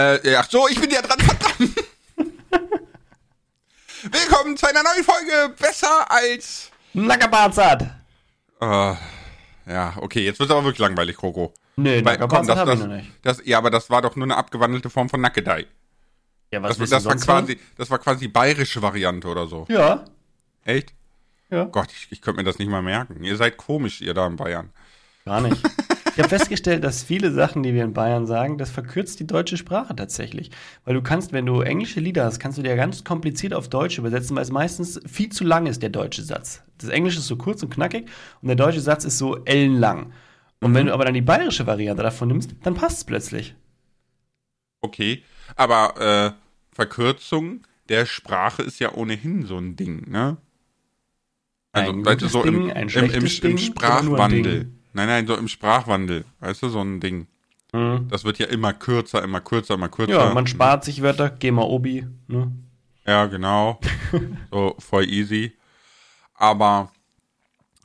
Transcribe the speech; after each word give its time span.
Äh, 0.00 0.34
ach 0.36 0.48
so, 0.48 0.66
ich 0.68 0.80
bin 0.80 0.90
ja 0.90 1.02
dran, 1.02 1.18
verdammt. 1.18 1.76
Willkommen 4.02 4.56
zu 4.56 4.66
einer 4.66 4.82
neuen 4.82 5.04
Folge 5.04 5.54
Besser 5.58 6.10
als. 6.10 6.70
Nackerbarzart. 6.94 7.82
Äh, 8.62 8.94
ja, 9.66 9.94
okay, 9.98 10.24
jetzt 10.24 10.38
wird 10.40 10.48
es 10.48 10.56
aber 10.56 10.64
wirklich 10.64 10.78
langweilig, 10.78 11.16
Kroko. 11.16 11.52
Nee, 11.76 12.00
das, 12.00 12.12
Nackerbarzart 12.12 12.58
habe 12.58 12.72
ich 12.72 12.78
das, 12.78 12.88
noch 12.88 12.96
nicht. 12.96 13.10
das, 13.22 13.42
ja, 13.44 13.58
aber 13.58 13.70
das 13.70 13.90
war 13.90 14.00
doch 14.00 14.16
nur 14.16 14.24
eine 14.24 14.36
abgewandelte 14.38 14.88
Form 14.88 15.10
von 15.10 15.20
Nackedei. 15.20 15.66
Ja, 16.50 16.60
Das, 16.60 16.78
willst 16.78 16.92
das, 16.94 17.02
du 17.02 17.10
war 17.10 17.16
quasi, 17.16 17.60
das 17.76 17.90
war 17.90 17.98
quasi 17.98 18.20
die 18.20 18.28
bayerische 18.28 18.80
Variante 18.80 19.28
oder 19.28 19.46
so. 19.46 19.66
Ja. 19.68 20.06
Echt? 20.64 20.94
Ja. 21.50 21.64
Gott, 21.64 21.92
ich, 21.92 22.10
ich 22.10 22.22
könnte 22.22 22.38
mir 22.38 22.44
das 22.44 22.58
nicht 22.58 22.70
mal 22.70 22.82
merken. 22.82 23.22
Ihr 23.22 23.36
seid 23.36 23.58
komisch, 23.58 24.00
ihr 24.00 24.14
da 24.14 24.26
in 24.26 24.36
Bayern. 24.36 24.70
Gar 25.26 25.42
nicht. 25.42 25.62
Ich 26.12 26.18
habe 26.18 26.28
festgestellt, 26.28 26.82
dass 26.82 27.02
viele 27.02 27.30
Sachen, 27.30 27.62
die 27.62 27.72
wir 27.72 27.84
in 27.84 27.92
Bayern 27.92 28.26
sagen, 28.26 28.58
das 28.58 28.70
verkürzt 28.70 29.20
die 29.20 29.26
deutsche 29.26 29.56
Sprache 29.56 29.94
tatsächlich. 29.94 30.50
Weil 30.84 30.94
du 30.94 31.02
kannst, 31.02 31.32
wenn 31.32 31.46
du 31.46 31.60
englische 31.60 32.00
Lieder 32.00 32.24
hast, 32.24 32.40
kannst 32.40 32.58
du 32.58 32.62
dir 32.62 32.76
ganz 32.76 33.04
kompliziert 33.04 33.54
auf 33.54 33.68
Deutsch 33.68 33.98
übersetzen, 33.98 34.34
weil 34.36 34.42
es 34.42 34.50
meistens 34.50 35.00
viel 35.06 35.30
zu 35.30 35.44
lang 35.44 35.66
ist, 35.66 35.82
der 35.82 35.90
deutsche 35.90 36.22
Satz. 36.22 36.62
Das 36.78 36.90
Englische 36.90 37.20
ist 37.20 37.26
so 37.26 37.36
kurz 37.36 37.62
und 37.62 37.70
knackig 37.70 38.08
und 38.42 38.48
der 38.48 38.56
deutsche 38.56 38.80
Satz 38.80 39.04
ist 39.04 39.18
so 39.18 39.44
ellenlang. 39.44 40.12
Und 40.60 40.74
wenn 40.74 40.86
du 40.86 40.92
aber 40.92 41.04
dann 41.04 41.14
die 41.14 41.22
bayerische 41.22 41.66
Variante 41.66 42.02
davon 42.02 42.28
nimmst, 42.28 42.54
dann 42.62 42.74
passt 42.74 42.98
es 42.98 43.04
plötzlich. 43.04 43.54
Okay, 44.82 45.22
aber 45.56 46.34
äh, 46.36 46.74
Verkürzung 46.74 47.66
der 47.88 48.06
Sprache 48.06 48.62
ist 48.62 48.78
ja 48.78 48.94
ohnehin 48.94 49.46
so 49.46 49.58
ein 49.58 49.76
Ding, 49.76 50.10
ne? 50.10 50.38
Also, 51.72 51.92
Ein 51.92 52.04
weißt 52.04 52.22
du, 52.22 52.28
so 52.28 52.42
im, 52.42 52.68
Ding, 52.68 52.68
im, 52.70 52.88
im, 52.88 53.26
im 53.42 53.58
Sprachwandel. 53.58 54.72
Nein, 54.92 55.08
nein, 55.08 55.26
so 55.26 55.36
im 55.36 55.48
Sprachwandel. 55.48 56.24
Weißt 56.40 56.62
du, 56.62 56.68
so 56.68 56.80
ein 56.80 57.00
Ding. 57.00 57.26
Mhm. 57.72 58.08
Das 58.08 58.24
wird 58.24 58.38
ja 58.38 58.46
immer 58.46 58.72
kürzer, 58.72 59.22
immer 59.22 59.40
kürzer, 59.40 59.74
immer 59.74 59.88
kürzer. 59.88 60.12
Ja, 60.12 60.34
man 60.34 60.46
spart 60.46 60.84
sich 60.84 61.02
Wörter, 61.02 61.30
geh 61.30 61.50
mal 61.50 61.62
Obi. 61.62 62.06
Ne? 62.26 62.52
Ja, 63.06 63.26
genau. 63.26 63.80
so 64.50 64.74
voll 64.78 65.08
easy. 65.08 65.56
Aber 66.34 66.90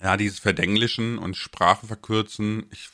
ja, 0.01 0.17
dieses 0.17 0.39
Verdenglischen 0.39 1.17
und 1.17 1.35
Sprache 1.35 1.85
verkürzen, 1.87 2.65
ich, 2.71 2.89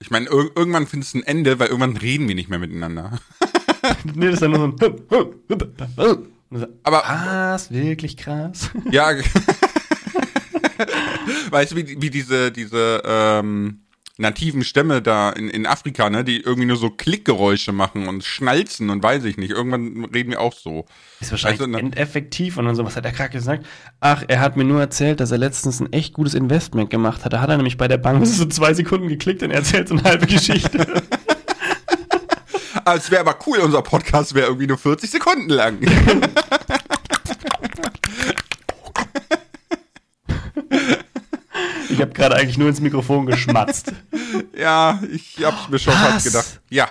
ich 0.00 0.10
meine, 0.10 0.26
ir 0.26 0.50
irgendwann 0.56 0.86
findest 0.86 1.14
du 1.14 1.18
ein 1.18 1.24
Ende, 1.24 1.58
weil 1.58 1.68
irgendwann 1.68 1.96
reden 1.96 2.28
wir 2.28 2.34
nicht 2.34 2.48
mehr 2.48 2.58
miteinander. 2.58 3.18
nee, 4.04 4.26
das 4.26 4.34
ist 4.34 4.42
dann 4.42 4.52
nur 4.52 4.74
so 4.78 6.06
ein. 6.06 6.28
Aber 6.82 7.00
Krass, 7.00 7.70
wirklich 7.70 8.16
krass. 8.16 8.70
Ja. 8.90 9.12
weißt 11.50 11.72
du, 11.72 11.76
wie, 11.76 12.00
wie 12.00 12.10
diese, 12.10 12.52
diese 12.52 13.02
ähm, 13.04 13.80
nativen 14.18 14.62
Stämme 14.64 15.02
da 15.02 15.30
in, 15.30 15.48
in 15.48 15.66
Afrika, 15.66 16.10
ne, 16.10 16.24
die 16.24 16.40
irgendwie 16.40 16.66
nur 16.66 16.76
so 16.76 16.90
Klickgeräusche 16.90 17.72
machen 17.72 18.08
und 18.08 18.24
schnalzen 18.24 18.90
und 18.90 19.02
weiß 19.02 19.24
ich 19.24 19.36
nicht. 19.36 19.50
Irgendwann 19.50 20.04
reden 20.06 20.30
wir 20.30 20.40
auch 20.40 20.52
so. 20.54 20.86
Ist 21.20 21.30
wahrscheinlich 21.30 21.60
du, 21.60 21.66
ne- 21.66 21.78
endeffektiv 21.78 22.56
und 22.58 22.66
dann 22.66 22.74
so, 22.74 22.84
was 22.84 22.96
hat 22.96 23.04
der 23.04 23.12
Krake 23.12 23.32
gesagt? 23.32 23.66
Ach, 24.00 24.22
er 24.28 24.40
hat 24.40 24.56
mir 24.56 24.64
nur 24.64 24.80
erzählt, 24.80 25.20
dass 25.20 25.30
er 25.30 25.38
letztens 25.38 25.80
ein 25.80 25.92
echt 25.92 26.14
gutes 26.14 26.34
Investment 26.34 26.90
gemacht 26.90 27.24
hat. 27.24 27.32
Da 27.32 27.40
hat 27.40 27.48
er 27.50 27.56
nämlich 27.56 27.76
bei 27.76 27.88
der 27.88 27.98
Bank 27.98 28.26
so 28.26 28.44
zwei 28.46 28.74
Sekunden 28.74 29.08
geklickt 29.08 29.42
und 29.42 29.50
er 29.50 29.58
erzählt 29.58 29.88
so 29.88 29.94
eine 29.94 30.04
halbe 30.04 30.26
Geschichte. 30.26 30.86
Ah, 32.84 32.96
es 32.96 33.08
wäre 33.12 33.20
aber 33.20 33.38
cool, 33.46 33.58
unser 33.58 33.80
Podcast 33.80 34.34
wäre 34.34 34.46
irgendwie 34.48 34.66
nur 34.66 34.76
40 34.78 35.08
Sekunden 35.08 35.50
lang. 35.50 35.78
ich 41.90 41.91
habe 42.02 42.12
gerade 42.12 42.36
eigentlich 42.36 42.58
nur 42.58 42.68
ins 42.68 42.80
Mikrofon 42.80 43.26
geschmatzt. 43.26 43.92
ja, 44.56 45.00
ich 45.10 45.42
hab's 45.42 45.68
mir 45.68 45.78
schon 45.78 45.94
fast 45.94 46.26
gedacht. 46.26 46.60
Ja. 46.68 46.88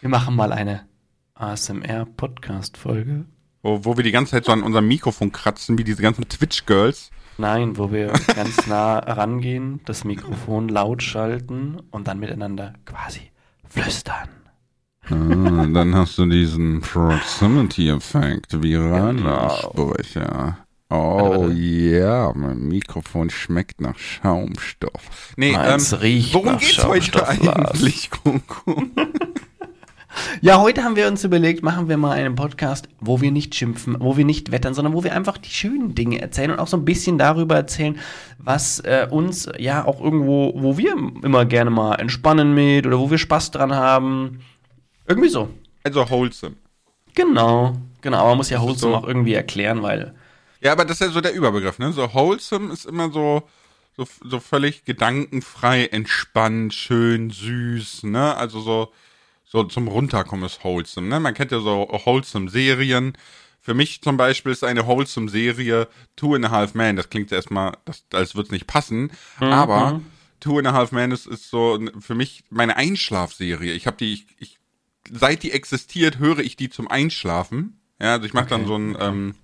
Wir 0.00 0.08
machen 0.08 0.36
mal 0.36 0.52
eine 0.52 0.86
ASMR-Podcast-Folge. 1.34 3.24
Wo, 3.62 3.84
wo 3.84 3.96
wir 3.96 4.04
die 4.04 4.12
ganze 4.12 4.32
Zeit 4.32 4.44
so 4.44 4.52
an 4.52 4.62
unserem 4.62 4.88
Mikrofon 4.88 5.32
kratzen, 5.32 5.76
wie 5.78 5.84
diese 5.84 6.02
ganzen 6.02 6.28
Twitch-Girls. 6.28 7.10
Nein, 7.38 7.76
wo 7.76 7.90
wir 7.90 8.12
ganz 8.34 8.66
nah 8.68 8.98
rangehen, 8.98 9.80
das 9.84 10.04
Mikrofon 10.04 10.68
laut 10.68 11.02
schalten 11.02 11.80
und 11.90 12.08
dann 12.08 12.18
miteinander 12.18 12.74
quasi 12.84 13.32
flüstern. 13.68 14.28
Ah, 15.04 15.66
dann 15.66 15.94
hast 15.94 16.18
du 16.18 16.26
diesen 16.26 16.82
Proximity-Effekt. 16.82 18.54
Oh 18.54 18.62
Warte, 18.62 20.56
warte. 20.90 21.52
ja, 21.52 22.32
mein 22.34 22.68
Mikrofon 22.68 23.30
schmeckt 23.30 23.80
nach 23.80 23.96
Schaumstoff. 23.98 25.34
Nee, 25.36 25.52
Meins 25.52 25.92
ähm, 25.92 25.98
riecht 25.98 26.34
worum 26.34 26.52
nach 26.52 26.60
geht's 26.60 26.84
heute 26.84 27.26
eigentlich, 27.26 28.10
Coco? 28.10 28.82
Ja, 30.40 30.60
heute 30.60 30.82
haben 30.82 30.96
wir 30.96 31.06
uns 31.06 31.22
überlegt, 31.22 31.62
machen 31.62 31.88
wir 31.88 31.96
mal 31.96 32.12
einen 32.12 32.34
Podcast, 32.34 32.88
wo 33.00 33.20
wir 33.20 33.30
nicht 33.30 33.54
schimpfen, 33.54 33.96
wo 34.00 34.16
wir 34.16 34.24
nicht 34.24 34.50
wettern, 34.50 34.74
sondern 34.74 34.92
wo 34.92 35.04
wir 35.04 35.14
einfach 35.14 35.38
die 35.38 35.50
schönen 35.50 35.94
Dinge 35.94 36.20
erzählen 36.20 36.50
und 36.50 36.58
auch 36.58 36.66
so 36.66 36.76
ein 36.76 36.84
bisschen 36.84 37.16
darüber 37.16 37.54
erzählen, 37.54 37.98
was 38.38 38.80
äh, 38.80 39.06
uns 39.08 39.48
ja 39.58 39.84
auch 39.84 40.00
irgendwo, 40.00 40.52
wo 40.56 40.76
wir 40.76 40.96
immer 41.22 41.44
gerne 41.44 41.70
mal 41.70 41.94
entspannen 41.94 42.54
mit 42.54 42.86
oder 42.86 42.98
wo 42.98 43.10
wir 43.10 43.18
Spaß 43.18 43.52
dran 43.52 43.72
haben. 43.72 44.40
Irgendwie 45.06 45.28
so. 45.28 45.48
Also 45.84 46.08
wholesome. 46.10 46.56
Genau. 47.14 47.74
Genau, 48.00 48.18
aber 48.18 48.30
man 48.30 48.38
muss 48.38 48.50
ja 48.50 48.60
Wholesome 48.60 48.92
so. 48.92 48.98
auch 48.98 49.06
irgendwie 49.06 49.34
erklären, 49.34 49.82
weil. 49.82 50.14
Ja, 50.60 50.72
aber 50.72 50.84
das 50.84 51.00
ist 51.00 51.06
ja 51.06 51.12
so 51.12 51.20
der 51.20 51.34
Überbegriff, 51.34 51.78
ne? 51.78 51.92
So 51.92 52.12
wholesome 52.12 52.72
ist 52.72 52.84
immer 52.84 53.10
so, 53.10 53.48
so, 53.96 54.06
so 54.22 54.40
völlig 54.40 54.84
gedankenfrei, 54.84 55.86
entspannt, 55.86 56.74
schön, 56.74 57.30
süß, 57.30 58.04
ne? 58.04 58.36
Also 58.36 58.60
so, 58.60 58.92
so 59.44 59.64
zum 59.64 59.88
Runterkommen 59.88 60.44
ist 60.44 60.62
wholesome, 60.62 61.08
ne? 61.08 61.20
Man 61.20 61.34
kennt 61.34 61.52
ja 61.52 61.60
so 61.60 61.88
wholesome 62.04 62.50
Serien. 62.50 63.14
Für 63.62 63.74
mich 63.74 64.00
zum 64.02 64.16
Beispiel 64.16 64.52
ist 64.52 64.64
eine 64.64 64.86
wholesome 64.86 65.30
Serie 65.30 65.88
Two 66.16 66.34
and 66.34 66.46
a 66.46 66.50
Half 66.50 66.74
Men. 66.74 66.96
Das 66.96 67.10
klingt 67.10 67.30
erstmal, 67.32 67.76
das, 67.84 68.04
als 68.12 68.34
würde 68.34 68.46
es 68.46 68.52
nicht 68.52 68.66
passen, 68.66 69.12
aber 69.38 70.00
Two 70.40 70.58
and 70.58 70.66
a 70.66 70.72
Half 70.72 70.92
Men 70.92 71.10
ist, 71.10 71.26
ist 71.26 71.50
so 71.50 71.78
für 72.00 72.14
mich 72.14 72.44
meine 72.50 72.76
Einschlafserie. 72.76 73.72
Ich 73.72 73.86
habe 73.86 73.98
die, 73.98 74.12
ich, 74.14 74.26
ich, 74.38 74.58
seit 75.10 75.42
die 75.42 75.52
existiert, 75.52 76.18
höre 76.18 76.38
ich 76.38 76.56
die 76.56 76.70
zum 76.70 76.88
Einschlafen. 76.88 77.80
Ja, 78.00 78.12
also 78.14 78.26
ich 78.26 78.32
mache 78.32 78.48
dann 78.48 78.62
Okay, 78.62 78.68
so 78.68 78.76
ein, 78.76 78.96
ähm, 78.98 79.34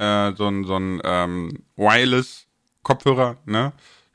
äh, 0.00 0.32
so 0.34 0.48
ein, 0.48 0.64
so 0.64 0.76
ein 0.76 1.00
ähm, 1.04 1.64
Wireless-Kopfhörer, 1.76 3.36
ne? 3.44 3.72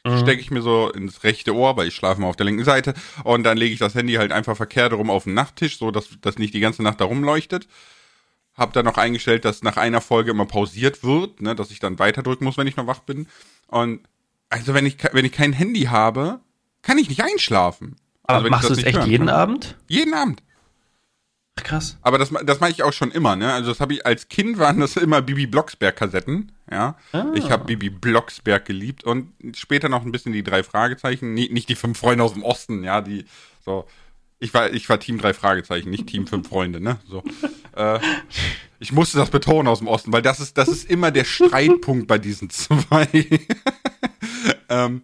Stecke 0.07 0.40
ich 0.40 0.51
mir 0.51 0.62
so 0.62 0.91
ins 0.91 1.23
rechte 1.23 1.56
Ohr, 1.56 1.78
weil 1.78 1.88
ich 1.88 1.96
schlafe 1.96 2.22
mal 2.22 2.28
auf 2.28 2.35
der 2.35 2.46
linken 2.46 2.63
Seite. 2.63 2.94
Und 3.23 3.44
dann 3.44 3.57
lege 3.57 3.73
ich 3.73 3.79
das 3.79 3.95
Handy 3.95 4.13
halt 4.13 4.31
einfach 4.31 4.56
verkehrt 4.56 4.94
rum 4.94 5.09
auf 5.09 5.24
den 5.24 5.34
Nachttisch, 5.34 5.79
so 5.79 5.90
dass 5.90 6.09
das 6.22 6.38
nicht 6.38 6.53
die 6.53 6.59
ganze 6.59 6.84
Nacht 6.84 7.01
da 7.01 7.06
rumleuchtet. 7.06 7.68
Hab 8.53 8.72
dann 8.74 8.85
noch 8.85 9.00
eingestellt, 9.00 9.45
dass 9.45 9.63
nach 9.63 9.78
einer 9.78 10.01
Folge 10.01 10.29
immer 10.29 10.45
pausiert 10.45 11.03
wird, 11.03 11.41
ne, 11.41 11.56
dass 11.56 11.72
ich 11.72 11.79
dann 11.79 11.97
weiterdrücken 11.97 12.45
muss, 12.45 12.56
wenn 12.56 12.68
ich 12.68 12.78
noch 12.78 12.85
wach 12.85 13.00
bin. 13.00 13.25
Und 13.66 14.01
also 14.50 14.75
wenn 14.75 14.85
ich 14.85 14.97
wenn 15.12 15.25
ich 15.25 15.31
kein 15.31 15.53
Handy 15.53 15.85
habe, 15.85 16.40
kann 16.84 17.00
ich 17.00 17.09
nicht 17.09 17.24
einschlafen. 17.24 17.95
Aber 18.24 18.35
Also 18.35 18.44
wenn 18.44 18.47
ich 18.50 18.51
machst 18.51 18.69
du 18.69 18.75
das 18.75 18.84
echt 18.84 18.97
hören 19.00 19.09
jeden 19.09 19.25
kann. 19.25 19.35
Abend? 19.35 19.75
Jeden 19.88 20.13
Abend. 20.13 20.44
Ach, 21.57 21.63
krass. 21.63 21.97
Aber 22.01 22.17
das, 22.17 22.31
das 22.45 22.59
mache 22.59 22.71
ich 22.71 22.83
auch 22.83 22.93
schon 22.93 23.11
immer, 23.11 23.35
ne? 23.35 23.53
Also 23.53 23.69
das 23.69 23.79
habe 23.79 23.93
ich 23.93 24.05
als 24.05 24.27
Kind 24.27 24.57
waren 24.57 24.79
das 24.79 24.97
immer 24.97 25.21
Bibi 25.21 25.47
Blocksberg 25.47 25.95
Kassetten, 25.95 26.51
ja. 26.69 26.97
Ah. 27.13 27.25
Ich 27.33 27.49
habe 27.49 27.66
Bibi 27.66 27.89
Blocksberg 27.89 28.66
geliebt 28.66 29.03
und 29.03 29.31
später 29.53 29.88
noch 29.88 30.03
ein 30.03 30.11
bisschen 30.11 30.33
die 30.33 30.44
drei 30.44 30.63
Fragezeichen, 30.63 31.33
nicht, 31.33 31.51
nicht 31.51 31.69
die 31.69 31.75
fünf 31.75 31.97
Freunde 31.97 32.23
aus 32.23 32.33
dem 32.33 32.44
Osten, 32.44 32.83
ja, 32.83 33.01
die 33.01 33.25
so 33.63 33.88
ich 34.39 34.53
war 34.53 34.71
ich 34.71 34.89
war 34.89 34.99
Team 34.99 35.17
drei 35.17 35.33
Fragezeichen, 35.33 35.89
nicht 35.89 36.07
Team 36.07 36.27
fünf 36.27 36.47
Freunde, 36.47 36.81
ne? 36.81 36.97
So. 37.09 37.23
Äh, 37.75 37.99
ich 38.79 38.94
musste 38.94 39.17
das 39.17 39.29
betonen 39.29 39.67
aus 39.67 39.79
dem 39.79 39.89
Osten, 39.89 40.13
weil 40.13 40.21
das 40.21 40.39
ist 40.39 40.57
das 40.57 40.69
ist 40.69 40.89
immer 40.89 41.11
der 41.11 41.25
Streitpunkt 41.25 42.07
bei 42.07 42.17
diesen 42.17 42.49
zwei. 42.51 43.09
ähm, 44.69 45.01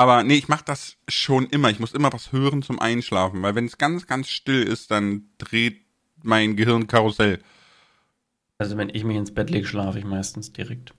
aber 0.00 0.22
nee, 0.22 0.36
ich 0.36 0.48
mache 0.48 0.64
das 0.64 0.96
schon 1.08 1.46
immer. 1.48 1.68
Ich 1.68 1.78
muss 1.78 1.92
immer 1.92 2.10
was 2.10 2.32
hören 2.32 2.62
zum 2.62 2.78
Einschlafen, 2.78 3.42
weil 3.42 3.54
wenn 3.54 3.66
es 3.66 3.76
ganz, 3.76 4.06
ganz 4.06 4.30
still 4.30 4.62
ist, 4.62 4.90
dann 4.90 5.24
dreht 5.36 5.82
mein 6.22 6.56
Gehirn 6.56 6.86
Karussell. 6.86 7.38
Also, 8.56 8.78
wenn 8.78 8.88
ich 8.88 9.04
mich 9.04 9.18
ins 9.18 9.34
Bett 9.34 9.50
lege, 9.50 9.66
schlafe 9.66 9.98
ich 9.98 10.06
meistens 10.06 10.54
direkt. 10.54 10.94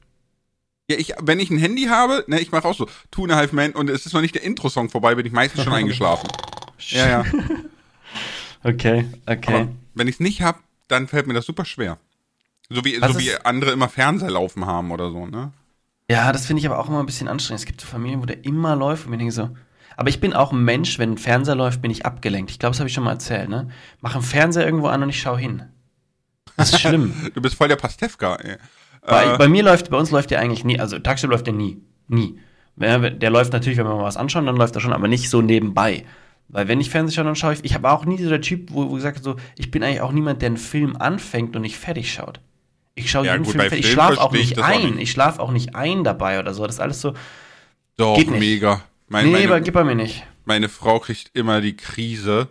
Ja, 0.87 0.97
ich, 0.99 1.15
wenn 1.19 1.39
ich 1.39 1.49
ein 1.49 1.57
Handy 1.57 1.85
habe, 1.85 2.23
ne, 2.27 2.39
ich 2.39 2.51
mache 2.51 2.67
auch 2.67 2.75
so 2.75 2.87
Two 3.09 3.23
and 3.23 3.31
a 3.31 3.37
Half 3.37 3.53
Men 3.53 3.71
und 3.71 3.89
es 3.89 4.05
ist 4.05 4.13
noch 4.13 4.21
nicht 4.21 4.35
der 4.35 4.43
Intro-Song 4.43 4.91
vorbei, 4.91 5.15
bin 5.15 5.25
ich 5.25 5.31
meistens 5.31 5.63
schon 5.63 5.73
eingeschlafen. 5.81 6.29
Ja, 6.89 7.09
ja. 7.09 7.25
Okay, 8.63 9.05
okay. 9.25 9.55
Aber 9.55 9.67
wenn 9.95 10.07
ich 10.07 10.17
es 10.17 10.19
nicht 10.19 10.43
hab, 10.43 10.61
dann 10.87 11.07
fällt 11.07 11.25
mir 11.25 11.33
das 11.33 11.47
super 11.47 11.65
schwer. 11.65 11.97
So 12.69 12.85
wie, 12.85 13.01
Was 13.01 13.13
so 13.13 13.19
wie 13.19 13.33
andere 13.37 13.71
immer 13.71 13.89
Fernseher 13.89 14.29
laufen 14.29 14.67
haben 14.67 14.91
oder 14.91 15.09
so, 15.09 15.25
ne? 15.25 15.51
Ja, 16.11 16.31
das 16.33 16.45
finde 16.45 16.59
ich 16.59 16.65
aber 16.65 16.77
auch 16.77 16.89
immer 16.89 16.99
ein 16.99 17.05
bisschen 17.05 17.29
anstrengend. 17.29 17.61
Es 17.61 17.65
gibt 17.65 17.79
so 17.79 17.87
Familien, 17.87 18.21
wo 18.21 18.25
der 18.25 18.43
immer 18.43 18.75
läuft 18.75 19.05
und 19.05 19.11
mir 19.11 19.17
denke 19.17 19.31
so. 19.31 19.49
Aber 19.95 20.09
ich 20.09 20.19
bin 20.19 20.33
auch 20.33 20.51
ein 20.51 20.61
Mensch, 20.63 20.99
wenn 20.99 21.13
ein 21.13 21.17
Fernseher 21.17 21.55
läuft, 21.55 21.81
bin 21.81 21.89
ich 21.89 22.05
abgelenkt. 22.05 22.51
Ich 22.51 22.59
glaube, 22.59 22.71
das 22.71 22.79
habe 22.79 22.89
ich 22.89 22.93
schon 22.93 23.05
mal 23.05 23.11
erzählt, 23.11 23.47
ne? 23.49 23.69
Mach 24.01 24.15
einen 24.15 24.23
Fernseher 24.23 24.65
irgendwo 24.65 24.87
an 24.87 25.03
und 25.03 25.09
ich 25.09 25.21
schaue 25.21 25.39
hin. 25.39 25.63
Das 26.57 26.73
ist 26.73 26.81
schlimm. 26.81 27.13
Du 27.33 27.41
bist 27.41 27.55
voll 27.55 27.69
der 27.69 27.77
Pastewka, 27.77 28.35
ey. 28.35 28.57
bei, 29.05 29.33
Äh, 29.33 29.37
bei 29.37 29.47
mir 29.47 29.63
läuft, 29.63 29.89
bei 29.89 29.97
uns 29.97 30.11
läuft 30.11 30.31
der 30.31 30.39
eigentlich 30.39 30.65
nie. 30.65 30.79
Also 30.79 30.99
Tagschiff 30.99 31.29
läuft 31.29 31.47
der 31.47 31.53
nie. 31.53 31.81
Nie. 32.09 32.39
Der 32.75 33.29
läuft 33.29 33.53
natürlich, 33.53 33.77
wenn 33.77 33.85
wir 33.87 33.95
mal 33.95 34.03
was 34.03 34.17
anschauen, 34.17 34.45
dann 34.45 34.57
läuft 34.57 34.75
er 34.75 34.81
schon, 34.81 34.93
aber 34.93 35.07
nicht 35.07 35.29
so 35.29 35.41
nebenbei. 35.41 36.05
Weil 36.49 36.67
wenn 36.67 36.81
ich 36.81 36.89
Fernsehen 36.89 37.15
schaue, 37.15 37.25
dann 37.25 37.35
schaue 37.35 37.53
ich. 37.53 37.63
Ich 37.63 37.73
habe 37.73 37.89
auch 37.89 38.03
nie 38.05 38.21
so 38.21 38.29
der 38.29 38.41
Typ, 38.41 38.71
wo, 38.73 38.89
wo 38.89 38.95
gesagt 38.95 39.23
so, 39.23 39.37
ich 39.57 39.71
bin 39.71 39.81
eigentlich 39.83 40.01
auch 40.01 40.11
niemand, 40.11 40.41
der 40.41 40.47
einen 40.47 40.57
Film 40.57 40.97
anfängt 40.97 41.55
und 41.55 41.61
nicht 41.61 41.77
fertig 41.77 42.11
schaut. 42.11 42.41
Ich 42.95 43.09
schaue 43.11 43.25
Ja, 43.25 43.33
jeden 43.33 43.43
gut, 43.43 43.53
Film 43.53 43.61
fertig. 43.61 43.79
Ich 43.79 43.85
Film 43.87 43.95
schlafe 43.95 44.21
auch 44.21 44.31
nicht 44.31 44.59
ein. 44.59 44.81
nicht. 44.91 44.99
Ich 45.03 45.11
schlafe 45.11 45.39
auch 45.41 45.51
nicht 45.51 45.75
ein 45.75 46.03
dabei 46.03 46.39
oder 46.39 46.53
so. 46.53 46.65
Das 46.65 46.75
ist 46.75 46.81
alles 46.81 47.01
so. 47.01 47.13
Doch, 47.97 48.17
Geht 48.17 48.29
nicht. 48.31 48.39
mega. 48.39 48.81
Meine, 49.07 49.29
nee, 49.29 49.43
aber 49.43 49.49
meine, 49.55 49.63
gib 49.63 49.73
bei 49.73 49.83
mir 49.83 49.95
nicht. 49.95 50.23
meine 50.45 50.69
Frau 50.69 50.99
kriegt 50.99 51.31
immer 51.33 51.59
die 51.61 51.75
Krise, 51.75 52.47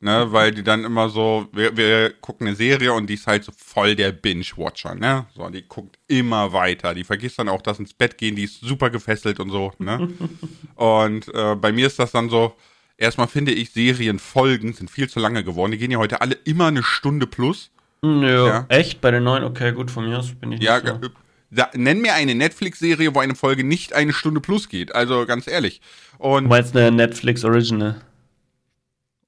ne, 0.00 0.26
weil 0.32 0.52
die 0.52 0.62
dann 0.62 0.84
immer 0.84 1.08
so, 1.08 1.48
wir, 1.52 1.76
wir 1.76 2.10
gucken 2.20 2.46
eine 2.46 2.56
Serie 2.56 2.92
und 2.92 3.08
die 3.08 3.14
ist 3.14 3.26
halt 3.26 3.44
so 3.44 3.52
voll 3.56 3.96
der 3.96 4.12
Binge-Watcher, 4.12 4.94
ne? 4.94 5.26
So, 5.34 5.48
die 5.48 5.66
guckt 5.66 5.98
immer 6.08 6.52
weiter. 6.52 6.94
Die 6.94 7.04
vergisst 7.04 7.38
dann 7.38 7.48
auch 7.48 7.62
das 7.62 7.78
ins 7.78 7.94
Bett 7.94 8.18
gehen, 8.18 8.36
die 8.36 8.44
ist 8.44 8.60
super 8.60 8.90
gefesselt 8.90 9.40
und 9.40 9.50
so, 9.50 9.72
ne? 9.78 10.08
und 10.76 11.32
äh, 11.34 11.54
bei 11.56 11.72
mir 11.72 11.86
ist 11.86 11.98
das 11.98 12.12
dann 12.12 12.28
so, 12.28 12.54
erstmal 12.98 13.26
finde 13.28 13.52
ich, 13.52 13.70
Serienfolgen 13.72 14.74
sind 14.74 14.90
viel 14.90 15.08
zu 15.08 15.20
lange 15.20 15.42
geworden. 15.42 15.72
Die 15.72 15.78
gehen 15.78 15.90
ja 15.90 15.98
heute 15.98 16.20
alle 16.20 16.34
immer 16.44 16.66
eine 16.66 16.82
Stunde 16.82 17.26
plus. 17.26 17.70
Nö. 18.04 18.46
Ja. 18.46 18.66
Echt? 18.68 19.00
Bei 19.00 19.10
den 19.10 19.24
neuen? 19.24 19.44
Okay, 19.44 19.72
gut, 19.72 19.90
von 19.90 20.08
mir 20.08 20.18
aus 20.18 20.34
bin 20.34 20.52
ich 20.52 20.62
Ja, 20.62 20.80
nicht 20.80 20.86
so. 21.02 21.08
da, 21.50 21.70
nenn 21.74 22.00
mir 22.02 22.14
eine 22.14 22.34
Netflix-Serie, 22.34 23.14
wo 23.14 23.20
eine 23.20 23.34
Folge 23.34 23.64
nicht 23.64 23.92
eine 23.94 24.12
Stunde 24.12 24.40
plus 24.40 24.68
geht. 24.68 24.94
Also 24.94 25.24
ganz 25.26 25.46
ehrlich. 25.46 25.80
Du 26.18 26.24
Und 26.24 26.48
meinst 26.48 26.76
eine 26.76 26.90
Netflix 26.90 27.44
Original? 27.44 28.00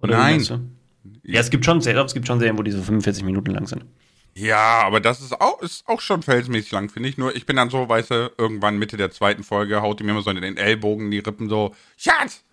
wie 0.03 0.09
Nein. 0.11 0.45
du? 0.45 0.61
Ja, 1.23 1.41
es 1.41 1.51
gibt 1.51 1.65
schon 1.65 1.81
Serien, 1.81 2.05
es 2.07 2.15
gibt 2.15 2.27
schon 2.27 2.39
Serien, 2.39 2.59
wo 2.59 2.63
die 2.63 2.71
so 2.71 2.83
45 2.83 3.25
Minuten 3.25 3.51
lang 3.53 3.67
sind. 3.67 3.85
ja, 4.35 4.83
aber 4.85 5.01
das 5.01 5.21
ist 5.23 5.41
auch, 5.41 5.61
ist 5.63 5.83
auch 5.89 6.01
schon 6.01 6.23
verhältnismäßig 6.23 6.71
lang, 6.73 6.89
finde 6.91 7.09
ich. 7.09 7.17
Nur 7.19 7.35
ich 7.35 7.47
bin 7.47 7.57
dann 7.57 7.71
so, 7.71 7.89
weißt 7.89 8.11
du, 8.11 8.33
irgendwann 8.39 8.79
Mitte 8.79 8.97
der 8.97 9.11
zweiten 9.11 9.43
Folge 9.43 9.81
haut 9.83 9.99
die 9.99 10.05
mir 10.05 10.13
immer 10.13 10.23
so 10.23 10.31
in 10.31 10.41
den 10.41 10.57
Ellbogen, 10.57 11.11
die 11.11 11.19
Rippen 11.21 11.49
so, 11.49 11.75
Schatz, 11.97 12.45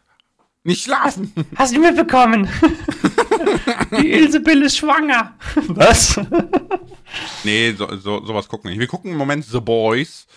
nicht 0.64 0.84
schlafen. 0.84 1.34
Hast 1.56 1.76
du 1.76 1.80
mitbekommen? 1.82 2.48
die 4.00 4.12
Ilsebill 4.12 4.64
ist 4.64 4.78
schwanger. 4.78 5.36
Was? 5.68 6.20
nee, 7.44 7.74
so, 7.78 7.96
so, 7.98 8.26
sowas 8.26 8.48
gucken 8.48 8.66
wir 8.66 8.72
nicht. 8.72 8.80
Wir 8.80 8.88
gucken 8.88 9.12
im 9.12 9.18
Moment 9.18 9.46
The 9.46 9.60
Boys. 9.60 10.28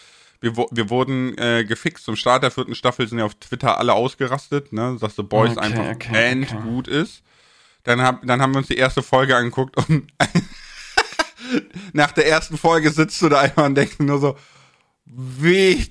Wir, 0.41 0.57
wir 0.57 0.91
wurden 0.91 1.37
äh, 1.39 1.65
gefixt 1.65 2.05
zum 2.05 2.17
Start 2.17 2.43
der 2.43 2.51
vierten 2.51 2.75
Staffel, 2.75 3.09
sind 3.09 3.19
ja 3.19 3.25
auf 3.25 3.35
Twitter 3.35 3.79
alle 3.79 3.95
ausgerastet, 3.95 4.73
ne, 4.73 4.97
dass 5.01 5.17
The 5.17 5.23
Boys 5.23 5.53
Okay, 5.53 5.61
einfach 5.61 5.91
okay, 5.91 6.09
okay. 6.11 6.31
endgut 6.31 6.89
ist. 6.89 7.23
Dann, 7.85 8.03
hab, 8.03 8.27
dann 8.27 8.43
haben 8.43 8.53
wir 8.53 8.59
uns 8.59 8.67
die 8.69 8.77
erste 8.77 9.03
Folge 9.03 9.37
angeguckt 9.37 9.77
und 9.77 10.13
nach 11.93 12.13
der 12.13 12.27
ersten 12.27 12.59
Folge 12.59 12.91
sitzt 12.91 13.23
du 13.23 13.29
da 13.29 13.41
einfach 13.41 13.65
und 13.65 13.77
denkst 13.77 13.99
nur 14.01 14.19
so, 14.19 14.37
WTF, 15.07 15.87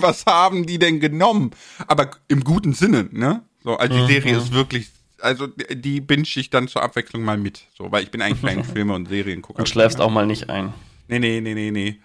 was 0.00 0.24
haben 0.26 0.66
die 0.66 0.78
denn 0.78 1.00
genommen? 1.00 1.50
Aber 1.86 2.10
im 2.28 2.44
guten 2.44 2.74
Sinne, 2.74 3.08
ne? 3.10 3.42
So, 3.64 3.76
also 3.76 3.94
die 3.94 4.12
Serie 4.12 4.36
ist 4.36 4.52
wirklich, 4.52 4.88
also 5.20 5.46
die 5.46 6.00
binge 6.00 6.22
ich 6.22 6.50
dann 6.50 6.68
zur 6.68 6.82
Abwechslung 6.82 7.22
mal 7.22 7.36
mit. 7.36 7.66
So, 7.76 7.90
weil 7.90 8.02
ich 8.02 8.10
bin 8.10 8.22
eigentlich 8.22 8.42
kein 8.42 8.64
Filme- 8.74 8.94
und 8.94 9.08
Seriengucker. 9.08 9.60
Und 9.60 9.68
schläfst 9.68 10.00
auch 10.00 10.10
mal 10.10 10.26
nicht 10.26 10.50
ein. 10.50 10.72
Nee, 11.08 11.18
nee, 11.18 11.40
nee, 11.40 11.54
nee, 11.54 11.70
nee. 11.70 12.00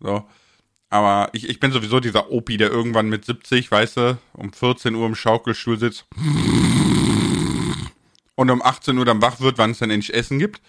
So. 0.00 0.24
Aber 0.90 1.28
ich, 1.32 1.48
ich 1.48 1.60
bin 1.60 1.70
sowieso 1.70 2.00
dieser 2.00 2.30
Opi, 2.30 2.56
der 2.56 2.70
irgendwann 2.70 3.08
mit 3.08 3.24
70, 3.24 3.70
weißt 3.70 3.96
du, 3.98 4.18
um 4.32 4.52
14 4.52 4.94
Uhr 4.94 5.06
im 5.06 5.14
Schaukelstuhl 5.14 5.78
sitzt 5.78 6.06
und 8.34 8.50
um 8.50 8.62
18 8.62 8.96
Uhr 8.96 9.04
dann 9.04 9.20
wach 9.20 9.40
wird, 9.40 9.58
wann 9.58 9.72
es 9.72 9.78
dann 9.78 9.90
endlich 9.90 10.16
Essen 10.16 10.38
gibt. 10.38 10.62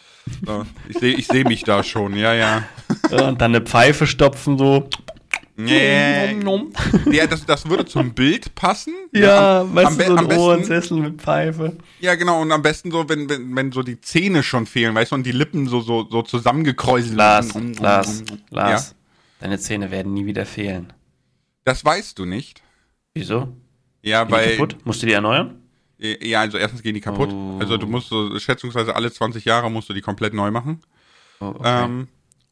So, 0.45 0.65
ich 0.89 0.97
sehe 0.97 1.15
ich 1.15 1.27
seh 1.27 1.45
mich 1.45 1.63
da 1.63 1.83
schon, 1.83 2.17
ja, 2.17 2.33
ja. 2.33 2.67
Und 3.11 3.39
dann 3.39 3.55
eine 3.55 3.61
Pfeife 3.61 4.07
stopfen, 4.07 4.57
so. 4.57 4.89
Nee. 5.61 6.33
Nom, 6.35 6.71
nom. 6.71 6.73
Ja, 7.11 7.27
das, 7.27 7.45
das 7.45 7.67
würde 7.69 7.85
zum 7.85 8.13
Bild 8.13 8.55
passen. 8.55 8.93
Ja, 9.11 9.61
am, 9.61 9.75
weißt 9.75 9.87
am, 9.91 9.97
du, 9.97 10.05
so 10.05 10.15
ein 10.15 10.27
besten, 10.27 10.41
Ohrensessel 10.41 10.97
mit 10.97 11.21
Pfeife. 11.21 11.77
Ja, 11.99 12.15
genau, 12.15 12.41
und 12.41 12.51
am 12.51 12.61
besten 12.61 12.91
so, 12.91 13.09
wenn, 13.09 13.29
wenn, 13.29 13.55
wenn 13.55 13.71
so 13.73 13.83
die 13.83 13.99
Zähne 13.99 14.41
schon 14.41 14.65
fehlen, 14.65 14.95
weißt 14.95 15.11
du, 15.11 15.15
und 15.15 15.25
die 15.25 15.33
Lippen 15.33 15.67
so, 15.67 15.81
so, 15.81 16.07
so 16.09 16.21
zusammengekräuselt 16.21 17.15
Lars, 17.15 17.49
sind. 17.49 17.79
Lars, 17.79 18.23
Lars. 18.51 18.89
Ja, 18.91 18.95
Deine 19.41 19.59
Zähne 19.59 19.91
werden 19.91 20.13
nie 20.13 20.25
wieder 20.25 20.45
fehlen. 20.45 20.93
das 21.65 21.83
weißt 21.83 22.17
du 22.19 22.25
nicht. 22.25 22.61
Wieso? 23.13 23.49
Ja, 24.01 24.23
Gehen 24.23 24.27
die 24.27 24.33
weil. 24.33 24.51
kaputt? 24.51 24.77
Musst 24.85 25.01
du 25.01 25.07
die 25.07 25.13
erneuern? 25.13 25.55
Ja, 25.97 26.39
also 26.39 26.57
erstens 26.57 26.81
gehen 26.81 26.93
die 26.93 27.01
kaputt. 27.01 27.31
Oh. 27.33 27.57
Also 27.59 27.75
du 27.75 27.85
musst 27.85 28.07
so 28.07 28.39
schätzungsweise 28.39 28.95
alle 28.95 29.11
20 29.11 29.43
Jahre 29.43 29.69
musst 29.69 29.89
du 29.89 29.93
die 29.93 30.01
komplett 30.01 30.33
neu 30.33 30.51
machen. 30.51 30.79
Oh, 31.41 31.47
okay. 31.47 31.83
Ähm, 31.83 32.07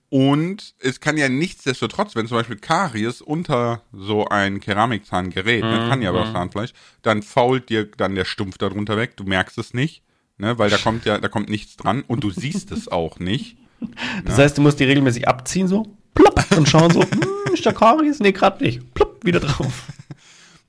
und 0.10 0.74
es 0.80 1.00
kann 1.00 1.18
ja 1.18 1.28
nichtsdestotrotz, 1.28 2.16
wenn 2.16 2.28
zum 2.28 2.38
Beispiel 2.38 2.58
Karies 2.58 3.22
unter 3.22 3.82
so 3.92 4.28
ein 4.28 4.60
Keramikzahn 4.62 5.30
gerät, 5.32 5.64
Mhm, 5.64 5.70
ne, 5.70 5.90
kann 5.90 6.02
ja 6.02 6.10
aber 6.10 6.22
auch 6.22 6.32
Zahnfleisch, 6.34 6.72
dann 7.02 7.22
fault 7.24 7.70
dir 7.70 7.86
dann 7.86 8.16
der 8.16 8.26
Stumpf 8.26 8.58
darunter 8.58 8.96
weg. 8.98 9.18
Du 9.18 9.26
merkst 9.26 9.58
es 9.58 9.74
nicht, 9.74 10.04
ne, 10.38 10.58
weil 10.58 10.70
da 10.70 10.78
kommt 10.78 11.06
ja, 11.06 11.18
da 11.18 11.28
kommt 11.28 11.50
nichts 11.50 11.76
dran 11.76 12.04
und 12.08 12.24
du 12.24 12.32
siehst 12.32 12.72
es 12.72 12.88
auch 12.88 13.20
nicht. 13.20 13.58
das 14.26 14.38
heißt, 14.38 14.58
du 14.58 14.62
musst 14.62 14.80
die 14.80 14.86
regelmäßig 14.86 15.28
abziehen, 15.28 15.68
so, 15.68 15.86
plopp, 16.16 16.58
und 16.58 16.68
schauen 16.70 16.92
so, 16.92 17.02
hm, 17.04 17.54
ist 17.54 17.66
der 17.66 17.74
Karies? 17.74 18.20
Nee, 18.20 18.32
gerade 18.32 18.64
nicht. 18.64 18.94
Plopp, 18.94 19.24
wieder 19.26 19.40
drauf. 19.40 19.84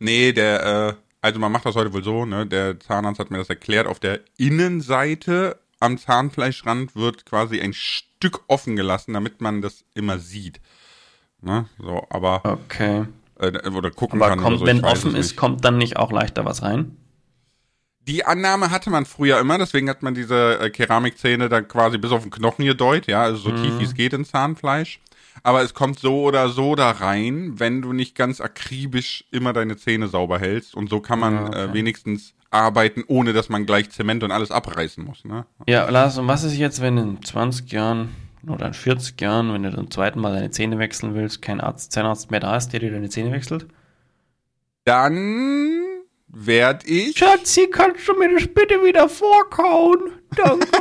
Nee, 0.01 0.33
der, 0.33 0.63
äh, 0.91 0.95
also 1.21 1.41
man 1.41 1.51
macht 1.51 1.67
das 1.67 1.75
heute 1.75 1.93
wohl 1.93 2.05
so, 2.05 2.25
ne? 2.25 2.47
Der 2.47 2.79
Zahnarzt 2.79 3.19
hat 3.19 3.33
mir 3.33 3.39
das 3.39 3.49
erklärt. 3.49 3.89
Auf 3.89 3.99
der 3.99 4.21
Innenseite 4.37 5.59
am 5.81 5.99
Zahnfleischrand 5.99 6.95
wird 6.95 7.27
quasi 7.27 7.61
ein 7.61 7.73
Stück 8.19 8.41
offen 8.49 8.75
gelassen, 8.75 9.15
damit 9.15 9.41
man 9.41 9.63
das 9.63 9.85
immer 9.95 10.19
sieht. 10.19 10.61
Ne? 11.41 11.67
So, 11.79 12.05
aber 12.11 12.43
Okay. 12.45 13.07
äh, 13.39 13.69
oder 13.71 13.91
gucken 13.93 14.21
Aber 14.21 14.31
kann. 14.31 14.41
kommt, 14.41 14.59
so, 14.59 14.67
wenn 14.67 14.83
offen 14.83 15.15
ist, 15.15 15.37
kommt 15.37 15.65
dann 15.65 15.79
nicht 15.79 15.97
auch 15.97 16.11
leichter 16.11 16.45
was 16.45 16.63
rein? 16.63 16.97
Die 18.01 18.25
Annahme 18.25 18.71
hatte 18.71 18.91
man 18.91 19.05
früher 19.05 19.39
immer, 19.39 19.59
deswegen 19.59 19.89
hat 19.89 20.03
man 20.03 20.15
diese 20.15 20.59
äh, 20.61 20.71
Keramikzähne 20.71 21.49
dann 21.49 21.69
quasi 21.69 21.99
bis 21.99 22.11
auf 22.11 22.23
den 22.23 22.31
Knochen 22.31 22.65
gedeutet, 22.65 23.09
ja, 23.09 23.23
also 23.23 23.37
so 23.39 23.51
tief 23.51 23.79
wie 23.79 23.85
es 23.85 23.95
geht 23.95 24.15
ins 24.15 24.31
Zahnfleisch. 24.31 24.99
Aber 25.43 25.63
es 25.63 25.75
kommt 25.75 25.99
so 25.99 26.23
oder 26.23 26.49
so 26.49 26.75
da 26.75 26.91
rein, 26.91 27.55
wenn 27.57 27.83
du 27.83 27.93
nicht 27.93 28.15
ganz 28.15 28.41
akribisch 28.41 29.25
immer 29.31 29.53
deine 29.53 29.77
Zähne 29.77 30.09
sauber 30.09 30.39
hältst. 30.39 30.75
Und 30.75 30.91
so 30.91 31.01
kann 31.01 31.19
man 31.19 31.35
Ja, 31.35 31.47
okay. 31.47 31.65
äh, 31.65 31.73
wenigstens 31.73 32.35
arbeiten, 32.51 33.05
ohne 33.07 33.33
dass 33.33 33.49
man 33.49 33.67
gleich 33.67 33.91
Zement 33.91 34.23
und 34.23 34.31
alles 34.33 34.51
abreißen 34.51 35.05
muss. 35.05 35.25
Ne? 35.25 35.45
Ja, 35.67 35.89
Lars, 35.91 36.19
und 36.19 36.29
was 36.29 36.45
ist 36.45 36.57
jetzt, 36.57 36.81
wenn 36.81 36.97
in 36.97 37.23
20 37.23 37.71
Jahren 37.73 38.09
oder 38.47 38.69
in 38.69 38.75
40 38.75 39.21
Jahren, 39.21 39.53
wenn 39.53 39.63
du 39.63 39.75
zum 39.75 39.91
zweiten 39.91 40.21
Mal 40.21 40.33
deine 40.35 40.51
Zähne 40.51 40.79
wechseln 40.79 41.15
willst, 41.15 41.43
kein 41.43 41.61
Arzt, 41.61 41.93
Zahnarzt 41.93 42.31
mehr 42.31 42.41
da 42.41 42.57
ist, 42.57 42.71
der 42.71 42.81
dir 42.81 42.91
deine 42.91 43.11
Zähne 43.11 43.33
wechselt? 43.33 43.67
Dann 44.85 45.83
werd 46.29 46.89
ich. 46.89 47.17
Schatzi, 47.19 47.69
kannst 47.71 48.09
du 48.09 48.15
mir 48.15 48.33
das 48.33 48.47
bitte 48.49 48.83
wieder 48.85 49.09
vorkauen? 49.09 50.13
Danke. 50.37 50.67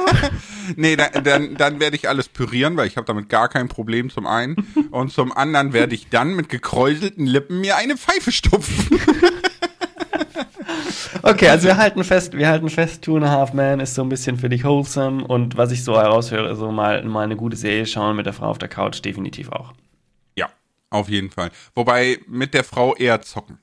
Nee, 0.76 0.98
dann, 0.98 1.24
dann, 1.24 1.56
dann 1.56 1.80
werde 1.80 1.96
ich 1.96 2.10
alles 2.10 2.28
pürieren, 2.28 2.76
weil 2.76 2.88
ich 2.88 2.98
habe 2.98 3.08
damit 3.08 3.30
gar 3.30 3.48
kein 3.48 3.70
Problem 3.70 4.10
zum 4.10 4.28
einen. 4.28 4.58
Und 4.92 5.14
zum 5.14 5.32
anderen 5.32 5.72
werde 5.72 5.96
ich 5.96 6.10
dann 6.10 6.36
mit 6.36 6.50
gekräuselten 6.50 7.26
Lippen 7.26 7.62
mir 7.62 7.78
eine 7.78 7.96
Pfeife 7.96 8.34
stupfen. 8.34 9.00
okay, 11.24 11.48
also 11.48 11.68
wir 11.68 11.78
halten 11.78 12.04
fest, 12.04 12.34
wir 12.38 12.50
halten 12.50 12.70
fest, 12.70 13.02
Two 13.02 13.16
and 13.16 13.26
a 13.26 13.30
Half 13.30 13.54
Man 13.54 13.80
ist 13.80 13.96
so 13.96 14.02
ein 14.02 14.10
bisschen 14.10 14.38
für 14.38 14.50
dich 14.50 14.66
wholesome 14.66 15.26
und 15.26 15.56
was 15.56 15.72
ich 15.72 15.86
so 15.86 15.96
heraushöre, 15.96 16.54
so 16.58 16.70
mal, 16.70 17.02
mal 17.06 17.24
eine 17.24 17.38
gute 17.38 17.56
Serie 17.56 17.86
schauen 17.86 18.18
mit 18.18 18.26
der 18.26 18.34
Frau 18.34 18.48
auf 18.48 18.58
der 18.58 18.68
Couch, 18.68 19.04
definitiv 19.04 19.50
auch. 19.54 19.74
Ja, 20.36 20.50
auf 20.90 21.08
jeden 21.08 21.32
Fall. 21.32 21.52
Wobei 21.76 22.20
mit 22.28 22.54
der 22.54 22.66
Frau 22.66 22.94
eher 22.94 23.22
zocken. 23.22 23.58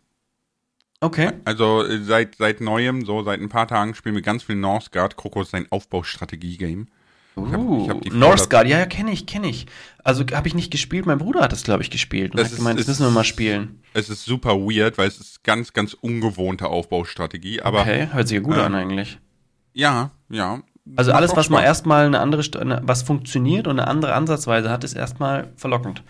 Okay. 1.04 1.32
Also 1.44 1.84
äh, 1.84 2.02
seit 2.02 2.37
seit 2.37 2.61
neuem, 2.61 3.04
so 3.04 3.23
seit 3.23 3.40
ein 3.40 3.49
paar 3.49 3.68
Tagen 3.68 3.94
spielen 3.94 4.14
wir 4.14 4.23
ganz 4.23 4.42
viel 4.42 4.56
Northgard. 4.56 5.16
Kroko 5.16 5.42
ist 5.42 5.54
ein 5.54 5.66
Aufbaustrategie-Game. 5.70 6.88
Uh, 7.37 7.90
Northgard, 8.12 8.68
ja, 8.68 8.78
ja, 8.78 8.87
kenne 8.87 9.11
ich, 9.11 9.26
kenne 9.26 9.49
ich. 9.49 9.66
Also 10.04 10.25
habe 10.32 10.46
ich 10.46 10.54
nicht 10.54 10.70
gespielt, 10.70 11.04
mein 11.04 11.18
Bruder 11.18 11.40
hat 11.40 11.50
das, 11.50 11.64
glaube 11.64 11.82
ich, 11.82 11.90
gespielt 11.90 12.30
und 12.30 12.38
Das 12.38 12.46
hat 12.46 12.52
ist- 12.52 12.58
gemeint, 12.58 12.78
das 12.78 12.87
müssen 12.87 13.04
wir 13.06 13.11
mal 13.11 13.25
spielen. 13.25 13.80
Es 13.92 14.08
ist 14.08 14.25
super 14.25 14.56
weird, 14.56 14.99
weil 14.99 15.08
es 15.08 15.18
ist 15.18 15.42
ganz, 15.42 15.73
ganz 15.73 15.94
ungewohnte 15.94 16.68
Aufbaustrategie. 16.68 17.61
Aber 17.61 17.80
okay, 17.80 18.08
hört 18.12 18.28
sich 18.28 18.37
ja 18.37 18.40
gut 18.40 18.56
äh, 18.56 18.61
an 18.61 18.75
eigentlich. 18.75 19.18
ja, 19.73 20.11
ja. 20.30 20.62
Also 20.96 21.11
Macht 21.12 21.18
alles, 21.18 21.34
was 21.37 21.49
mal 21.49 21.62
erstmal 21.62 22.04
eine 22.06 22.20
andere, 22.20 22.42
eine, 22.61 22.80
was 22.84 23.02
funktioniert 23.02 23.66
und 23.66 23.80
eine 23.80 23.88
andere 23.88 24.12
Ansatzweise 24.14 24.70
hat, 24.70 24.84
ist 24.84 24.92
erstmal 24.92 25.50
verlockend. 25.56 26.02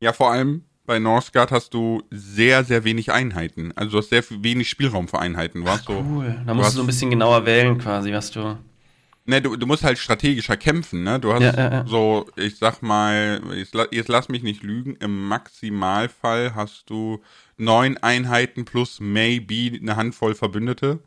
Ja, 0.00 0.12
vor 0.12 0.32
allem 0.32 0.64
bei 0.90 0.98
Northgard 0.98 1.52
hast 1.52 1.72
du 1.72 2.02
sehr, 2.10 2.64
sehr 2.64 2.82
wenig 2.82 3.12
Einheiten. 3.12 3.70
Also 3.76 3.92
du 3.92 3.98
hast 3.98 4.08
sehr 4.10 4.24
wenig 4.42 4.68
Spielraum 4.68 5.06
für 5.06 5.20
Einheiten. 5.20 5.64
Was 5.64 5.84
so, 5.84 6.04
Cool. 6.04 6.34
Da 6.44 6.52
du 6.52 6.54
musst 6.56 6.72
du 6.72 6.76
so 6.78 6.82
ein 6.82 6.86
bisschen 6.88 7.10
genauer 7.10 7.46
wählen 7.46 7.78
quasi, 7.78 8.12
was 8.12 8.32
du. 8.32 8.58
Ne, 9.24 9.40
du, 9.40 9.54
du 9.54 9.66
musst 9.68 9.84
halt 9.84 9.98
strategischer 9.98 10.56
kämpfen, 10.56 11.04
ne? 11.04 11.20
Du 11.20 11.32
hast 11.32 11.42
Ja, 11.42 11.52
ja, 11.54 11.70
ja. 11.70 11.86
so, 11.86 12.28
ich 12.34 12.56
sag 12.58 12.82
mal, 12.82 13.40
la- 13.70 13.86
jetzt 13.92 14.08
lass 14.08 14.28
mich 14.28 14.42
nicht 14.42 14.64
lügen, 14.64 14.96
im 14.96 15.28
Maximalfall 15.28 16.56
hast 16.56 16.90
du 16.90 17.20
neun 17.56 17.96
Einheiten 17.98 18.64
plus 18.64 18.98
maybe 18.98 19.78
eine 19.80 19.94
Handvoll 19.94 20.34
Verbündete. 20.34 20.98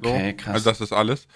So. 0.00 0.10
Okay, 0.10 0.34
krass. 0.34 0.54
Also 0.54 0.70
das 0.70 0.80
ist 0.80 0.92
alles. 0.92 1.26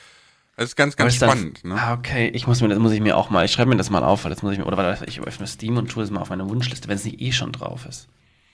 Das 0.62 0.70
ist 0.70 0.76
ganz, 0.76 0.94
ganz 0.94 1.14
ist 1.14 1.24
spannend, 1.24 1.64
ne? 1.64 1.74
Ah, 1.74 1.94
okay, 1.94 2.30
ich 2.32 2.46
muss 2.46 2.60
mir 2.60 2.68
das 2.68 2.78
muss 2.78 2.92
ich 2.92 3.00
mir 3.00 3.16
auch 3.16 3.30
mal, 3.30 3.44
ich 3.44 3.50
schreibe 3.50 3.70
mir 3.70 3.76
das 3.76 3.90
mal 3.90 4.04
auf, 4.04 4.22
weil 4.22 4.30
das 4.30 4.44
muss 4.44 4.52
ich 4.52 4.60
mir, 4.60 4.64
oder 4.64 4.76
warte, 4.76 5.04
ich 5.06 5.20
öffne 5.20 5.48
Steam 5.48 5.76
und 5.76 5.90
tue 5.90 6.04
es 6.04 6.10
mal 6.12 6.20
auf 6.20 6.30
meine 6.30 6.48
Wunschliste, 6.48 6.86
wenn 6.86 6.94
es 6.94 7.04
nicht 7.04 7.20
eh 7.20 7.32
schon 7.32 7.50
drauf 7.50 7.84
ist. 7.88 8.08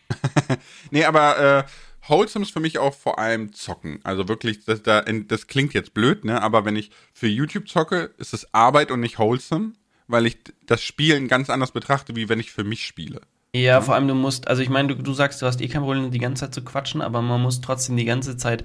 Nee, 0.90 1.04
aber 1.04 1.38
äh, 1.38 1.64
Wholesome 2.08 2.46
ist 2.46 2.52
für 2.52 2.60
mich 2.60 2.78
auch 2.78 2.94
vor 2.94 3.18
allem 3.18 3.52
Zocken. 3.52 4.00
Also 4.04 4.26
wirklich, 4.26 4.64
das, 4.64 4.80
das 4.82 5.46
klingt 5.48 5.74
jetzt 5.74 5.92
blöd, 5.92 6.24
ne? 6.24 6.40
Aber 6.40 6.64
wenn 6.64 6.76
ich 6.76 6.90
für 7.12 7.26
YouTube 7.26 7.68
zocke, 7.68 8.14
ist 8.16 8.32
es 8.32 8.54
Arbeit 8.54 8.90
und 8.90 9.00
nicht 9.00 9.18
Wholesome, 9.18 9.72
weil 10.06 10.24
ich 10.24 10.38
das 10.64 10.82
Spielen 10.82 11.28
ganz 11.28 11.50
anders 11.50 11.72
betrachte, 11.72 12.16
wie 12.16 12.30
wenn 12.30 12.40
ich 12.40 12.52
für 12.52 12.64
mich 12.64 12.86
spiele. 12.86 13.20
Ja, 13.54 13.80
vor 13.80 13.94
allem 13.94 14.08
du 14.08 14.14
musst, 14.14 14.46
also 14.46 14.62
ich 14.62 14.68
meine, 14.68 14.88
du, 14.88 15.02
du 15.02 15.12
sagst, 15.14 15.40
du 15.40 15.46
hast 15.46 15.60
eh 15.60 15.68
kein 15.68 15.82
Problem, 15.82 16.10
die 16.10 16.18
ganze 16.18 16.44
Zeit 16.44 16.54
zu 16.54 16.62
quatschen, 16.62 17.00
aber 17.00 17.22
man 17.22 17.40
muss 17.40 17.60
trotzdem 17.60 17.96
die 17.96 18.04
ganze 18.04 18.36
Zeit 18.36 18.64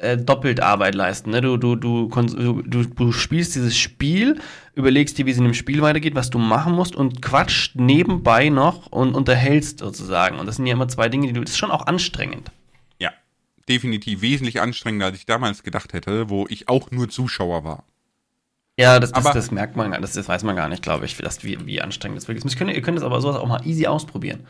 äh, 0.00 0.16
doppelt 0.16 0.60
Arbeit 0.60 0.94
leisten. 0.94 1.30
Ne? 1.30 1.40
Du, 1.40 1.56
du, 1.56 1.76
du, 1.76 2.08
du, 2.08 2.62
du, 2.62 3.12
spielst 3.12 3.54
dieses 3.54 3.76
Spiel, 3.76 4.40
überlegst 4.74 5.18
dir, 5.18 5.26
wie 5.26 5.30
es 5.30 5.38
in 5.38 5.44
dem 5.44 5.54
Spiel 5.54 5.82
weitergeht, 5.82 6.14
was 6.14 6.30
du 6.30 6.38
machen 6.38 6.74
musst 6.74 6.96
und 6.96 7.22
quatscht 7.22 7.76
nebenbei 7.76 8.48
noch 8.48 8.86
und 8.86 9.14
unterhältst 9.14 9.80
sozusagen. 9.80 10.38
Und 10.38 10.46
das 10.46 10.56
sind 10.56 10.66
ja 10.66 10.72
immer 10.72 10.88
zwei 10.88 11.08
Dinge, 11.08 11.26
die 11.26 11.32
du, 11.32 11.40
das 11.40 11.50
ist 11.50 11.58
schon 11.58 11.70
auch 11.70 11.86
anstrengend. 11.86 12.50
Ja, 12.98 13.12
definitiv 13.68 14.22
wesentlich 14.22 14.60
anstrengender, 14.60 15.06
als 15.06 15.18
ich 15.18 15.26
damals 15.26 15.62
gedacht 15.62 15.92
hätte, 15.92 16.30
wo 16.30 16.46
ich 16.48 16.68
auch 16.68 16.90
nur 16.90 17.08
Zuschauer 17.08 17.64
war. 17.64 17.84
Ja, 18.78 18.98
das, 18.98 19.12
das, 19.12 19.24
das 19.24 19.50
merkt 19.50 19.76
man, 19.76 19.92
das, 20.00 20.14
das 20.14 20.26
weiß 20.26 20.42
man 20.42 20.56
gar 20.56 20.68
nicht, 20.68 20.82
glaube 20.82 21.04
ich, 21.04 21.16
das, 21.16 21.44
wie, 21.44 21.66
wie 21.66 21.82
anstrengend 21.82 22.16
das 22.16 22.28
wirklich 22.28 22.44
ist. 22.44 22.54
Ihr 22.54 22.58
könnt, 22.58 22.72
ihr 22.72 22.80
könnt 22.80 22.96
das 22.96 23.04
aber 23.04 23.20
sowas 23.20 23.36
auch 23.36 23.46
mal 23.46 23.60
easy 23.66 23.86
ausprobieren. 23.86 24.46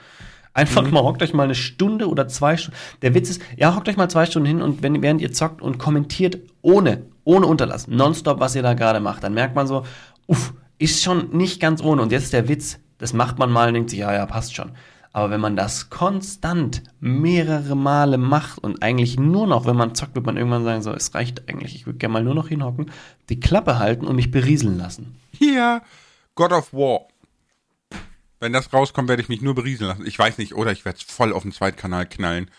Einfach 0.52 0.82
mhm. 0.82 0.90
mal 0.90 1.02
hockt 1.02 1.22
euch 1.22 1.32
mal 1.32 1.44
eine 1.44 1.54
Stunde 1.54 2.08
oder 2.08 2.26
zwei 2.28 2.56
Stunden. 2.56 2.78
Der 3.02 3.14
Witz 3.14 3.30
ist, 3.30 3.42
ja, 3.56 3.74
hockt 3.76 3.88
euch 3.88 3.96
mal 3.96 4.08
zwei 4.08 4.26
Stunden 4.26 4.46
hin 4.46 4.62
und 4.62 4.82
wenn, 4.82 5.00
während 5.02 5.20
ihr 5.20 5.32
zockt 5.32 5.62
und 5.62 5.78
kommentiert 5.78 6.38
ohne, 6.62 7.02
ohne 7.24 7.46
Unterlass, 7.46 7.86
nonstop, 7.88 8.40
was 8.40 8.54
ihr 8.54 8.62
da 8.62 8.74
gerade 8.74 9.00
macht, 9.00 9.22
dann 9.22 9.34
merkt 9.34 9.54
man 9.54 9.66
so, 9.66 9.84
uff, 10.26 10.52
ist 10.78 11.02
schon 11.02 11.30
nicht 11.36 11.60
ganz 11.60 11.82
ohne. 11.82 12.02
Und 12.02 12.10
jetzt 12.10 12.24
ist 12.24 12.32
der 12.32 12.48
Witz, 12.48 12.78
das 12.98 13.12
macht 13.12 13.38
man 13.38 13.50
mal 13.50 13.68
und 13.68 13.74
denkt 13.74 13.90
sich, 13.90 14.00
ja, 14.00 14.12
ja, 14.12 14.26
passt 14.26 14.54
schon. 14.54 14.72
Aber 15.12 15.30
wenn 15.30 15.40
man 15.40 15.56
das 15.56 15.90
konstant 15.90 16.82
mehrere 17.00 17.76
Male 17.76 18.16
macht 18.16 18.58
und 18.58 18.82
eigentlich 18.82 19.18
nur 19.18 19.46
noch, 19.46 19.66
wenn 19.66 19.76
man 19.76 19.94
zockt, 19.94 20.14
wird 20.14 20.26
man 20.26 20.36
irgendwann 20.36 20.64
sagen, 20.64 20.82
so, 20.82 20.92
es 20.92 21.14
reicht 21.14 21.48
eigentlich, 21.48 21.74
ich 21.74 21.86
würde 21.86 21.98
gerne 21.98 22.12
mal 22.12 22.24
nur 22.24 22.34
noch 22.34 22.48
hinhocken, 22.48 22.90
die 23.28 23.40
Klappe 23.40 23.78
halten 23.78 24.06
und 24.06 24.16
mich 24.16 24.30
berieseln 24.30 24.78
lassen. 24.78 25.16
Ja, 25.38 25.82
God 26.34 26.52
of 26.52 26.72
War. 26.72 27.09
Wenn 28.40 28.54
das 28.54 28.72
rauskommt, 28.72 29.08
werde 29.08 29.22
ich 29.22 29.28
mich 29.28 29.42
nur 29.42 29.54
berieseln 29.54 29.88
lassen. 29.88 30.06
Ich 30.06 30.18
weiß 30.18 30.38
nicht, 30.38 30.54
oder 30.54 30.72
ich 30.72 30.86
werde 30.86 30.98
es 30.98 31.04
voll 31.04 31.32
auf 31.32 31.42
den 31.42 31.52
Zweitkanal 31.52 32.06
knallen. 32.06 32.50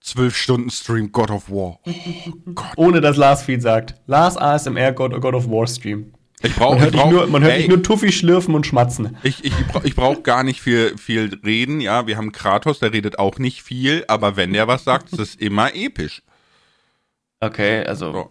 Zwölf 0.00 0.36
Stunden 0.36 0.70
Stream 0.70 1.12
God 1.12 1.30
of 1.30 1.48
War. 1.48 1.78
Oh, 1.86 2.62
Ohne 2.76 3.00
dass 3.00 3.16
Lars 3.16 3.42
viel 3.44 3.60
sagt. 3.60 3.94
Lars 4.06 4.36
ASMR 4.36 4.92
God, 4.92 5.18
God 5.20 5.34
of 5.34 5.48
War 5.48 5.66
Stream. 5.66 6.12
Ich 6.42 6.54
brauch, 6.56 6.72
man 6.72 6.80
hört, 6.80 6.94
ich 6.94 7.00
brauch, 7.00 7.10
nur, 7.10 7.26
man 7.28 7.42
hört 7.42 7.54
ey, 7.54 7.68
nur 7.68 7.82
Tuffy 7.82 8.12
schlürfen 8.12 8.54
und 8.54 8.66
schmatzen. 8.66 9.16
Ich, 9.22 9.42
ich, 9.44 9.52
ich 9.58 9.66
brauche 9.66 9.88
brauch 9.90 10.22
gar 10.22 10.42
nicht 10.42 10.60
viel, 10.60 10.98
viel 10.98 11.40
reden. 11.42 11.80
Ja, 11.80 12.06
wir 12.06 12.18
haben 12.18 12.32
Kratos, 12.32 12.80
der 12.80 12.92
redet 12.92 13.18
auch 13.18 13.38
nicht 13.38 13.62
viel, 13.62 14.04
aber 14.08 14.36
wenn 14.36 14.52
der 14.52 14.68
was 14.68 14.84
sagt, 14.84 15.12
ist 15.12 15.20
es 15.20 15.34
immer 15.36 15.74
episch. 15.74 16.22
Okay, 17.40 17.84
also 17.84 18.12
so 18.12 18.30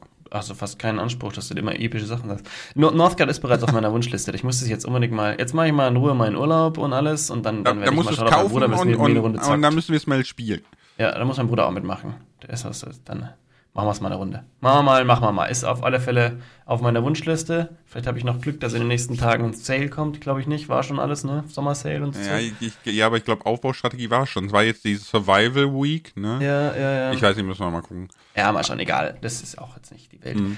du 0.49 0.55
fast 0.55 0.79
keinen 0.79 0.99
Anspruch, 0.99 1.31
dass 1.33 1.47
du 1.47 1.55
immer 1.55 1.79
epische 1.79 2.05
Sachen 2.05 2.29
sagst. 2.29 2.47
Northgard 2.75 3.29
ist 3.29 3.39
bereits 3.39 3.63
auf 3.63 3.71
meiner 3.71 3.91
Wunschliste. 3.91 4.31
Ich 4.31 4.43
muss 4.43 4.61
es 4.61 4.67
jetzt 4.67 4.85
unbedingt 4.85 5.13
mal. 5.13 5.35
Jetzt 5.37 5.53
mache 5.53 5.67
ich 5.67 5.73
mal 5.73 5.87
in 5.87 5.95
Ruhe 5.95 6.15
meinen 6.15 6.35
Urlaub 6.35 6.77
und 6.77 6.91
alles 6.91 7.29
und 7.29 7.45
dann, 7.45 7.63
dann 7.63 7.79
da, 7.79 7.85
werde 7.85 7.95
da 7.95 8.01
ich 8.01 8.05
mal 8.05 8.13
schauen, 8.15 8.27
ob 8.27 8.33
mein 8.33 8.47
Bruder 8.49 8.65
und, 8.65 8.73
und, 8.73 9.05
eine 9.05 9.19
Runde 9.19 9.39
zockt. 9.39 9.53
Und 9.53 9.61
dann 9.61 9.75
müssen 9.75 9.91
wir 9.91 9.97
es 9.97 10.07
mal 10.07 10.25
spielen. 10.25 10.61
Ja, 10.97 11.11
da 11.11 11.23
muss 11.25 11.37
mein 11.37 11.47
Bruder 11.47 11.67
auch 11.67 11.71
mitmachen. 11.71 12.15
Der 12.41 12.49
ist 12.49 12.65
das, 12.65 12.85
dann 13.05 13.29
machen 13.73 13.87
wir 13.87 13.91
es 13.91 14.01
mal 14.01 14.07
eine 14.09 14.17
Runde. 14.17 14.43
Machen 14.59 14.79
wir 14.79 14.83
mal, 14.83 15.05
machen 15.05 15.23
wir 15.23 15.31
mal. 15.31 15.45
Ist 15.45 15.63
auf 15.63 15.83
alle 15.83 15.99
Fälle 15.99 16.39
auf 16.65 16.81
meiner 16.81 17.03
Wunschliste. 17.03 17.75
Vielleicht 17.85 18.07
habe 18.07 18.17
ich 18.17 18.23
noch 18.23 18.39
Glück, 18.39 18.59
dass 18.59 18.73
in 18.73 18.79
den 18.79 18.87
nächsten 18.87 19.17
Tagen 19.17 19.45
ein 19.45 19.53
Sale 19.53 19.89
kommt. 19.89 20.21
Glaube 20.21 20.41
ich 20.41 20.47
nicht. 20.47 20.69
War 20.69 20.83
schon 20.83 20.99
alles, 20.99 21.23
ne? 21.23 21.43
Sommer-Sale 21.47 22.03
und 22.03 22.15
so. 22.15 22.21
Ja, 22.21 22.37
ich, 22.37 22.53
ja 22.85 23.05
aber 23.07 23.17
ich 23.17 23.25
glaube, 23.25 23.45
Aufbaustrategie 23.45 24.09
war 24.09 24.27
schon. 24.27 24.45
Es 24.45 24.51
war 24.51 24.63
jetzt 24.63 24.85
die 24.85 24.95
Survival 24.95 25.73
Week, 25.73 26.15
ne? 26.15 26.39
Ja, 26.41 26.75
ja, 26.75 26.91
ja. 26.93 27.13
Ich 27.13 27.21
weiß 27.21 27.35
nicht, 27.35 27.45
müssen 27.45 27.61
wir 27.61 27.71
mal 27.71 27.81
gucken. 27.81 28.09
Ja, 28.35 28.51
mal 28.51 28.63
schon, 28.63 28.79
egal. 28.79 29.17
Das 29.21 29.41
ist 29.41 29.57
auch 29.57 29.75
jetzt 29.75 29.91
nicht 29.91 30.11
die 30.11 30.23
Welt. 30.23 30.39
Mhm. 30.39 30.57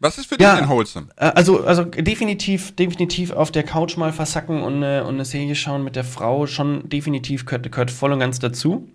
Was 0.00 0.18
ist 0.18 0.26
für 0.26 0.36
dich 0.36 0.46
ja, 0.46 0.56
denn 0.56 0.68
Wholesome? 0.68 1.06
Äh, 1.16 1.32
also, 1.34 1.64
also 1.64 1.84
definitiv, 1.84 2.76
definitiv 2.76 3.30
auf 3.30 3.50
der 3.50 3.62
Couch 3.62 3.96
mal 3.96 4.12
versacken 4.12 4.62
und 4.62 4.76
eine, 4.76 5.04
und 5.04 5.14
eine 5.14 5.24
Serie 5.24 5.54
schauen 5.54 5.82
mit 5.82 5.96
der 5.96 6.04
Frau 6.04 6.46
schon 6.46 6.88
definitiv 6.90 7.46
gehört, 7.46 7.70
gehört 7.72 7.90
voll 7.90 8.12
und 8.12 8.18
ganz 8.18 8.38
dazu. 8.38 8.86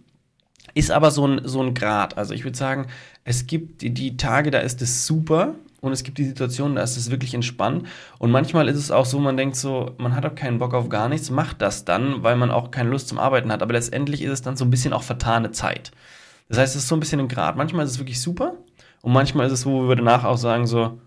Ist 0.73 0.91
aber 0.91 1.11
so 1.11 1.27
ein, 1.27 1.41
so 1.45 1.61
ein 1.61 1.73
Grad. 1.73 2.17
Also 2.17 2.33
ich 2.33 2.43
würde 2.43 2.57
sagen, 2.57 2.87
es 3.23 3.47
gibt 3.47 3.81
die, 3.81 3.91
die 3.91 4.17
Tage, 4.17 4.51
da 4.51 4.59
ist 4.59 4.81
es 4.81 5.05
super 5.05 5.55
und 5.81 5.91
es 5.91 6.03
gibt 6.03 6.17
die 6.17 6.25
Situationen, 6.25 6.75
da 6.75 6.83
ist 6.83 6.97
es 6.97 7.11
wirklich 7.11 7.33
entspannt. 7.33 7.87
Und 8.17 8.31
manchmal 8.31 8.67
ist 8.67 8.77
es 8.77 8.91
auch 8.91 9.05
so, 9.05 9.19
man 9.19 9.37
denkt 9.37 9.55
so, 9.55 9.95
man 9.97 10.15
hat 10.15 10.25
auch 10.25 10.35
keinen 10.35 10.59
Bock 10.59 10.73
auf 10.73 10.89
gar 10.89 11.09
nichts, 11.09 11.29
macht 11.29 11.61
das 11.61 11.85
dann, 11.85 12.23
weil 12.23 12.35
man 12.35 12.51
auch 12.51 12.71
keine 12.71 12.89
Lust 12.89 13.07
zum 13.07 13.19
Arbeiten 13.19 13.51
hat. 13.51 13.61
Aber 13.61 13.73
letztendlich 13.73 14.21
ist 14.21 14.31
es 14.31 14.41
dann 14.41 14.57
so 14.57 14.65
ein 14.65 14.71
bisschen 14.71 14.93
auch 14.93 15.03
vertane 15.03 15.51
Zeit. 15.51 15.91
Das 16.49 16.57
heißt, 16.57 16.75
es 16.75 16.83
ist 16.83 16.87
so 16.87 16.95
ein 16.95 16.99
bisschen 16.99 17.19
ein 17.19 17.27
Grad. 17.27 17.55
Manchmal 17.55 17.85
ist 17.85 17.91
es 17.91 17.99
wirklich 17.99 18.21
super 18.21 18.55
und 19.01 19.13
manchmal 19.13 19.47
ist 19.47 19.53
es 19.53 19.61
so, 19.61 19.71
wo 19.71 19.87
wir 19.87 19.95
danach 19.95 20.23
auch 20.23 20.37
sagen 20.37 20.67
so, 20.67 20.99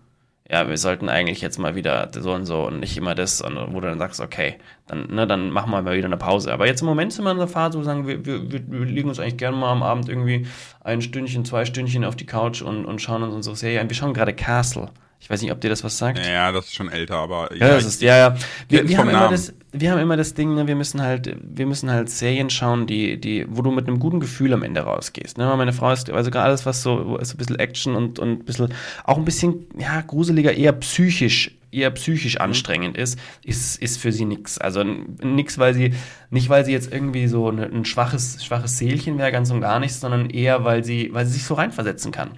ja, 0.49 0.67
wir 0.67 0.77
sollten 0.77 1.07
eigentlich 1.07 1.41
jetzt 1.41 1.57
mal 1.57 1.75
wieder 1.75 2.11
so 2.13 2.33
und 2.33 2.45
so 2.45 2.67
und 2.67 2.81
nicht 2.81 2.97
immer 2.97 3.15
das, 3.15 3.41
wo 3.41 3.79
du 3.79 3.87
dann 3.87 3.99
sagst, 3.99 4.19
okay, 4.19 4.55
dann, 4.87 5.07
ne, 5.07 5.25
dann 5.25 5.51
machen 5.51 5.71
wir 5.71 5.81
mal 5.81 5.95
wieder 5.95 6.07
eine 6.07 6.17
Pause. 6.17 6.51
Aber 6.51 6.67
jetzt 6.67 6.81
im 6.81 6.87
Moment 6.87 7.13
sind 7.13 7.23
wir 7.23 7.31
in 7.31 7.37
der 7.37 7.47
Phase, 7.47 7.77
wo 7.77 7.81
wir 7.81 7.85
sagen, 7.85 8.05
wir, 8.05 8.25
wir, 8.25 8.51
wir 8.51 8.85
legen 8.85 9.07
uns 9.07 9.19
eigentlich 9.19 9.37
gerne 9.37 9.55
mal 9.55 9.71
am 9.71 9.83
Abend 9.83 10.09
irgendwie 10.09 10.45
ein 10.81 11.01
Stündchen, 11.01 11.45
zwei 11.45 11.63
Stündchen 11.63 12.03
auf 12.03 12.17
die 12.17 12.25
Couch 12.25 12.61
und, 12.61 12.85
und 12.85 13.01
schauen 13.01 13.23
uns 13.23 13.33
unsere 13.33 13.55
Serie 13.55 13.79
an. 13.79 13.89
Wir 13.89 13.95
schauen 13.95 14.13
gerade 14.13 14.33
Castle. 14.33 14.89
Ich 15.23 15.29
weiß 15.29 15.41
nicht, 15.41 15.53
ob 15.53 15.61
dir 15.61 15.69
das 15.69 15.85
was 15.85 15.97
sagt. 15.97 16.19
Ja, 16.19 16.51
das 16.51 16.65
ist 16.65 16.75
schon 16.75 16.89
älter, 16.89 17.15
aber 17.15 17.55
ja, 17.55 17.69
das 17.69 17.85
ist, 17.85 18.01
ja, 18.01 18.17
ja. 18.17 18.35
Wir, 18.67 18.89
wir 18.89 18.97
haben 18.97 19.07
immer 19.07 19.29
das, 19.29 19.53
wir 19.71 19.89
haben 19.89 19.99
immer 19.99 20.17
das 20.17 20.33
Ding, 20.33 20.53
ne, 20.53 20.67
wir 20.67 20.75
müssen 20.75 21.01
halt, 21.01 21.37
wir 21.41 21.65
müssen 21.65 21.89
halt 21.89 22.09
Serien 22.09 22.49
schauen, 22.49 22.87
die, 22.87 23.17
die, 23.21 23.45
wo 23.47 23.61
du 23.61 23.71
mit 23.71 23.87
einem 23.87 23.99
guten 23.99 24.19
Gefühl 24.19 24.51
am 24.51 24.63
Ende 24.63 24.81
rausgehst. 24.81 25.37
Ne? 25.37 25.45
Meine 25.55 25.71
Frau 25.71 25.93
ist, 25.93 26.09
also 26.09 26.29
gerade 26.29 26.47
alles, 26.47 26.65
was 26.65 26.83
so, 26.83 27.17
so 27.21 27.35
ein 27.35 27.37
bisschen 27.37 27.57
Action 27.57 27.95
und, 27.95 28.19
und 28.19 28.31
ein 28.31 28.43
bisschen, 28.43 28.73
auch 29.05 29.17
ein 29.17 29.23
bisschen, 29.23 29.65
ja, 29.77 30.01
gruseliger, 30.01 30.53
eher 30.53 30.73
psychisch 30.73 31.51
eher 31.71 31.89
psychisch 31.91 32.35
mhm. 32.35 32.41
anstrengend 32.41 32.97
ist, 32.97 33.17
ist, 33.45 33.81
ist 33.81 34.01
für 34.01 34.11
sie 34.11 34.25
nichts. 34.25 34.57
Also 34.57 34.83
nichts, 34.83 35.57
weil 35.57 35.73
sie, 35.73 35.93
nicht 36.31 36.49
weil 36.49 36.65
sie 36.65 36.73
jetzt 36.73 36.91
irgendwie 36.91 37.27
so 37.27 37.49
ein, 37.49 37.59
ein 37.59 37.85
schwaches, 37.85 38.43
schwaches 38.43 38.77
Seelchen 38.77 39.17
wäre, 39.17 39.31
ganz 39.31 39.49
und 39.51 39.61
gar 39.61 39.79
nichts, 39.79 40.01
sondern 40.01 40.29
eher, 40.29 40.65
weil 40.65 40.83
sie, 40.83 41.11
weil 41.13 41.25
sie 41.25 41.31
sich 41.31 41.45
so 41.45 41.53
reinversetzen 41.53 42.11
kann. 42.11 42.31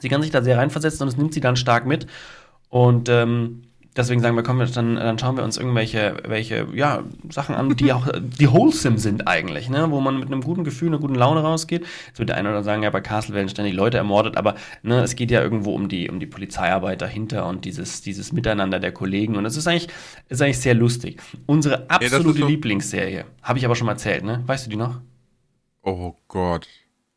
Sie 0.00 0.08
kann 0.08 0.22
sich 0.22 0.30
da 0.30 0.42
sehr 0.42 0.58
reinversetzen 0.58 1.02
und 1.02 1.08
es 1.08 1.16
nimmt 1.16 1.34
sie 1.34 1.40
dann 1.40 1.56
stark 1.56 1.86
mit. 1.86 2.06
Und 2.68 3.08
ähm, 3.08 3.62
deswegen 3.96 4.20
sagen 4.20 4.36
wir, 4.36 4.42
komm, 4.42 4.58
dann, 4.58 4.96
dann 4.96 5.18
schauen 5.18 5.36
wir 5.36 5.44
uns 5.44 5.56
irgendwelche 5.56 6.16
welche, 6.26 6.66
ja, 6.74 7.04
Sachen 7.30 7.54
an, 7.54 7.76
die 7.76 7.92
auch 7.92 8.08
die 8.20 8.50
wholesome 8.50 8.98
sind 8.98 9.28
eigentlich, 9.28 9.68
ne? 9.68 9.90
wo 9.90 10.00
man 10.00 10.18
mit 10.18 10.26
einem 10.26 10.42
guten 10.42 10.64
Gefühl, 10.64 10.88
einer 10.88 10.98
guten 10.98 11.14
Laune 11.14 11.40
rausgeht. 11.40 11.84
Jetzt 12.06 12.18
wird 12.18 12.28
der 12.28 12.36
eine 12.36 12.50
oder 12.50 12.62
sagen, 12.62 12.82
ja, 12.82 12.90
bei 12.90 13.00
Castle 13.00 13.34
werden 13.34 13.48
ständig 13.48 13.74
Leute 13.74 13.98
ermordet, 13.98 14.36
aber 14.36 14.54
ne, 14.82 15.02
es 15.02 15.16
geht 15.16 15.30
ja 15.30 15.42
irgendwo 15.42 15.74
um 15.74 15.88
die, 15.88 16.10
um 16.10 16.20
die 16.20 16.26
Polizeiarbeit 16.26 17.02
dahinter 17.02 17.46
und 17.46 17.64
dieses, 17.64 18.02
dieses 18.02 18.32
Miteinander 18.32 18.80
der 18.80 18.92
Kollegen. 18.92 19.36
Und 19.36 19.44
das 19.44 19.56
ist 19.56 19.66
eigentlich, 19.66 19.88
ist 20.28 20.42
eigentlich 20.42 20.60
sehr 20.60 20.74
lustig. 20.74 21.20
Unsere 21.46 21.88
absolute 21.90 22.38
ja, 22.38 22.44
so 22.44 22.46
Lieblingsserie, 22.48 23.24
habe 23.42 23.58
ich 23.58 23.64
aber 23.64 23.76
schon 23.76 23.86
mal 23.86 23.92
erzählt, 23.92 24.24
ne? 24.24 24.42
Weißt 24.46 24.66
du 24.66 24.70
die 24.70 24.76
noch? 24.76 25.00
Oh 25.82 26.14
Gott. 26.28 26.66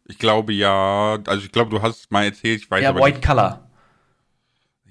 Ich 0.08 0.20
glaube 0.20 0.54
ja, 0.54 1.18
also 1.26 1.46
ich 1.46 1.52
glaube, 1.52 1.70
du 1.70 1.82
hast 1.82 2.12
mal 2.12 2.24
erzählt, 2.24 2.62
ich 2.62 2.72
weiß 2.72 2.82
ja, 2.82 2.90
aber 2.90 3.02
White 3.02 3.18
nicht. 3.18 3.28
Color. 3.28 3.68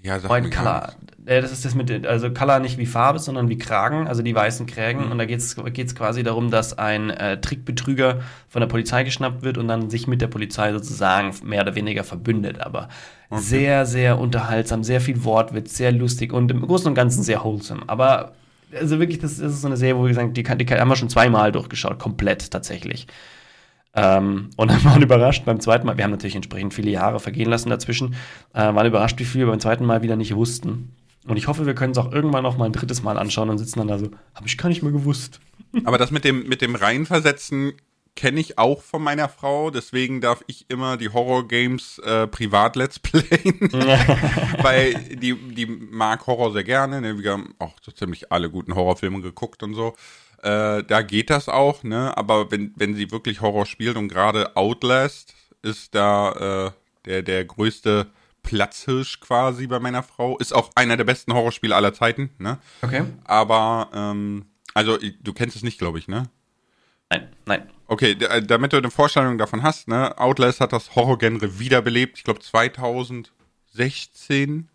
Ja, 0.02 0.20
sag 0.20 0.30
White 0.30 0.50
Color. 0.50 0.92
Ja, 1.26 1.40
das 1.40 1.50
ist 1.50 1.64
das 1.64 1.74
mit, 1.74 2.06
also 2.06 2.30
Color 2.30 2.60
nicht 2.60 2.78
wie 2.78 2.86
Farbe, 2.86 3.18
sondern 3.18 3.48
wie 3.48 3.58
Kragen, 3.58 4.06
also 4.06 4.22
die 4.22 4.34
weißen 4.34 4.66
Krägen. 4.66 5.06
Mhm. 5.06 5.12
Und 5.12 5.18
da 5.18 5.24
geht 5.24 5.40
es 5.40 5.94
quasi 5.94 6.22
darum, 6.22 6.50
dass 6.50 6.78
ein 6.78 7.10
äh, 7.10 7.40
Trickbetrüger 7.40 8.20
von 8.48 8.60
der 8.60 8.68
Polizei 8.68 9.02
geschnappt 9.02 9.42
wird 9.42 9.58
und 9.58 9.66
dann 9.66 9.90
sich 9.90 10.06
mit 10.06 10.20
der 10.20 10.28
Polizei 10.28 10.72
sozusagen 10.72 11.34
mehr 11.42 11.62
oder 11.62 11.74
weniger 11.74 12.04
verbündet. 12.04 12.60
Aber 12.60 12.88
okay. 13.30 13.42
sehr, 13.42 13.86
sehr 13.86 14.18
unterhaltsam, 14.18 14.84
sehr 14.84 15.00
viel 15.00 15.24
Wortwitz, 15.24 15.76
sehr 15.76 15.90
lustig 15.90 16.32
und 16.32 16.50
im 16.52 16.60
Großen 16.60 16.86
und 16.86 16.94
Ganzen 16.94 17.24
sehr 17.24 17.42
wholesome. 17.42 17.82
Aber 17.88 18.32
also 18.72 19.00
wirklich, 19.00 19.18
das, 19.18 19.38
das 19.38 19.54
ist 19.54 19.62
so 19.62 19.66
eine 19.66 19.76
Serie, 19.76 19.96
wo 19.96 20.06
wir 20.06 20.14
sagen, 20.14 20.32
die, 20.32 20.42
die, 20.42 20.64
die 20.66 20.74
haben 20.74 20.88
wir 20.88 20.96
schon 20.96 21.08
zweimal 21.08 21.50
durchgeschaut, 21.50 21.98
komplett 21.98 22.50
tatsächlich. 22.50 23.06
Ähm, 23.96 24.50
und 24.56 24.70
dann 24.70 24.84
waren 24.84 25.02
überrascht 25.02 25.44
beim 25.44 25.58
zweiten 25.58 25.86
Mal, 25.86 25.96
wir 25.96 26.04
haben 26.04 26.10
natürlich 26.12 26.36
entsprechend 26.36 26.74
viele 26.74 26.90
Jahre 26.90 27.18
vergehen 27.18 27.48
lassen 27.48 27.70
dazwischen, 27.70 28.14
äh, 28.52 28.60
waren 28.60 28.86
überrascht, 28.86 29.18
wie 29.18 29.24
viel 29.24 29.40
wir 29.40 29.50
beim 29.50 29.60
zweiten 29.60 29.86
Mal 29.86 30.02
wieder 30.02 30.16
nicht 30.16 30.34
wussten. 30.36 30.94
Und 31.26 31.36
ich 31.36 31.48
hoffe, 31.48 31.66
wir 31.66 31.74
können 31.74 31.92
es 31.92 31.98
auch 31.98 32.12
irgendwann 32.12 32.44
noch 32.44 32.56
mal 32.56 32.66
ein 32.66 32.72
drittes 32.72 33.02
Mal 33.02 33.18
anschauen 33.18 33.50
und 33.50 33.58
sitzen 33.58 33.80
dann 33.80 33.88
da 33.88 33.98
so, 33.98 34.10
habe 34.34 34.46
ich 34.46 34.58
gar 34.58 34.68
nicht 34.68 34.82
mehr 34.82 34.92
gewusst. 34.92 35.40
Aber 35.84 35.98
das 35.98 36.10
mit 36.10 36.24
dem, 36.24 36.46
mit 36.46 36.62
dem 36.62 36.76
Reinversetzen 36.76 37.72
kenne 38.14 38.40
ich 38.40 38.58
auch 38.58 38.82
von 38.82 39.02
meiner 39.02 39.28
Frau, 39.28 39.70
deswegen 39.70 40.22
darf 40.22 40.42
ich 40.46 40.64
immer 40.68 40.96
die 40.96 41.10
Horror-Games 41.10 41.98
äh, 41.98 42.26
privat 42.26 42.74
Let's 42.74 42.98
Playen. 42.98 43.60
Weil 44.62 44.94
die, 44.94 45.34
die 45.34 45.66
mag 45.66 46.26
Horror 46.26 46.52
sehr 46.52 46.64
gerne. 46.64 47.02
Ne? 47.02 47.22
Wir 47.22 47.32
haben 47.32 47.54
auch 47.58 47.74
so 47.82 47.92
ziemlich 47.92 48.32
alle 48.32 48.50
guten 48.50 48.74
Horrorfilme 48.74 49.20
geguckt 49.20 49.62
und 49.62 49.74
so. 49.74 49.94
Äh, 50.42 50.84
da 50.84 51.02
geht 51.02 51.30
das 51.30 51.48
auch, 51.48 51.82
ne? 51.82 52.16
Aber 52.16 52.50
wenn, 52.50 52.72
wenn 52.76 52.94
sie 52.94 53.10
wirklich 53.10 53.40
Horror 53.40 53.66
spielt 53.66 53.96
und 53.96 54.08
gerade 54.08 54.56
Outlast 54.56 55.34
ist 55.62 55.94
da 55.94 56.66
äh, 56.66 56.70
der, 57.06 57.22
der 57.22 57.44
größte 57.44 58.06
Platzhirsch 58.42 59.20
quasi 59.20 59.66
bei 59.66 59.80
meiner 59.80 60.02
Frau. 60.02 60.38
Ist 60.38 60.54
auch 60.54 60.70
einer 60.74 60.96
der 60.96 61.04
besten 61.04 61.34
Horrorspiele 61.34 61.74
aller 61.74 61.92
Zeiten, 61.92 62.30
ne? 62.38 62.58
Okay. 62.80 63.04
Aber, 63.24 63.90
ähm, 63.92 64.46
also 64.72 64.96
du 64.96 65.32
kennst 65.32 65.56
es 65.56 65.62
nicht, 65.62 65.78
glaube 65.78 65.98
ich, 65.98 66.08
ne? 66.08 66.30
Nein, 67.10 67.28
nein. 67.44 67.70
Okay, 67.88 68.12
äh, 68.12 68.42
damit 68.42 68.72
du 68.72 68.76
eine 68.76 68.90
Vorstellung 68.90 69.38
davon 69.38 69.62
hast, 69.62 69.88
ne, 69.88 70.18
Outlast 70.18 70.60
hat 70.60 70.72
das 70.72 70.96
Horrorgenre 70.96 71.58
wiederbelebt, 71.58 72.18
ich 72.18 72.24
glaube 72.24 72.40
2016, 72.40 74.68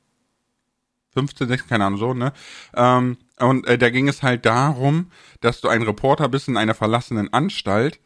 15, 1.13 1.47
16, 1.47 1.69
keine 1.69 1.85
Ahnung, 1.85 1.99
so, 1.99 2.13
ne? 2.13 2.33
Ähm, 2.73 3.17
und 3.41 3.67
äh, 3.67 3.77
da 3.77 3.89
ging 3.89 4.07
es 4.07 4.23
halt 4.23 4.45
darum, 4.45 5.07
dass 5.41 5.61
du 5.61 5.67
ein 5.67 5.81
Reporter 5.83 6.29
bist 6.29 6.47
in 6.47 6.57
einer 6.57 6.73
verlassenen 6.75 7.31
Anstalt 7.33 7.99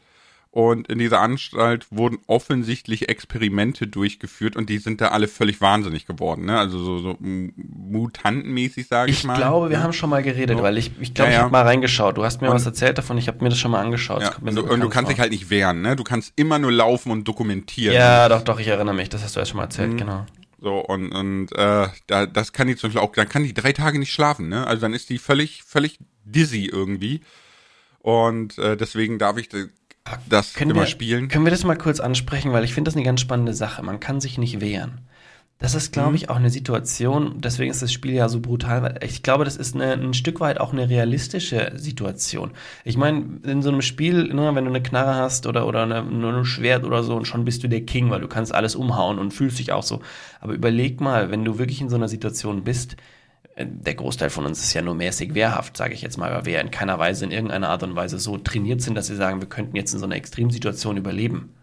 und 0.52 0.88
in 0.88 1.00
dieser 1.00 1.20
Anstalt 1.20 1.88
wurden 1.92 2.18
offensichtlich 2.28 3.10
Experimente 3.10 3.88
durchgeführt 3.88 4.56
und 4.56 4.70
die 4.70 4.78
sind 4.78 5.02
da 5.02 5.10
alle 5.10 5.28
völlig 5.28 5.60
wahnsinnig 5.60 6.06
geworden, 6.06 6.46
ne? 6.46 6.58
Also 6.58 6.80
so, 6.80 7.00
so 7.00 7.18
mutantenmäßig, 7.20 8.88
sage 8.88 9.12
ich, 9.12 9.20
Ich 9.20 9.24
mal. 9.26 9.38
glaube, 9.38 9.70
wir 9.70 9.82
haben 9.84 9.94
schon 9.94 10.10
mal 10.10 10.24
geredet, 10.24 10.58
So. 10.58 10.64
weil 10.64 10.78
ich, 10.78 10.92
ich 11.00 11.14
glaube, 11.14 11.32
Ja, 11.32 11.38
ich 11.38 11.42
habe 11.44 11.52
mal 11.52 11.64
reingeschaut. 11.64 12.18
Du 12.18 12.24
hast 12.24 12.42
mir 12.42 12.50
Und- 12.50 12.56
was 12.56 12.66
erzählt 12.66 12.98
davon, 12.98 13.18
ich 13.18 13.28
habe 13.28 13.44
mir 13.44 13.50
das 13.50 13.58
schon 13.60 13.72
mal 13.72 13.82
angeschaut. 13.82 14.22
Ja, 14.22 14.32
und, 14.42 14.54
so 14.54 14.62
du, 14.62 14.74
und 14.74 14.80
du 14.80 14.90
kannst 14.90 15.08
vor. 15.10 15.14
dich 15.14 15.20
halt 15.20 15.32
nicht 15.32 15.50
wehren, 15.50 15.82
ne? 15.82 15.96
Du 15.96 16.04
kannst 16.04 16.34
immer 16.36 16.60
nur 16.60 16.72
laufen 16.72 17.12
und 17.12 17.28
dokumentieren. 17.28 17.94
Ja, 17.96 18.30
doch, 18.30 18.42
doch, 18.42 18.60
ich 18.60 18.68
erinnere 18.68 18.96
mich. 18.96 19.10
Das 19.10 19.24
hast 19.24 19.36
du 19.36 19.40
erst 19.40 19.52
schon 19.52 19.58
mal 19.58 19.64
erzählt, 19.64 19.94
Mhm. 19.94 19.98
genau. 19.98 20.26
So, 20.66 20.80
und, 20.80 21.12
und 21.12 21.52
äh, 21.52 21.90
da, 22.08 22.26
das 22.26 22.52
kann 22.52 22.68
die 22.68 22.76
zum 22.76 22.90
Beispiel 22.90 23.00
auch, 23.00 23.12
dann 23.12 23.30
kann 23.30 23.44
die 23.44 23.54
drei 23.54 23.72
Tage 23.72 24.00
nicht 24.00 24.12
schlafen, 24.12 24.50
ne? 24.50 24.66
Also 24.66 24.82
dann 24.82 24.96
ist 24.96 25.12
die 25.12 25.20
völlig, 25.20 25.62
völlig 25.62 26.00
dizzy 26.24 26.66
irgendwie. 26.66 27.22
Und 28.00 28.58
äh, 28.58 28.76
deswegen 28.76 29.20
darf 29.20 29.38
ich 29.38 29.50
das 30.28 30.56
Können 30.56 30.72
immer 30.72 30.80
wir, 30.82 30.88
spielen. 30.88 31.28
können 31.28 31.46
wir 31.46 31.52
das 31.52 31.66
mal 31.66 31.78
kurz 31.78 32.00
ansprechen, 32.00 32.52
weil 32.52 32.64
ich 32.64 32.74
finde 32.74 32.90
das 32.90 32.96
eine 32.96 33.06
ganz 33.06 33.22
spannende 33.22 33.54
Sache. 33.54 33.84
Man 33.84 34.00
kann 34.00 34.20
sich 34.20 34.40
nicht 34.40 34.60
wehren. 34.60 35.02
Das 35.58 35.74
ist, 35.74 35.94
glaube 35.94 36.10
Mhm. 36.10 36.16
ich, 36.16 36.30
auch 36.30 36.36
eine 36.36 36.50
Situation, 36.50 37.40
deswegen 37.40 37.72
ist 37.72 37.82
das 37.82 37.92
Spiel 37.94 38.12
ja 38.12 38.28
so 38.28 38.42
brutal, 38.42 38.84
weil 38.84 39.00
ich 39.04 39.24
glaube, 39.24 39.46
das 39.46 39.56
ist 39.56 39.74
eine, 39.74 39.94
ein 39.94 40.14
Stück 40.14 40.42
weit 40.42 40.60
auch 40.60 40.74
eine 40.74 40.90
realistische 40.90 41.72
Situation. 41.76 42.52
Ich 42.84 42.98
meine, 42.98 43.40
in 43.44 43.62
so 43.62 43.70
einem 43.70 43.82
Spiel, 43.82 44.34
ne, 44.34 44.54
wenn 44.54 44.66
du 44.66 44.70
eine 44.70 44.84
Knarre 44.84 45.16
hast 45.16 45.48
oder, 45.48 45.66
oder 45.66 45.84
eine, 45.84 46.04
nur 46.04 46.34
ein 46.34 46.46
Schwert 46.46 46.84
oder 46.84 47.04
so, 47.04 47.16
und 47.16 47.26
schon 47.26 47.46
bist 47.46 47.64
du 47.64 47.70
der 47.70 47.86
King, 47.86 48.10
weil 48.10 48.20
du 48.22 48.28
kannst 48.28 48.54
alles 48.54 48.76
umhauen 48.76 49.18
und 49.18 49.32
fühlst 49.34 49.58
dich 49.58 49.72
auch 49.72 49.84
so. 49.84 50.02
Aber 50.42 50.54
überleg 50.54 51.00
mal, 51.00 51.32
wenn 51.32 51.46
du 51.46 51.58
wirklich 51.58 51.80
in 51.82 51.90
so 51.90 51.96
einer 51.96 52.10
Situation 52.10 52.66
bist, 52.66 52.98
äh, 53.56 53.66
der 53.66 53.96
Großteil 53.96 54.30
von 54.30 54.46
uns 54.46 54.62
ist 54.62 54.74
ja 54.74 54.82
nur 54.82 54.96
mäßig 54.96 55.36
wehrhaft, 55.36 55.78
sage 55.78 55.94
ich 55.94 56.02
jetzt 56.02 56.18
mal, 56.18 56.32
weil 56.34 56.46
wir 56.46 56.54
ja 56.54 56.60
in 56.62 56.70
keiner 56.72 57.00
Weise, 57.00 57.24
in 57.26 57.32
irgendeiner 57.32 57.70
Art 57.70 57.82
und 57.84 57.96
Weise 57.96 58.20
so 58.20 58.38
trainiert 58.38 58.82
sind, 58.82 58.96
dass 58.96 59.10
wir 59.10 59.16
sagen, 59.16 59.40
wir 59.42 59.48
könnten 59.50 59.78
jetzt 59.78 59.94
in 59.94 60.00
so 60.00 60.06
einer 60.06 60.16
Extremsituation 60.18 60.98
überleben. 60.98 61.55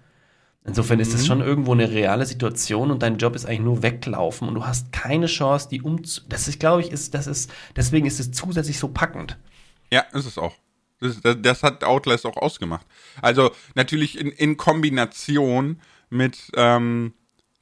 Insofern 0.64 1.00
ist 1.00 1.12
es 1.12 1.26
schon 1.26 1.40
irgendwo 1.40 1.72
eine 1.72 1.90
reale 1.90 2.24
Situation 2.24 2.92
und 2.92 3.02
dein 3.02 3.18
Job 3.18 3.34
ist 3.34 3.46
eigentlich 3.46 3.60
nur 3.60 3.82
weglaufen 3.82 4.46
und 4.46 4.54
du 4.54 4.64
hast 4.64 4.92
keine 4.92 5.26
Chance, 5.26 5.68
die 5.68 5.82
umzu. 5.82 6.20
Das 6.28 6.46
ist, 6.46 6.60
glaube 6.60 6.82
ich, 6.82 6.92
ist, 6.92 7.14
das 7.14 7.26
ist, 7.26 7.50
deswegen 7.74 8.06
ist 8.06 8.20
es 8.20 8.30
zusätzlich 8.30 8.78
so 8.78 8.86
packend. 8.86 9.38
Ja, 9.90 10.02
ist 10.12 10.26
es 10.26 10.38
auch. 10.38 10.54
Das, 11.00 11.20
das, 11.20 11.36
das 11.40 11.62
hat 11.64 11.82
Outlast 11.82 12.26
auch 12.26 12.36
ausgemacht. 12.36 12.86
Also 13.20 13.50
natürlich 13.74 14.16
in, 14.16 14.28
in 14.28 14.56
Kombination 14.56 15.80
mit 16.10 16.38
ähm, 16.54 17.12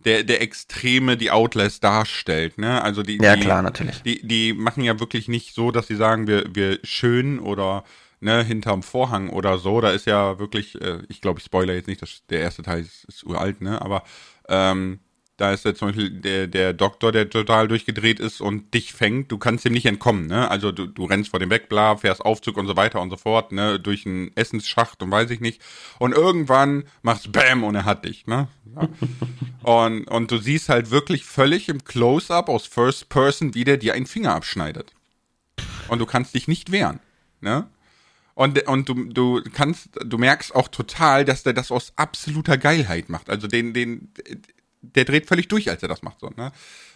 der, 0.05 0.23
der 0.23 0.43
Extreme, 0.43 1.17
die 1.17 1.31
Outlast 1.31 1.83
darstellt. 1.83 2.59
Ne? 2.59 2.83
Also 2.83 3.03
die, 3.03 3.17
Ja, 3.17 3.35
die, 3.35 3.43
klar, 3.43 3.63
natürlich. 3.63 4.03
Die, 4.03 4.27
die 4.27 4.53
machen 4.53 4.85
ja 4.85 5.01
wirklich 5.01 5.27
nicht 5.27 5.55
so, 5.55 5.71
dass 5.71 5.87
sie 5.87 5.97
sagen, 5.97 6.27
wir, 6.27 6.45
wir 6.55 6.81
schön 6.85 7.39
oder 7.39 7.85
ne, 8.21 8.45
hinterm 8.45 8.83
Vorhang 8.83 9.31
oder 9.31 9.59
so. 9.59 9.81
Da 9.81 9.91
ist 9.91 10.07
ja 10.07 10.39
wirklich, 10.39 10.81
äh, 10.81 11.01
ich 11.09 11.21
glaube, 11.21 11.41
ich 11.41 11.45
spoiler 11.45 11.75
jetzt 11.75 11.89
nicht, 11.89 12.03
das, 12.03 12.23
der 12.29 12.41
erste 12.41 12.63
Teil 12.63 12.81
ist, 12.81 13.05
ist 13.05 13.25
uralt, 13.25 13.61
ne? 13.61 13.81
Aber 13.83 14.05
ähm, 14.49 15.01
da 15.41 15.53
ist 15.53 15.65
ja 15.65 15.75
zum 15.75 15.89
Beispiel 15.89 16.11
der, 16.11 16.47
der 16.47 16.75
Doktor, 16.75 17.13
der 17.13 17.31
total 17.31 17.67
durchgedreht 17.67 18.21
ist 18.21 18.43
und 18.43 18.75
dich 18.75 18.93
fängt, 18.93 19.33
du 19.33 19.39
kannst 19.39 19.65
dem 19.65 19.73
nicht 19.73 19.87
entkommen, 19.87 20.27
ne? 20.27 20.51
Also 20.51 20.71
du, 20.71 20.87
du 20.87 21.07
rennst 21.07 21.31
vor 21.31 21.41
dem 21.41 21.49
weg, 21.49 21.71
bla, 21.71 21.97
fährst 21.97 22.21
Aufzug 22.21 22.59
und 22.59 22.67
so 22.67 22.77
weiter 22.77 23.01
und 23.01 23.09
so 23.09 23.17
fort, 23.17 23.51
ne? 23.51 23.81
Durch 23.81 24.05
einen 24.05 24.37
Essensschacht 24.37 25.03
und 25.03 25.11
weiß 25.11 25.31
ich 25.31 25.41
nicht. 25.41 25.63
Und 25.99 26.13
irgendwann 26.13 26.85
machst 27.01 27.33
Bam 27.33 27.65
und 27.65 27.75
er 27.75 27.87
hat 27.87 28.05
dich, 28.05 28.27
ne? 28.27 28.49
Ja. 28.77 28.89
und, 29.63 30.05
und 30.09 30.31
du 30.31 30.37
siehst 30.37 30.69
halt 30.69 30.91
wirklich 30.91 31.25
völlig 31.25 31.71
im 31.71 31.85
Close-Up 31.85 32.51
aus 32.51 32.67
First 32.67 33.09
Person, 33.09 33.55
wie 33.55 33.65
der 33.65 33.79
dir 33.79 33.95
einen 33.95 34.07
Finger 34.07 34.35
abschneidet. 34.35 34.93
Und 35.89 36.01
du 36.01 36.07
kannst 36.07 36.35
dich 36.35 36.49
nicht 36.49 36.71
wehren, 36.71 37.01
ne? 37.41 37.67
Und, 38.35 38.67
und 38.69 38.89
du, 38.89 38.95
du 39.05 39.43
kannst, 39.53 39.91
du 40.05 40.19
merkst 40.19 40.55
auch 40.55 40.69
total, 40.69 41.25
dass 41.25 41.43
der 41.43 41.53
das 41.53 41.71
aus 41.71 41.93
absoluter 41.97 42.57
Geilheit 42.57 43.09
macht. 43.09 43.29
Also 43.29 43.49
den, 43.49 43.75
den, 43.75 44.13
der 44.83 45.05
dreht 45.05 45.27
völlig 45.27 45.49
durch, 45.49 45.69
als 45.69 45.83
er 45.83 45.89
das 45.89 46.03
macht. 46.03 46.21
So, 46.21 46.31
ne? 46.31 46.53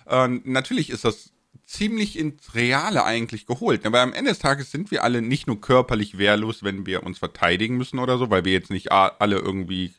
Und 0.07 0.47
natürlich 0.47 0.91
ist 0.91 1.05
das 1.05 1.33
ziemlich 1.67 2.19
ins 2.19 2.55
Reale 2.55 3.05
eigentlich 3.05 3.47
geholt. 3.47 3.87
Aber 3.87 4.01
am 4.01 4.13
Ende 4.13 4.31
des 4.31 4.39
Tages 4.39 4.71
sind 4.71 4.91
wir 4.91 5.03
alle 5.03 5.23
nicht 5.23 5.47
nur 5.47 5.61
körperlich 5.61 6.19
wehrlos, 6.19 6.63
wenn 6.63 6.87
wir 6.87 7.03
uns 7.03 7.19
verteidigen 7.19 7.77
müssen 7.77 7.99
oder 7.99 8.19
so, 8.19 8.31
weil 8.31 8.45
wir 8.45 8.53
jetzt 8.53 8.71
nicht 8.71 8.93
alle 8.93 9.37
irgendwie 9.37 9.93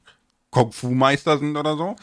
Kung-Fu-Meister 0.51 1.37
sind 1.37 1.57
oder 1.57 1.75
so. 1.75 1.95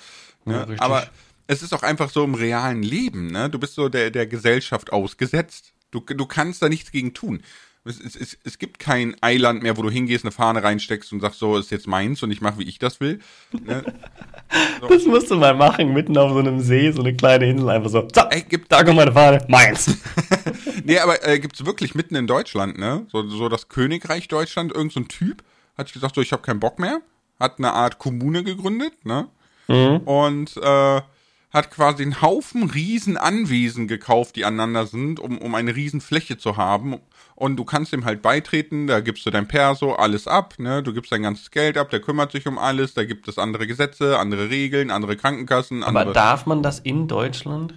Ne? 0.44 0.66
Ja. 0.68 0.80
Aber 0.80 1.08
es 1.46 1.62
ist 1.62 1.72
auch 1.72 1.82
einfach 1.82 2.10
so 2.10 2.24
im 2.24 2.34
realen 2.34 2.82
Leben. 2.82 3.28
Ne? 3.28 3.50
Du 3.50 3.58
bist 3.58 3.74
so 3.74 3.88
der, 3.88 4.10
der 4.10 4.26
Gesellschaft 4.26 4.92
ausgesetzt. 4.92 5.72
Du, 5.90 6.00
du 6.00 6.26
kannst 6.26 6.62
da 6.62 6.68
nichts 6.68 6.90
gegen 6.90 7.14
tun. 7.14 7.42
Es, 7.84 7.98
es, 8.00 8.38
es, 8.44 8.58
gibt 8.58 8.78
kein 8.78 9.16
Eiland 9.22 9.64
mehr, 9.64 9.76
wo 9.76 9.82
du 9.82 9.90
hingehst, 9.90 10.24
eine 10.24 10.30
Fahne 10.30 10.62
reinsteckst 10.62 11.12
und 11.12 11.20
sagst, 11.20 11.40
so 11.40 11.58
ist 11.58 11.72
jetzt 11.72 11.88
meins 11.88 12.22
und 12.22 12.30
ich 12.30 12.40
mache, 12.40 12.58
wie 12.58 12.68
ich 12.68 12.78
das 12.78 13.00
will. 13.00 13.18
Ne? 13.52 13.84
Das 14.86 15.06
musst 15.06 15.30
du 15.30 15.36
mal 15.36 15.54
machen, 15.54 15.94
mitten 15.94 16.18
auf 16.18 16.32
so 16.32 16.38
einem 16.38 16.60
See, 16.60 16.90
so 16.92 17.00
eine 17.00 17.14
kleine 17.16 17.48
Insel, 17.48 17.70
einfach 17.70 17.88
so. 17.88 18.06
So, 18.14 18.20
Ey, 18.28 18.42
gibt, 18.42 18.70
da 18.70 18.84
kommt 18.84 18.96
meine 18.96 19.12
Fahne, 19.12 19.42
meins. 19.48 19.96
nee, 20.84 20.98
aber 20.98 21.26
äh, 21.26 21.38
gibt's 21.38 21.64
wirklich 21.64 21.94
mitten 21.94 22.16
in 22.16 22.26
Deutschland, 22.26 22.76
ne? 22.76 23.06
So, 23.10 23.26
so 23.28 23.48
das 23.48 23.68
Königreich 23.68 24.28
Deutschland, 24.28 24.70
irgend 24.72 24.92
so 24.92 25.00
ein 25.00 25.08
Typ 25.08 25.42
hat 25.78 25.90
gesagt, 25.90 26.16
so 26.16 26.20
ich 26.20 26.32
habe 26.32 26.42
keinen 26.42 26.60
Bock 26.60 26.78
mehr, 26.78 27.00
hat 27.40 27.58
eine 27.58 27.72
Art 27.72 27.98
Kommune 27.98 28.44
gegründet, 28.44 29.06
ne? 29.06 29.28
Und 30.04 30.56
äh, 30.58 31.00
hat 31.52 31.70
quasi 31.70 32.02
einen 32.02 32.22
Haufen 32.22 32.64
riesen 32.70 33.16
Anwesen 33.16 33.86
gekauft, 33.86 34.36
die 34.36 34.44
aneinander 34.44 34.86
sind, 34.86 35.20
um, 35.20 35.38
um 35.38 35.54
eine 35.54 35.76
riesen 35.76 36.00
Fläche 36.00 36.38
zu 36.38 36.56
haben. 36.56 36.98
Und 37.42 37.56
du 37.56 37.64
kannst 37.64 37.92
ihm 37.92 38.04
halt 38.04 38.22
beitreten, 38.22 38.86
da 38.86 39.00
gibst 39.00 39.26
du 39.26 39.30
dein 39.30 39.48
Perso, 39.48 39.94
alles 39.94 40.28
ab, 40.28 40.54
ne? 40.58 40.80
Du 40.80 40.92
gibst 40.94 41.10
dein 41.10 41.24
ganzes 41.24 41.50
Geld 41.50 41.76
ab, 41.76 41.90
der 41.90 41.98
kümmert 41.98 42.30
sich 42.30 42.46
um 42.46 42.56
alles, 42.56 42.94
da 42.94 43.04
gibt 43.04 43.26
es 43.26 43.36
andere 43.36 43.66
Gesetze, 43.66 44.16
andere 44.20 44.48
Regeln, 44.48 44.92
andere 44.92 45.16
Krankenkassen, 45.16 45.82
andere. 45.82 46.04
Aber 46.04 46.12
darf 46.12 46.46
man 46.46 46.62
das 46.62 46.78
in 46.78 47.08
Deutschland? 47.08 47.74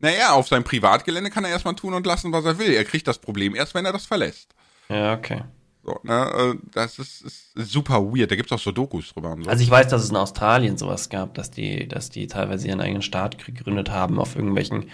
Naja, 0.00 0.32
auf 0.32 0.48
seinem 0.48 0.64
Privatgelände 0.64 1.30
kann 1.30 1.44
er 1.44 1.50
erstmal 1.50 1.76
tun 1.76 1.94
und 1.94 2.04
lassen, 2.04 2.32
was 2.32 2.44
er 2.44 2.58
will. 2.58 2.72
Er 2.74 2.84
kriegt 2.84 3.06
das 3.06 3.18
Problem 3.18 3.54
erst, 3.54 3.72
wenn 3.76 3.84
er 3.84 3.92
das 3.92 4.04
verlässt. 4.04 4.52
Ja, 4.88 5.14
okay. 5.14 5.42
So, 5.84 5.96
ne, 6.02 6.56
äh, 6.56 6.68
das 6.72 6.98
ist, 6.98 7.22
ist 7.22 7.52
super 7.54 8.02
weird. 8.02 8.32
Da 8.32 8.34
gibt's 8.34 8.50
auch 8.50 8.58
so 8.58 8.72
Dokus 8.72 9.12
drüber 9.12 9.30
und 9.30 9.44
so. 9.44 9.48
Also 9.50 9.62
ich 9.62 9.70
weiß, 9.70 9.86
dass 9.86 10.02
es 10.02 10.10
in 10.10 10.16
Australien 10.16 10.76
sowas 10.76 11.08
gab, 11.08 11.34
dass 11.34 11.52
die, 11.52 11.86
dass 11.86 12.10
die 12.10 12.26
teilweise 12.26 12.66
ihren 12.66 12.80
eigenen 12.80 13.02
Staat 13.02 13.38
gegründet 13.44 13.92
haben 13.92 14.18
auf 14.18 14.34
irgendwelchen 14.34 14.90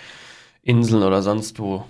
Inseln 0.62 1.04
oder 1.04 1.22
sonst 1.22 1.58
wo. 1.58 1.86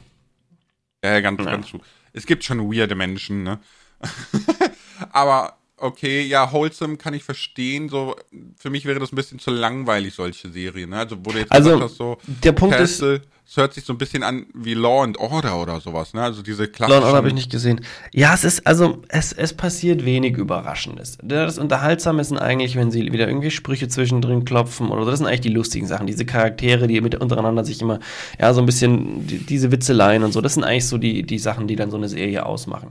ja, 1.03 1.14
ja, 1.14 1.21
ganz, 1.23 1.40
Ja. 1.40 1.51
ganz 1.51 1.73
gut. 1.73 1.81
Es 2.12 2.27
gibt 2.27 2.44
schon 2.44 2.73
weirde 2.73 2.94
Menschen, 2.94 3.42
ne? 3.42 3.61
Aber 5.12 5.60
okay, 5.81 6.23
ja, 6.23 6.53
Wholesome 6.53 6.97
kann 6.97 7.14
ich 7.14 7.25
verstehen. 7.25 7.88
So, 7.88 8.16
für 8.57 8.71
mich 8.71 8.85
wäre 8.85 9.01
das 9.01 9.12
ein 9.12 9.16
bisschen 9.16 9.38
zu 9.38 9.51
langweilig, 9.51 10.14
solche 10.14 10.51
Serien, 10.51 10.90
ne? 10.90 10.99
Also, 10.99 11.16
du 11.16 11.31
jetzt 11.38 11.51
Also, 11.53 11.81
hast, 11.81 11.97
so, 11.97 12.19
der 12.27 12.53
Punkt 12.53 12.75
ist- 12.77 13.01
Castle, 13.01 13.23
es 13.49 13.57
hört 13.57 13.75
sich 13.75 13.83
so 13.85 13.93
ein 13.93 13.99
bisschen 13.99 14.23
an 14.23 14.47
wie 14.55 14.75
Law 14.75 15.03
and 15.03 15.19
Order 15.19 15.61
oder 15.61 15.81
sowas, 15.81 16.14
ne? 16.14 16.23
Also 16.23 16.40
diese 16.40 16.64
Law 16.64 16.69
klassischen. 16.71 16.97
and 16.99 17.05
Order 17.07 17.16
habe 17.16 17.29
ich 17.29 17.35
nicht 17.35 17.51
gesehen. 17.51 17.81
Ja, 18.12 18.33
es 18.33 18.45
ist, 18.45 18.64
also, 18.64 19.03
es, 19.09 19.33
es 19.33 19.55
passiert 19.55 20.05
wenig 20.05 20.37
Überraschendes. 20.37 21.19
Das 21.21 21.59
Unterhaltsame 21.59 22.23
sind 22.23 22.38
eigentlich, 22.38 22.77
wenn 22.77 22.93
sie 22.93 23.11
wieder 23.12 23.27
irgendwie 23.27 23.51
Sprüche 23.51 23.88
zwischendrin 23.88 24.45
klopfen 24.45 24.88
oder 24.90 25.03
so. 25.05 25.11
Das 25.11 25.19
sind 25.19 25.27
eigentlich 25.27 25.40
die 25.40 25.49
lustigen 25.49 25.88
Sachen. 25.88 26.07
Diese 26.07 26.25
Charaktere, 26.25 26.87
die 26.87 27.01
mit 27.01 27.16
untereinander 27.16 27.64
sich 27.64 27.83
immer, 27.83 27.99
ja, 28.38 28.55
so 28.55 28.61
ein 28.61 28.66
bisschen, 28.66 29.27
die, 29.27 29.38
diese 29.38 29.73
Witzeleien 29.73 30.23
und 30.23 30.31
so. 30.31 30.40
Das 30.40 30.55
sind 30.55 30.62
eigentlich 30.62 30.87
so 30.87 30.97
die, 30.97 31.25
die 31.25 31.38
Sachen, 31.40 31.66
die 31.66 31.75
dann 31.75 31.90
so 31.90 31.97
eine 31.97 32.09
Serie 32.09 32.47
ausmachen. 32.47 32.90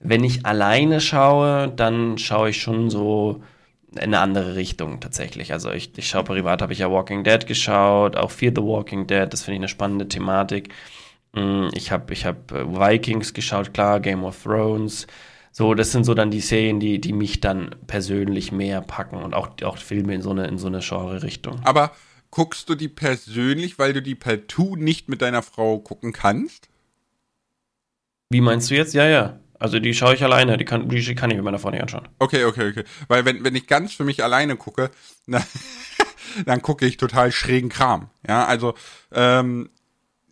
Wenn 0.00 0.24
ich 0.24 0.46
alleine 0.46 1.00
schaue, 1.00 1.68
dann 1.74 2.18
schaue 2.18 2.50
ich 2.50 2.60
schon 2.62 2.90
so 2.90 3.42
in 3.92 3.98
eine 3.98 4.20
andere 4.20 4.54
Richtung 4.54 5.00
tatsächlich. 5.00 5.52
Also 5.52 5.70
ich, 5.72 5.96
ich 5.96 6.08
schaue 6.08 6.24
privat, 6.24 6.62
habe 6.62 6.72
ich 6.72 6.80
ja 6.80 6.90
Walking 6.90 7.24
Dead 7.24 7.46
geschaut, 7.46 8.16
auch 8.16 8.30
Fear 8.30 8.52
the 8.54 8.62
Walking 8.62 9.06
Dead, 9.06 9.26
das 9.32 9.42
finde 9.42 9.54
ich 9.56 9.60
eine 9.60 9.68
spannende 9.68 10.08
Thematik. 10.08 10.72
Mm, 11.34 11.68
Ich 11.74 11.90
habe 11.90 12.12
ich 12.12 12.24
hab 12.26 12.52
äh, 12.52 12.66
Vikings 12.66 13.34
geschaut, 13.34 13.74
klar, 13.74 14.00
Game 14.00 14.24
of 14.24 14.42
Thrones. 14.42 15.06
So, 15.52 15.74
das 15.74 15.90
sind 15.92 16.04
so 16.04 16.14
dann 16.14 16.30
die 16.30 16.40
Serien, 16.40 16.78
die, 16.80 17.00
die 17.00 17.12
mich 17.12 17.40
dann 17.40 17.74
persönlich 17.86 18.52
mehr 18.52 18.80
packen 18.82 19.16
und 19.16 19.34
auch, 19.34 19.48
auch 19.64 19.78
Filme 19.78 20.14
in 20.14 20.22
so 20.22 20.30
eine, 20.30 20.46
in 20.46 20.58
so 20.58 20.68
eine 20.68 20.80
Genre-Richtung. 20.80 21.60
Aber 21.64 21.92
guckst 22.30 22.68
du 22.68 22.74
die 22.74 22.88
persönlich, 22.88 23.78
weil 23.78 23.92
du 23.92 24.02
die 24.02 24.14
partout 24.14 24.76
nicht 24.76 25.08
mit 25.08 25.22
deiner 25.22 25.42
Frau 25.42 25.78
gucken 25.78 26.12
kannst? 26.12 26.68
Wie 28.30 28.40
meinst 28.42 28.70
du 28.70 28.74
jetzt? 28.76 28.94
Ja, 28.94 29.06
ja. 29.08 29.40
Also 29.58 29.78
die 29.80 29.94
schaue 29.94 30.14
ich 30.14 30.22
alleine, 30.22 30.56
die 30.56 30.64
kann, 30.64 30.88
die 30.88 31.14
kann 31.14 31.30
ich 31.30 31.36
mit 31.36 31.44
meiner 31.44 31.58
Frau 31.58 31.70
nicht 31.70 31.82
anschauen. 31.82 32.08
Okay, 32.18 32.44
okay, 32.44 32.70
okay. 32.70 32.84
Weil 33.08 33.24
wenn, 33.24 33.44
wenn 33.44 33.54
ich 33.54 33.66
ganz 33.66 33.92
für 33.92 34.04
mich 34.04 34.22
alleine 34.22 34.56
gucke, 34.56 34.90
na, 35.26 35.42
dann 36.46 36.62
gucke 36.62 36.86
ich 36.86 36.96
total 36.96 37.32
schrägen 37.32 37.68
Kram. 37.68 38.10
Ja, 38.26 38.44
also 38.44 38.74
ähm, 39.12 39.70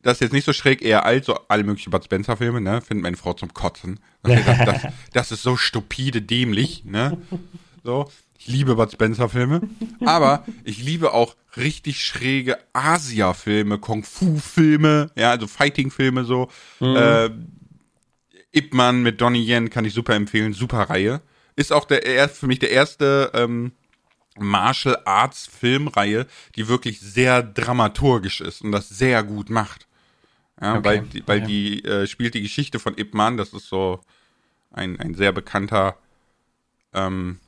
das 0.03 0.19
ist 0.19 0.21
jetzt 0.21 0.33
nicht 0.33 0.45
so 0.45 0.53
schräg, 0.53 0.83
eher 0.83 1.05
alt, 1.05 1.25
so 1.25 1.37
alle 1.49 1.65
möglichen 1.65 1.91
Bud 1.91 2.05
Spencer-Filme, 2.05 2.61
ne? 2.61 2.81
Findet 2.81 3.03
meine 3.03 3.17
Frau 3.17 3.33
zum 3.33 3.53
Kotzen. 3.53 3.99
Das, 4.23 4.45
das, 4.45 4.83
das 5.13 5.33
ist 5.33 5.43
so 5.43 5.57
stupide 5.57 6.23
dämlich, 6.23 6.85
ne? 6.85 7.19
So. 7.83 8.09
Ich 8.39 8.47
liebe 8.47 8.77
Bud 8.77 8.93
Spencer-Filme. 8.93 9.63
Aber 10.05 10.45
ich 10.63 10.81
liebe 10.81 11.13
auch 11.13 11.35
richtig 11.57 12.05
schräge 12.05 12.59
Asia-Filme, 12.73 13.79
Kung-Fu-Filme, 13.79 15.11
ja, 15.17 15.31
also 15.31 15.47
Fighting-Filme 15.49 16.25
so. 16.25 16.49
Mhm. 16.79 16.97
Äh, 16.97 17.31
Ip 18.57 18.73
Man 18.73 19.03
mit 19.03 19.21
Donnie 19.21 19.47
Yen 19.47 19.71
kann 19.71 19.85
ich 19.85 19.95
super 19.95 20.15
empfehlen, 20.15 20.53
super 20.53 20.89
Reihe. 20.91 21.21
Ist 21.57 21.73
auch 21.73 21.85
der, 21.85 22.07
er 22.07 22.29
für 22.29 22.47
mich 22.47 22.59
der 22.59 22.71
erste 22.71 23.31
ähm, 23.35 23.73
Martial 24.39 24.99
Arts 25.05 25.47
Filmreihe, 25.47 26.27
die 26.55 26.69
wirklich 26.69 27.01
sehr 27.01 27.43
dramaturgisch 27.43 28.41
ist 28.41 28.63
und 28.63 28.73
das 28.73 28.89
sehr 28.89 29.23
gut 29.23 29.51
macht. 29.51 29.87
Ja, 30.61 30.79
okay. 30.79 30.85
weil, 30.85 31.01
die, 31.03 31.23
weil 31.27 31.41
ja. 31.41 31.47
die 31.47 31.85
äh, 31.85 32.07
spielt 32.07 32.35
die 32.35 32.43
Geschichte 32.43 32.79
von 32.79 32.97
Ip 32.97 33.15
Man, 33.15 33.37
das 33.37 33.53
ist 33.53 33.69
so 33.69 34.01
ein, 34.71 34.99
ein 35.01 35.15
sehr 35.15 35.33
bekannter 35.33 35.97
ähm, 36.95 37.41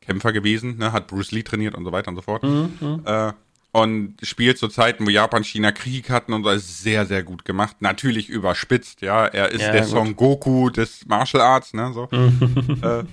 Kämpfer 0.00 0.32
gewesen, 0.32 0.78
ne, 0.78 0.92
hat 0.92 1.06
Bruce 1.06 1.32
Lee 1.32 1.42
trainiert 1.42 1.74
und 1.74 1.84
so 1.84 1.92
weiter 1.92 2.08
und 2.08 2.16
so 2.16 2.22
fort. 2.22 2.42
Mhm, 2.42 2.78
mhm. 2.80 3.02
äh, 3.04 3.32
und 3.72 4.16
spielt 4.22 4.58
zu 4.58 4.68
Zeiten, 4.68 5.06
wo 5.06 5.10
Japan, 5.10 5.44
China 5.44 5.72
Krieg 5.72 6.10
hatten 6.10 6.32
und 6.32 6.44
so, 6.44 6.50
ist 6.50 6.82
sehr, 6.82 7.06
sehr 7.06 7.22
gut 7.22 7.44
gemacht. 7.44 7.76
Natürlich 7.80 8.28
überspitzt, 8.28 9.02
ja. 9.02 9.26
Er 9.26 9.50
ist 9.50 9.62
ja, 9.62 9.72
der 9.72 9.82
gut. 9.82 9.90
Son 9.90 10.16
Goku 10.16 10.70
des 10.70 11.06
Martial 11.06 11.42
Arts, 11.42 11.74
ne, 11.74 11.92
so. 11.92 12.08
äh, 12.82 13.04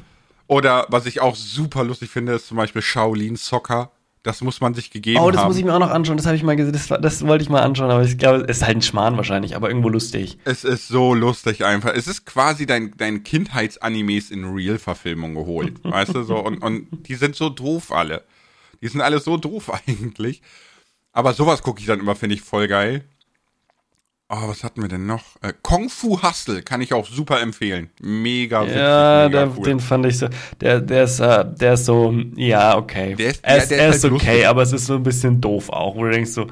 oder 0.48 0.86
was 0.90 1.06
ich 1.06 1.22
auch 1.22 1.36
super 1.36 1.84
lustig 1.84 2.10
finde, 2.10 2.34
ist 2.34 2.48
zum 2.48 2.58
Beispiel 2.58 2.82
Shaolin 2.82 3.36
Soccer. 3.36 3.92
Das 4.24 4.42
muss 4.42 4.60
man 4.60 4.74
sich 4.74 4.90
gegeben 4.90 5.20
haben. 5.20 5.28
Oh, 5.28 5.32
das 5.32 5.42
haben. 5.42 5.50
muss 5.50 5.58
ich 5.58 5.64
mir 5.64 5.74
auch 5.76 5.80
noch 5.80 5.92
anschauen. 5.92 6.18
Das 6.18 6.26
habe 6.26 6.36
ich 6.36 6.42
mal 6.42 6.56
gesehen. 6.56 6.74
Das, 6.74 6.88
das, 6.88 7.28
wollte 7.28 7.44
ich 7.44 7.50
mal 7.50 7.62
anschauen, 7.62 7.92
aber 7.92 8.02
ich 8.02 8.18
glaube, 8.18 8.46
es 8.48 8.58
ist 8.58 8.66
halt 8.66 8.78
ein 8.78 8.82
Schmarrn 8.82 9.18
wahrscheinlich, 9.18 9.56
aber 9.56 9.68
irgendwo 9.68 9.88
lustig. 9.88 10.40
Es 10.46 10.64
ist 10.64 10.88
so 10.88 11.14
lustig 11.14 11.64
einfach. 11.64 11.94
Es 11.94 12.08
ist 12.08 12.26
quasi 12.26 12.66
dein, 12.66 12.94
dein 12.98 13.24
Kindheitsanimes 13.24 14.32
in 14.32 14.46
Real-Verfilmung 14.46 15.36
geholt. 15.36 15.74
weißt 15.84 16.16
du 16.16 16.24
so? 16.24 16.38
Und, 16.38 16.64
und 16.64 17.08
die 17.08 17.16
sind 17.16 17.36
so 17.36 17.50
doof 17.50 17.92
alle. 17.92 18.24
Die 18.82 18.88
sind 18.88 19.02
alle 19.02 19.20
so 19.20 19.38
doof 19.38 19.72
eigentlich. 19.88 20.42
Aber 21.12 21.34
sowas 21.34 21.62
gucke 21.62 21.80
ich 21.80 21.86
dann 21.88 22.00
immer, 22.00 22.16
finde 22.16 22.36
ich 22.36 22.42
voll 22.42 22.68
geil. 22.68 23.06
Oh, 24.28 24.48
was 24.48 24.64
hatten 24.64 24.82
wir 24.82 24.90
denn 24.90 25.06
noch? 25.06 25.24
Äh, 25.42 25.54
Kung 25.62 25.88
Fu 25.88 26.20
Hustle 26.24 26.64
kann 26.64 26.82
ich 26.82 26.94
auch 26.94 27.06
super 27.08 27.42
empfehlen. 27.42 27.92
Mega 28.02 28.64
witzig, 28.64 28.78
Ja, 28.78 29.26
mega 29.28 29.46
der, 29.46 29.56
cool. 29.58 29.64
den 29.66 29.80
fand 29.80 30.06
ich 30.08 30.18
so. 30.18 30.28
Der, 30.60 30.82
der 30.82 31.04
ist, 31.04 31.20
äh, 31.20 31.46
der 31.46 31.74
ist 31.76 31.86
so, 31.86 32.12
ja, 32.36 32.76
okay. 32.76 33.14
Der 33.16 33.30
ist, 33.30 33.44
er, 33.44 33.58
ja, 33.58 33.66
der 33.68 33.78
er 33.78 33.90
ist, 33.90 33.96
ist 33.98 34.04
halt 34.04 34.14
okay, 34.14 34.28
lustig. 34.32 34.48
aber 34.48 34.62
es 34.64 34.74
ist 34.74 34.86
so 34.88 34.96
ein 34.96 35.04
bisschen 35.04 35.40
doof 35.40 35.70
auch, 35.70 35.96
wo 35.96 36.04
du 36.06 36.10
denkst 36.10 36.32
so, 36.32 36.48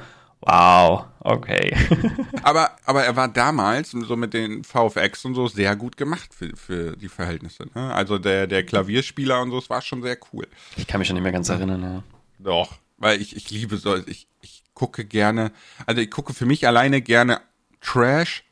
wow, 0.45 1.06
okay. 1.19 1.75
aber, 2.43 2.71
aber 2.86 3.03
er 3.03 3.15
war 3.15 3.27
damals 3.27 3.91
so 3.91 4.15
mit 4.15 4.34
den 4.34 4.63
VFX 4.63 5.25
und 5.25 5.36
so 5.36 5.47
sehr 5.47 5.75
gut 5.75 5.97
gemacht 5.97 6.34
für, 6.34 6.56
für 6.56 6.97
die 6.97 7.08
Verhältnisse. 7.08 7.65
Ne? 7.73 7.93
Also 7.93 8.17
der, 8.17 8.47
der 8.47 8.63
Klavierspieler 8.65 9.41
und 9.41 9.51
so, 9.51 9.58
es 9.58 9.69
war 9.69 9.82
schon 9.82 10.01
sehr 10.01 10.17
cool. 10.34 10.47
Ich 10.75 10.88
kann 10.88 10.99
mich 10.99 11.08
schon 11.08 11.15
nicht 11.15 11.23
mehr 11.23 11.32
ganz 11.32 11.49
erinnern, 11.49 11.82
ja. 11.82 12.03
Doch, 12.39 12.75
weil 12.97 13.21
ich, 13.21 13.36
ich 13.36 13.49
liebe 13.51 13.77
so, 13.77 13.95
ich, 13.95 14.27
ich 14.41 14.63
gucke 14.73 15.06
gerne, 15.06 15.51
also 15.86 16.01
ich 16.01 16.12
gucke 16.12 16.34
für 16.34 16.45
mich 16.45 16.67
alleine 16.67 17.01
gerne 17.01 17.41
Trash 17.82 18.43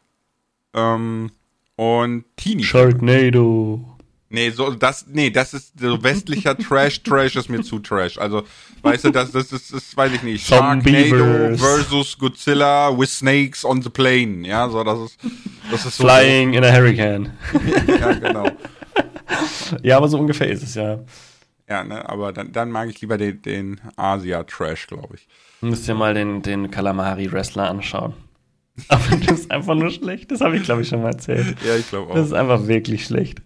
ähm, 0.73 1.31
und 1.75 2.25
Teenie. 2.37 2.63
Sharknado. 2.63 3.97
Nee, 4.31 4.49
so 4.51 4.71
das 4.71 5.05
nee, 5.07 5.29
das 5.29 5.53
ist 5.53 5.77
so 5.77 6.01
westlicher 6.01 6.57
Trash, 6.57 7.03
Trash 7.03 7.35
ist 7.35 7.49
mir 7.49 7.61
zu 7.61 7.79
Trash. 7.79 8.17
Also, 8.17 8.43
weißt 8.81 9.03
du, 9.03 9.11
das 9.11 9.31
das 9.31 9.51
ist 9.51 9.73
das 9.73 9.95
weiß 9.95 10.13
ich 10.13 10.23
nicht. 10.23 10.47
Sharknado 10.47 11.57
versus 11.57 12.17
Godzilla 12.17 12.97
with 12.97 13.17
snakes 13.17 13.65
on 13.65 13.81
the 13.81 13.89
plane. 13.89 14.47
Ja, 14.47 14.69
so 14.69 14.83
das 14.85 14.99
ist 14.99 15.17
das 15.69 15.85
ist 15.85 15.97
so 15.97 16.05
Flying 16.05 16.53
so. 16.53 16.57
in 16.57 16.63
a 16.63 16.71
hurricane. 16.71 17.31
ja, 17.87 18.13
genau. 18.13 18.51
ja, 19.83 19.97
aber 19.97 20.07
so 20.07 20.17
ungefähr 20.17 20.49
ist 20.49 20.63
es 20.63 20.75
ja. 20.75 20.99
Ja, 21.67 21.83
ne, 21.83 22.07
aber 22.09 22.31
dann, 22.31 22.53
dann 22.53 22.71
mag 22.71 22.89
ich 22.89 22.99
lieber 23.01 23.17
den, 23.17 23.41
den 23.41 23.81
Asia-Trash, 23.95 24.87
glaube 24.87 25.15
ich. 25.15 25.27
Du 25.61 25.67
musst 25.67 25.87
dir 25.87 25.93
mal 25.93 26.13
den, 26.13 26.41
den 26.41 26.71
Calamari-Wrestler 26.71 27.69
anschauen. 27.69 28.13
Aber 28.87 29.15
das 29.25 29.41
ist 29.41 29.51
einfach 29.51 29.75
nur 29.75 29.89
schlecht. 29.89 30.31
Das 30.31 30.41
habe 30.41 30.57
ich, 30.57 30.63
glaube 30.63 30.81
ich, 30.81 30.89
schon 30.89 31.01
mal 31.01 31.09
erzählt. 31.09 31.55
Ja, 31.65 31.75
ich 31.75 31.87
glaube 31.89 32.11
auch. 32.11 32.15
Das 32.15 32.27
ist 32.27 32.33
einfach 32.33 32.67
wirklich 32.67 33.05
schlecht. 33.05 33.41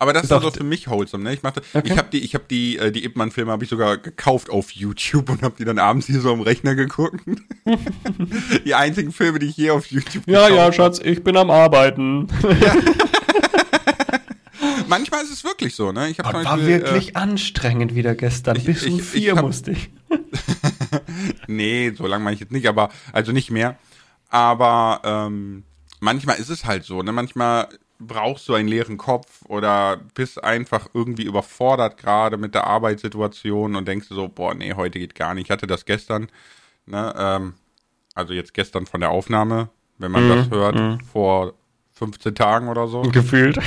Aber 0.00 0.12
das 0.12 0.24
ist, 0.24 0.30
ist 0.30 0.42
so 0.42 0.50
für 0.52 0.62
mich 0.62 0.88
wholesome, 0.88 1.24
ne? 1.24 1.34
Ich 1.34 1.42
machte, 1.42 1.60
okay. 1.74 1.90
ich 1.90 1.98
habe 1.98 2.08
die, 2.10 2.20
ich 2.20 2.34
habe 2.34 2.44
die, 2.48 2.78
äh, 2.78 2.92
die 2.92 3.04
Ip 3.04 3.16
Man 3.16 3.32
Filme 3.32 3.50
habe 3.50 3.64
ich 3.64 3.70
sogar 3.70 3.98
gekauft 3.98 4.48
auf 4.48 4.70
YouTube 4.70 5.28
und 5.28 5.42
habe 5.42 5.56
die 5.58 5.64
dann 5.64 5.80
abends 5.80 6.06
hier 6.06 6.20
so 6.20 6.32
am 6.32 6.40
Rechner 6.40 6.76
geguckt. 6.76 7.20
die 8.64 8.76
einzigen 8.76 9.10
Filme, 9.10 9.40
die 9.40 9.46
ich 9.46 9.56
je 9.56 9.70
auf 9.70 9.86
YouTube 9.86 10.22
Ja, 10.28 10.48
ja, 10.48 10.72
Schatz, 10.72 11.00
ich 11.02 11.24
bin 11.24 11.36
am 11.36 11.50
Arbeiten. 11.50 12.28
Ja. 12.42 12.76
Manchmal 14.86 15.24
ist 15.24 15.32
es 15.32 15.42
wirklich 15.42 15.74
so, 15.74 15.90
ne? 15.90 16.08
Ich 16.08 16.20
hab 16.20 16.32
Beispiel, 16.32 16.44
war 16.44 16.64
wirklich 16.64 17.08
äh, 17.10 17.14
anstrengend 17.14 17.96
wieder 17.96 18.14
gestern. 18.14 18.56
Ich, 18.56 18.64
Bis 18.64 18.86
um 18.86 19.00
vier 19.00 19.34
hab, 19.34 19.44
musste 19.44 19.72
ich. 19.72 19.90
nee, 21.48 21.90
so 21.90 22.06
lange 22.06 22.22
mache 22.22 22.34
ich 22.34 22.40
jetzt 22.40 22.52
nicht, 22.52 22.68
aber 22.68 22.90
also 23.12 23.32
nicht 23.32 23.50
mehr. 23.50 23.76
Aber 24.30 25.00
ähm, 25.04 25.64
manchmal 25.98 26.36
ist 26.36 26.50
es 26.50 26.64
halt 26.64 26.84
so, 26.84 27.02
ne? 27.02 27.10
Manchmal 27.10 27.68
brauchst 27.98 28.48
du 28.48 28.54
einen 28.54 28.68
leeren 28.68 28.96
Kopf 28.96 29.42
oder 29.46 29.98
bist 30.14 30.42
einfach 30.42 30.88
irgendwie 30.94 31.24
überfordert 31.24 31.96
gerade 31.96 32.36
mit 32.36 32.54
der 32.54 32.66
Arbeitssituation 32.66 33.76
und 33.76 33.88
denkst 33.88 34.08
so, 34.08 34.28
boah, 34.28 34.54
nee, 34.54 34.74
heute 34.74 34.98
geht 34.98 35.14
gar 35.14 35.34
nicht. 35.34 35.46
Ich 35.46 35.50
hatte 35.50 35.66
das 35.66 35.84
gestern, 35.84 36.28
ne? 36.86 37.14
Ähm, 37.16 37.54
also 38.14 38.32
jetzt 38.32 38.54
gestern 38.54 38.86
von 38.86 39.00
der 39.00 39.10
Aufnahme, 39.10 39.68
wenn 39.98 40.10
man 40.10 40.26
mm, 40.26 40.30
das 40.30 40.50
hört, 40.50 40.74
mm. 40.74 41.04
vor 41.04 41.54
15 41.92 42.34
Tagen 42.34 42.68
oder 42.68 42.88
so. 42.88 43.02
Gefühlt. 43.02 43.58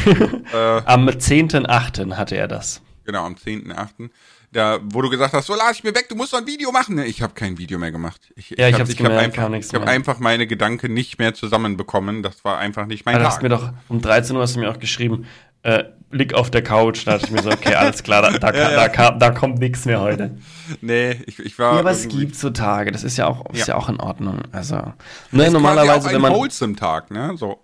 Äh, 0.54 0.82
am 0.84 1.08
10.8. 1.08 2.15
hatte 2.15 2.36
er 2.36 2.50
das. 2.50 2.82
Genau, 3.06 3.26
am 3.26 3.36
10.8. 3.36 4.10
Da, 4.54 4.80
wo 4.84 5.02
du 5.02 5.10
gesagt 5.10 5.34
hast, 5.34 5.46
so 5.46 5.56
lass 5.56 5.78
ich 5.78 5.84
mir 5.86 5.96
weg, 5.96 6.10
du 6.10 6.16
musst 6.16 6.34
doch 6.34 6.40
ein 6.40 6.46
Video 6.46 6.74
machen. 6.74 6.98
Ich 7.00 7.22
habe 7.22 7.34
kein 7.34 7.58
Video 7.58 7.80
mehr 7.80 7.94
gemacht. 7.94 8.34
Ich, 8.36 8.50
ja, 8.50 8.68
ich, 8.68 8.78
ich 8.78 9.00
habe 9.00 9.06
hab, 9.06 9.12
hab 9.14 9.20
einfach, 9.20 9.54
ich 9.54 9.74
hab 9.74 9.88
einfach 9.88 10.20
meine 10.20 10.46
Gedanken 10.46 10.94
nicht 10.94 11.20
mehr 11.20 11.34
zusammenbekommen. 11.34 12.22
Das 12.22 12.44
war 12.44 12.58
einfach 12.58 12.86
nicht 12.86 13.06
mein 13.06 13.16
Aber 13.16 13.24
Tag. 13.24 13.34
Hast 13.34 13.44
mir 13.44 13.50
doch, 13.50 13.72
um 13.88 14.02
13 14.02 14.36
Uhr 14.36 14.42
hast 14.42 14.58
du 14.58 14.60
mir 14.60 14.70
auch 14.70 14.80
geschrieben, 14.80 15.26
äh, 15.64 15.86
lieg 16.12 16.34
auf 16.34 16.52
der 16.52 16.64
Couch. 16.64 17.06
Da 17.06 17.14
dachte 17.14 17.28
ich 17.28 17.32
mir 17.32 17.42
so, 17.42 17.52
okay, 17.52 17.76
alles 17.76 18.04
klar, 18.04 18.22
da, 18.22 18.32
da, 18.38 18.54
ja, 18.54 18.72
ja. 18.72 18.88
da, 18.88 19.12
da 19.12 19.30
kommt 19.32 19.60
nichts 19.60 19.86
mehr 19.86 20.02
heute. 20.02 20.38
Nee, 20.82 21.22
ich, 21.26 21.40
ich 21.40 21.58
war. 21.58 21.76
Ja, 21.76 21.80
aber 21.80 21.92
es 21.92 22.08
gibt 22.08 22.36
so 22.36 22.50
Tage, 22.50 22.92
das 22.92 23.04
ist 23.04 23.18
ja 23.18 23.28
auch, 23.28 23.46
ist 23.54 23.68
ja. 23.68 23.76
auch 23.76 23.90
in 23.90 24.00
Ordnung. 24.00 24.40
Also, 24.52 24.94
ne, 25.32 25.50
normalerweise, 25.50 26.12
wenn 26.12 26.22
man. 26.22 26.34
Wholesome 26.34 26.76
Tag, 26.76 27.12
ne? 27.12 27.34
So. 27.38 27.64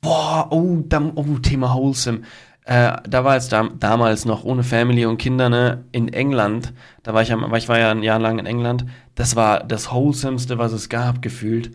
Boah, 0.00 0.46
oh, 0.50 0.78
dann, 0.86 1.12
oh, 1.16 1.38
Thema 1.38 1.74
Wholesome. 1.74 2.22
Äh, 2.68 2.98
da 3.08 3.24
war 3.24 3.34
es 3.34 3.48
da, 3.48 3.70
damals 3.80 4.26
noch 4.26 4.44
ohne 4.44 4.62
Family 4.62 5.06
und 5.06 5.16
Kinder, 5.16 5.48
ne, 5.48 5.84
in 5.90 6.12
England. 6.12 6.74
Da 7.02 7.14
war 7.14 7.22
ich, 7.22 7.32
am, 7.32 7.54
ich 7.54 7.66
war 7.66 7.78
ja 7.78 7.90
ein 7.90 8.02
Jahr 8.02 8.18
lang 8.18 8.38
in 8.38 8.44
England. 8.44 8.84
Das 9.14 9.36
war 9.36 9.64
das 9.64 9.90
Wholesomeste, 9.90 10.58
was 10.58 10.72
es 10.72 10.90
gab, 10.90 11.22
gefühlt. 11.22 11.70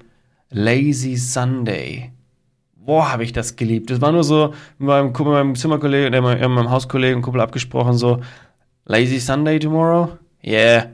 Lazy 0.51 1.15
Sunday. 1.15 2.11
Boah, 2.75 3.11
habe 3.11 3.23
ich 3.23 3.33
das 3.33 3.55
geliebt. 3.55 3.89
Das 3.89 4.01
war 4.01 4.11
nur 4.11 4.23
so 4.23 4.53
mit 4.77 4.87
meinem, 4.87 5.07
mit 5.07 5.19
meinem 5.19 5.55
Zimmerkollegen, 5.55 6.11
mit 6.11 6.21
meinem 6.21 6.69
Hauskollegen 6.69 7.23
Kumpel 7.23 7.41
abgesprochen, 7.41 7.93
so, 7.93 8.19
Lazy 8.85 9.19
Sunday 9.19 9.57
tomorrow? 9.57 10.19
Yeah. 10.43 10.91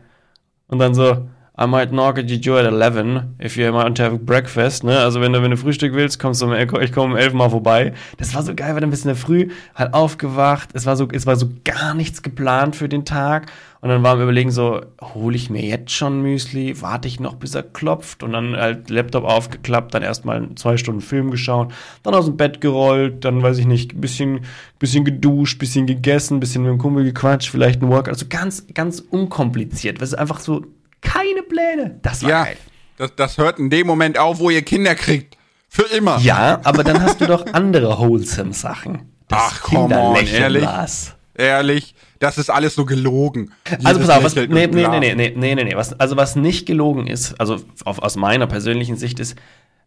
Und 0.68 0.80
dann 0.80 0.94
so, 0.94 1.28
I 1.62 1.66
might 1.66 1.92
knock 1.92 2.18
at 2.18 2.30
your 2.30 2.38
door 2.38 2.60
at 2.60 2.66
11 2.66 3.36
if 3.38 3.58
you 3.58 3.70
want 3.74 3.98
to 3.98 4.04
have 4.04 4.18
breakfast, 4.20 4.86
ne? 4.86 4.98
Also 4.98 5.20
wenn 5.20 5.34
du, 5.34 5.44
wenn 5.44 5.52
du 5.52 5.58
Frühstück 5.58 5.94
willst, 5.94 6.18
kommst 6.18 6.42
du 6.42 6.46
um, 6.46 6.54
ich 6.54 6.92
komme 6.94 7.14
um 7.14 7.18
11 7.18 7.34
mal 7.34 7.50
vorbei. 7.50 7.92
Das 8.18 8.34
war 8.34 8.44
so 8.44 8.56
geil, 8.56 8.76
weil 8.76 8.80
dann 8.80 8.92
bist 8.92 9.04
du 9.04 9.10
in 9.10 9.16
der 9.16 9.22
Früh 9.22 9.50
halt 9.76 9.94
aufgewacht. 9.94 10.70
Es 10.72 10.86
war 10.86 10.96
so, 10.96 11.10
es 11.12 11.26
war 11.26 11.36
so 11.36 11.50
gar 11.66 11.94
nichts 11.96 12.22
geplant 12.22 12.78
für 12.78 12.88
den 12.88 13.04
Tag. 13.04 13.52
Und 13.82 13.90
dann 13.90 14.04
waren 14.04 14.20
wir 14.20 14.24
überlegen 14.24 14.52
so, 14.52 14.82
hole 15.02 15.36
ich 15.36 15.50
mir 15.50 15.62
jetzt 15.62 15.92
schon 15.92 16.22
Müsli? 16.22 16.82
Warte 16.82 17.10
ich 17.10 17.20
noch, 17.20 17.36
bis 17.36 17.56
er 17.56 17.64
klopft? 17.64 18.24
Und 18.24 18.32
dann 18.32 18.56
halt 18.56 18.90
Laptop 18.90 19.26
aufgeklappt, 19.26 19.94
dann 19.94 20.02
erstmal 20.02 20.56
zwei 20.56 20.78
Stunden 20.78 21.02
Film 21.02 21.30
geschaut, 21.30 21.74
dann 22.04 22.14
aus 22.14 22.26
dem 22.26 22.38
Bett 22.38 22.62
gerollt, 22.62 23.26
dann 23.26 23.42
weiß 23.42 23.58
ich 23.58 23.66
nicht, 23.66 24.00
bisschen, 24.00 24.42
bisschen 24.80 25.04
geduscht, 25.04 25.60
bisschen 25.60 25.88
gegessen, 25.88 26.40
bisschen 26.40 26.64
mit 26.64 26.72
dem 26.72 26.78
Kumpel 26.78 27.04
gequatscht, 27.04 27.50
vielleicht 27.50 27.82
ein 27.82 27.90
Workout. 27.90 28.14
Also 28.14 28.28
ganz, 28.30 28.66
ganz 28.74 29.02
unkompliziert. 29.02 30.02
Das 30.02 30.10
ist 30.10 30.20
einfach 30.20 30.40
so 30.40 30.66
keine 31.02 31.44
Pläne. 31.44 32.00
Das 32.02 32.24
war 32.24 32.30
ja, 32.30 32.44
geil. 32.44 32.58
Das, 32.98 33.16
das 33.16 33.38
hört 33.38 33.60
in 33.60 33.70
dem 33.70 33.88
Moment 33.88 34.18
auf, 34.18 34.40
wo 34.40 34.50
ihr 34.50 34.62
Kinder 34.62 34.96
kriegt. 34.96 35.38
Für 35.70 35.84
immer. 35.84 36.20
Ja, 36.20 36.60
aber 36.64 36.84
dann 36.84 37.02
hast 37.02 37.22
du 37.22 37.28
doch 37.28 37.46
andere 37.54 37.98
wholesome 38.00 38.54
Sachen. 38.54 39.14
Das 39.28 39.40
Ach, 39.40 39.62
komm 39.62 39.92
on, 39.92 40.16
ehrlich. 40.26 40.66
Was. 40.66 41.16
Ehrlich, 41.36 41.96
das 42.18 42.38
ist 42.38 42.50
alles 42.50 42.76
so 42.76 42.84
gelogen. 42.84 43.52
Also 43.84 44.02
pass 44.02 44.10
auf, 44.10 44.24
was, 44.24 44.36
nee, 44.36 44.48
nee, 44.48 44.68
nee, 44.68 45.00
nee, 45.00 45.16
nee, 45.16 45.34
nee, 45.36 45.56
nee, 45.56 45.76
was, 45.76 45.98
also 45.98 46.18
was 46.18 46.36
nicht 46.36 46.66
gelogen 46.66 47.08
ist, 47.08 47.40
also 47.40 47.62
auf, 47.86 48.00
aus 48.00 48.18
meiner 48.18 48.46
persönlichen 48.46 48.98
Sicht 48.98 49.22
ist, 49.22 49.38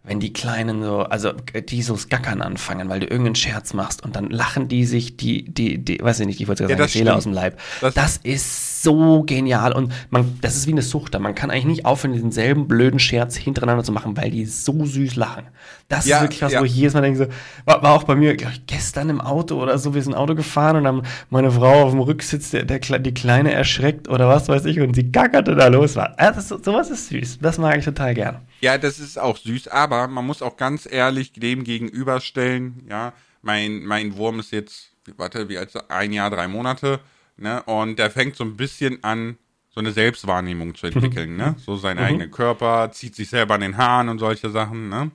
wenn 0.03 0.18
die 0.18 0.33
Kleinen 0.33 0.83
so, 0.83 1.01
also 1.01 1.33
die 1.33 1.83
so 1.83 1.96
Skackern 1.96 2.40
anfangen, 2.40 2.88
weil 2.88 3.01
du 3.01 3.07
irgendeinen 3.07 3.35
Scherz 3.35 3.75
machst 3.75 4.03
und 4.03 4.16
dann 4.16 4.31
lachen 4.31 4.68
die 4.68 4.87
sich 4.87 5.18
die, 5.18 5.44
die, 5.44 5.79
die, 5.79 6.01
weiß 6.01 6.20
ich 6.20 6.27
nicht, 6.27 6.40
ich 6.40 6.48
wollte 6.48 6.66
sagen, 6.66 6.79
ja, 6.79 6.87
die 6.87 6.92
Seele 6.92 7.14
aus 7.14 7.25
dem 7.25 7.33
Leib. 7.33 7.61
Das, 7.83 7.94
das 7.94 8.16
ist 8.16 8.72
so 8.83 9.23
genial 9.23 9.73
und 9.73 9.92
man, 10.11 10.38
das 10.40 10.57
ist 10.57 10.66
wie 10.66 10.73
eine 10.73 10.83
Sucht. 10.83 11.18
Man 11.18 11.35
kann 11.35 11.51
eigentlich 11.51 11.64
nicht 11.64 11.85
aufhören, 11.87 12.12
denselben 12.14 12.68
blöden 12.68 12.99
Scherz 12.99 13.37
hintereinander 13.37 13.85
zu 13.85 13.92
machen, 13.92 14.16
weil 14.16 14.31
die 14.31 14.45
so 14.47 14.85
süß 14.85 15.16
lachen. 15.16 15.45
Das 15.88 16.07
Ja, 16.07 16.16
ist 16.18 16.23
wirklich 16.23 16.42
was, 16.42 16.53
ja. 16.53 16.61
wo 16.61 16.64
ich 16.64 16.75
jedes 16.75 16.95
Mal 16.95 17.03
denke, 17.03 17.18
so, 17.18 17.27
war, 17.64 17.83
war 17.83 17.92
auch 17.95 18.05
bei 18.05 18.14
mir 18.14 18.35
ich, 18.35 18.66
gestern 18.66 19.09
im 19.11 19.21
Auto 19.21 19.61
oder 19.62 19.79
so, 19.79 19.95
wir 19.95 20.03
sind 20.03 20.14
Auto 20.14 20.35
gefahren 20.35 20.77
und 20.77 20.85
dann 20.85 21.03
meine 21.31 21.51
Frau 21.51 21.85
auf 21.85 21.90
dem 21.90 22.01
Rücksitz, 22.01 22.51
der, 22.51 22.64
der, 22.64 22.79
die 22.81 23.14
Kleine 23.14 23.53
erschreckt 23.53 24.09
oder 24.09 24.29
was 24.29 24.49
weiß 24.49 24.64
ich 24.64 24.81
und 24.81 24.95
sie 24.95 25.12
gackerte 25.12 25.55
da 25.55 25.68
los. 25.68 25.97
War. 25.97 26.16
Ist- 26.37 26.49
sowas 26.49 26.90
ist 26.90 27.09
süß. 27.09 27.38
Das 27.40 27.59
mag 27.59 27.79
ich 27.79 27.85
total 27.85 28.14
gern. 28.14 28.38
Ja, 28.61 28.79
das 28.79 28.99
ist 29.01 29.18
auch 29.18 29.37
süß, 29.37 29.68
aber 29.68 30.09
man 30.09 30.27
muss 30.27 30.40
auch 30.42 30.57
ganz 30.57 30.88
ehrlich 30.90 31.33
dem 31.33 31.64
gegenüberstellen, 31.64 32.87
ja, 32.88 33.12
mein, 33.42 33.85
mein 33.85 34.16
Wurm 34.16 34.38
ist 34.40 34.53
jetzt, 34.53 34.90
warte, 35.16 35.49
wie 35.49 35.59
alt 35.59 35.73
ein 35.90 36.12
Jahr, 36.12 36.31
drei 36.31 36.47
Monate, 36.49 37.01
ne, 37.37 37.62
und 37.64 37.99
der 37.99 38.11
fängt 38.11 38.37
so 38.37 38.45
ein 38.45 38.57
bisschen 38.57 39.03
an, 39.05 39.38
so 39.71 39.81
eine 39.81 39.92
Selbstwahrnehmung 39.92 40.75
zu 40.75 40.87
entwickeln, 40.87 41.37
ne, 41.37 41.55
so 41.59 41.77
seinen 41.77 41.99
eigenen 41.99 42.31
Körper, 42.31 42.90
zieht 42.92 43.14
sich 43.14 43.31
selber 43.31 43.55
an 43.55 43.62
den 43.62 43.77
Haaren 43.77 44.09
und 44.09 44.18
solche 44.18 44.51
Sachen, 44.51 44.88
ne. 44.88 45.11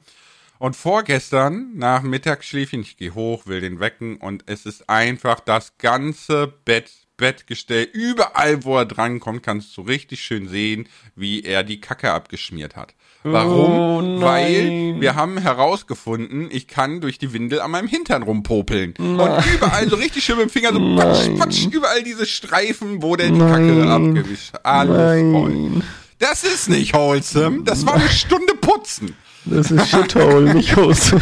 Und 0.59 0.75
vorgestern, 0.75 1.75
nach 1.75 2.01
Mittagsschläfchen, 2.01 2.81
ich 2.81 2.97
gehe 2.97 3.13
hoch, 3.13 3.45
will 3.45 3.61
den 3.61 3.79
wecken 3.79 4.17
und 4.17 4.43
es 4.47 4.65
ist 4.65 4.89
einfach 4.89 5.39
das 5.39 5.77
ganze 5.77 6.47
Bett, 6.47 6.91
Bettgestell, 7.17 7.89
überall, 7.93 8.63
wo 8.63 8.77
er 8.77 8.85
drankommt, 8.85 9.41
kannst 9.41 9.75
du 9.75 9.81
richtig 9.81 10.21
schön 10.21 10.47
sehen, 10.47 10.87
wie 11.15 11.41
er 11.41 11.63
die 11.63 11.81
Kacke 11.81 12.11
abgeschmiert 12.11 12.75
hat. 12.75 12.93
Warum? 13.23 13.71
Oh, 13.71 14.01
nein. 14.01 14.21
Weil 14.21 15.01
wir 15.01 15.15
haben 15.15 15.37
herausgefunden, 15.37 16.49
ich 16.51 16.67
kann 16.67 17.01
durch 17.01 17.17
die 17.17 17.33
Windel 17.33 17.61
an 17.61 17.71
meinem 17.71 17.87
Hintern 17.87 18.23
rumpopeln. 18.23 18.93
Und 18.97 19.19
überall 19.53 19.89
so 19.89 19.95
richtig 19.95 20.23
schön 20.23 20.37
mit 20.37 20.45
dem 20.45 20.49
Finger 20.49 20.73
so 20.73 20.95
patsch, 20.95 21.29
patsch, 21.37 21.67
überall 21.71 22.03
diese 22.03 22.25
Streifen, 22.25 23.01
wo 23.01 23.15
der 23.15 23.29
die 23.29 23.39
Kacke 23.39 23.61
Nein. 23.61 23.89
abgewischt 23.89 24.53
hat. 24.53 24.65
Alles 24.65 25.31
voll. 25.31 25.83
Das 26.19 26.43
ist 26.43 26.69
nicht 26.69 26.95
wholesome, 26.95 27.63
das 27.63 27.85
war 27.85 27.95
eine 27.95 28.09
Stunde 28.09 28.55
putzen. 28.55 29.15
Das 29.49 29.71
ist 29.71 29.89
Shithole, 29.89 30.53
nicht 30.53 30.75
Hose. 30.75 31.19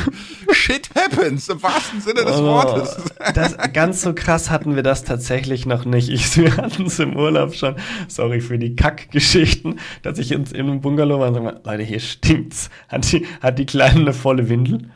Shit 0.51 0.89
happens, 0.95 1.49
im 1.49 1.61
wahrsten 1.61 2.01
Sinne 2.01 2.23
des 2.23 2.37
Oh, 2.37 2.43
Wortes. 2.45 2.97
das, 3.33 3.55
ganz 3.73 4.01
so 4.01 4.13
krass 4.13 4.49
hatten 4.49 4.75
wir 4.75 4.83
das 4.83 5.03
tatsächlich 5.03 5.65
noch 5.65 5.85
nicht. 5.85 6.09
Ich, 6.09 6.35
wir 6.37 6.55
hatten 6.57 6.85
es 6.85 6.99
im 6.99 7.15
Urlaub 7.15 7.53
schon. 7.55 7.75
Sorry 8.07 8.41
für 8.41 8.57
die 8.57 8.75
Kackgeschichten, 8.75 9.79
dass 10.03 10.17
ich 10.19 10.31
ins, 10.31 10.51
in 10.51 10.67
einem 10.67 10.81
Bungalow 10.81 11.19
war 11.19 11.27
und 11.29 11.33
sag 11.35 11.43
mal, 11.43 11.61
Leute, 11.63 11.83
hier 11.83 11.99
stinkt's. 11.99 12.69
Hat 12.89 13.11
die, 13.11 13.25
hat 13.41 13.59
die 13.59 13.65
Kleine 13.65 13.99
eine 14.01 14.13
volle 14.13 14.49
Windel? 14.49 14.89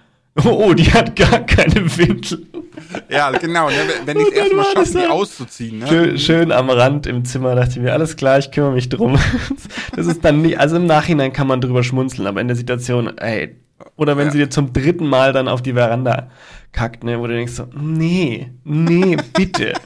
Oh, 0.43 0.67
oh, 0.69 0.73
die 0.73 0.91
hat 0.93 1.15
gar 1.15 1.39
keine 1.41 1.97
Windel. 1.97 2.45
Ja, 3.09 3.31
genau, 3.31 3.69
ne, 3.69 3.75
wenn 4.05 4.17
ich 4.19 4.27
es 4.27 4.33
erstmal 4.33 4.65
dann 4.65 4.75
war 4.75 4.85
schaffe, 4.85 4.93
das 4.97 5.03
die 5.03 5.09
auszuziehen. 5.09 5.79
Ne? 5.79 5.87
Schön, 5.87 6.19
schön 6.19 6.51
am 6.51 6.69
Rand 6.69 7.07
im 7.07 7.25
Zimmer 7.25 7.55
dachte 7.55 7.71
ich 7.71 7.77
mir, 7.79 7.93
alles 7.93 8.15
klar, 8.15 8.37
ich 8.39 8.51
kümmere 8.51 8.73
mich 8.73 8.89
drum. 8.89 9.19
Das 9.95 10.07
ist 10.07 10.23
dann 10.23 10.41
nicht, 10.41 10.59
also 10.59 10.77
im 10.77 10.85
Nachhinein 10.85 11.33
kann 11.33 11.47
man 11.47 11.59
drüber 11.61 11.83
schmunzeln, 11.83 12.27
aber 12.27 12.39
in 12.41 12.47
der 12.47 12.55
Situation, 12.55 13.17
ey, 13.17 13.55
oder 13.97 14.15
wenn 14.17 14.27
Ja. 14.27 14.31
sie 14.31 14.37
dir 14.37 14.49
zum 14.49 14.71
dritten 14.71 15.07
Mal 15.07 15.33
dann 15.33 15.47
auf 15.47 15.61
die 15.61 15.73
Veranda 15.73 16.29
kackt, 16.71 17.03
ne, 17.03 17.19
wo 17.19 17.27
du 17.27 17.33
denkst 17.33 17.53
so, 17.53 17.67
nee, 17.75 18.51
nee, 18.63 19.17
bitte. 19.33 19.73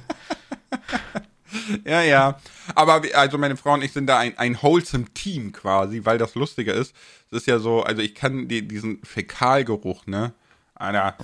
Ja, 1.85 2.01
ja. 2.01 2.39
Aber 2.75 3.03
wir- 3.03 3.17
also 3.17 3.37
meine 3.37 3.55
Frau 3.57 3.73
und 3.73 3.83
ich 3.83 3.91
sind 3.91 4.07
da 4.07 4.17
ein, 4.17 4.37
ein 4.37 4.57
wholesome 4.61 5.05
Team 5.13 5.51
quasi, 5.51 6.01
weil 6.03 6.17
das 6.17 6.33
Lustige 6.35 6.71
ist. 6.71 6.95
Es 7.31 7.39
ist 7.39 7.47
ja 7.47 7.59
so, 7.59 7.83
also 7.83 8.01
ich 8.01 8.15
kann 8.15 8.47
die, 8.47 8.67
diesen 8.67 8.99
Fäkalgeruch, 9.03 10.07
ne? 10.07 10.33
Alter, 10.75 11.15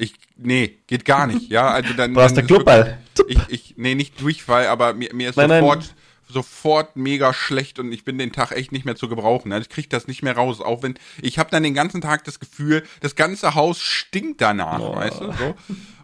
ich, 0.00 0.14
nee, 0.36 0.78
geht 0.86 1.04
gar 1.04 1.26
nicht, 1.26 1.50
ja. 1.50 1.68
Also 1.70 1.92
dann. 1.94 2.14
Du 2.14 2.20
ist 2.20 2.46
Kloppball? 2.46 2.98
wirklich- 3.14 3.38
Ich, 3.48 3.52
ich, 3.70 3.74
nee, 3.76 3.94
nicht 3.94 4.20
Durchfall, 4.20 4.66
aber 4.66 4.94
mir, 4.94 5.14
mir 5.14 5.30
ist 5.30 5.36
Nein, 5.36 5.48
nein. 5.50 5.60
sofort, 5.62 5.94
sofort 6.28 6.96
mega 6.96 7.32
schlecht 7.34 7.78
und 7.78 7.92
ich 7.92 8.04
bin 8.04 8.16
den 8.18 8.32
Tag 8.32 8.52
echt 8.52 8.72
nicht 8.72 8.84
mehr 8.84 8.96
zu 8.96 9.08
gebrauchen. 9.08 9.52
Also 9.52 9.62
ich 9.62 9.68
krieg 9.68 9.90
das 9.90 10.06
nicht 10.06 10.22
mehr 10.22 10.36
raus. 10.36 10.60
Auch 10.60 10.82
wenn, 10.82 10.94
ich 11.20 11.38
habe 11.38 11.50
dann 11.50 11.62
den 11.62 11.74
ganzen 11.74 12.00
Tag 12.00 12.24
das 12.24 12.38
Gefühl, 12.40 12.82
das 13.00 13.14
ganze 13.16 13.54
Haus 13.54 13.80
stinkt 13.80 14.40
danach, 14.40 14.80
Oh. 14.80 14.94
weißt 14.96 15.20
du? 15.20 15.32
So. 15.32 15.54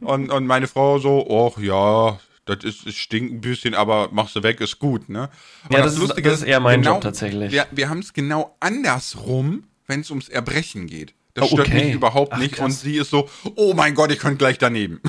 Und, 0.00 0.30
und 0.30 0.46
meine 0.46 0.66
Frau 0.68 0.98
so, 0.98 1.26
ach 1.56 1.60
ja, 1.62 2.18
das 2.44 2.64
ist, 2.64 2.86
es 2.86 2.94
stinkt 2.96 3.32
ein 3.34 3.40
bisschen, 3.40 3.74
aber 3.74 4.08
machst 4.12 4.36
du 4.36 4.42
weg, 4.42 4.60
ist 4.60 4.78
gut, 4.78 5.08
ne? 5.08 5.30
Und 5.68 5.74
Ja, 5.76 5.82
das 5.82 5.96
ist- 5.98 6.14
das 6.22 6.34
ist 6.34 6.42
eher 6.42 6.60
mein 6.60 6.82
Job 6.82 7.00
tatsächlich. 7.00 7.50
Wir, 7.52 7.66
wir 7.70 7.88
haben 7.88 8.00
es 8.00 8.12
genau 8.12 8.56
andersrum, 8.60 9.64
wenn 9.86 10.00
es 10.00 10.10
ums 10.10 10.28
Erbrechen 10.28 10.86
geht. 10.86 11.14
Das 11.36 11.44
Oh, 11.44 11.48
stört 11.48 11.68
okay. 11.68 11.84
mich 11.84 11.94
überhaupt 11.94 12.32
Ach, 12.32 12.38
nicht. 12.38 12.54
krass. 12.54 12.64
Und 12.64 12.70
sie 12.72 12.96
ist 12.96 13.10
so, 13.10 13.28
oh 13.54 13.74
mein 13.74 13.94
Gott, 13.94 14.10
ich 14.10 14.18
könnte 14.18 14.38
gleich 14.38 14.58
daneben. 14.58 15.00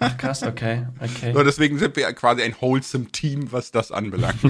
Ach 0.00 0.16
krass, 0.16 0.42
okay, 0.42 0.86
okay. 1.00 1.32
So, 1.34 1.42
deswegen 1.42 1.78
sind 1.78 1.96
wir 1.96 2.10
quasi 2.12 2.42
ein 2.42 2.54
wholesome 2.60 3.06
Team, 3.06 3.50
was 3.52 3.70
das 3.72 3.90
anbelangt. 3.90 4.38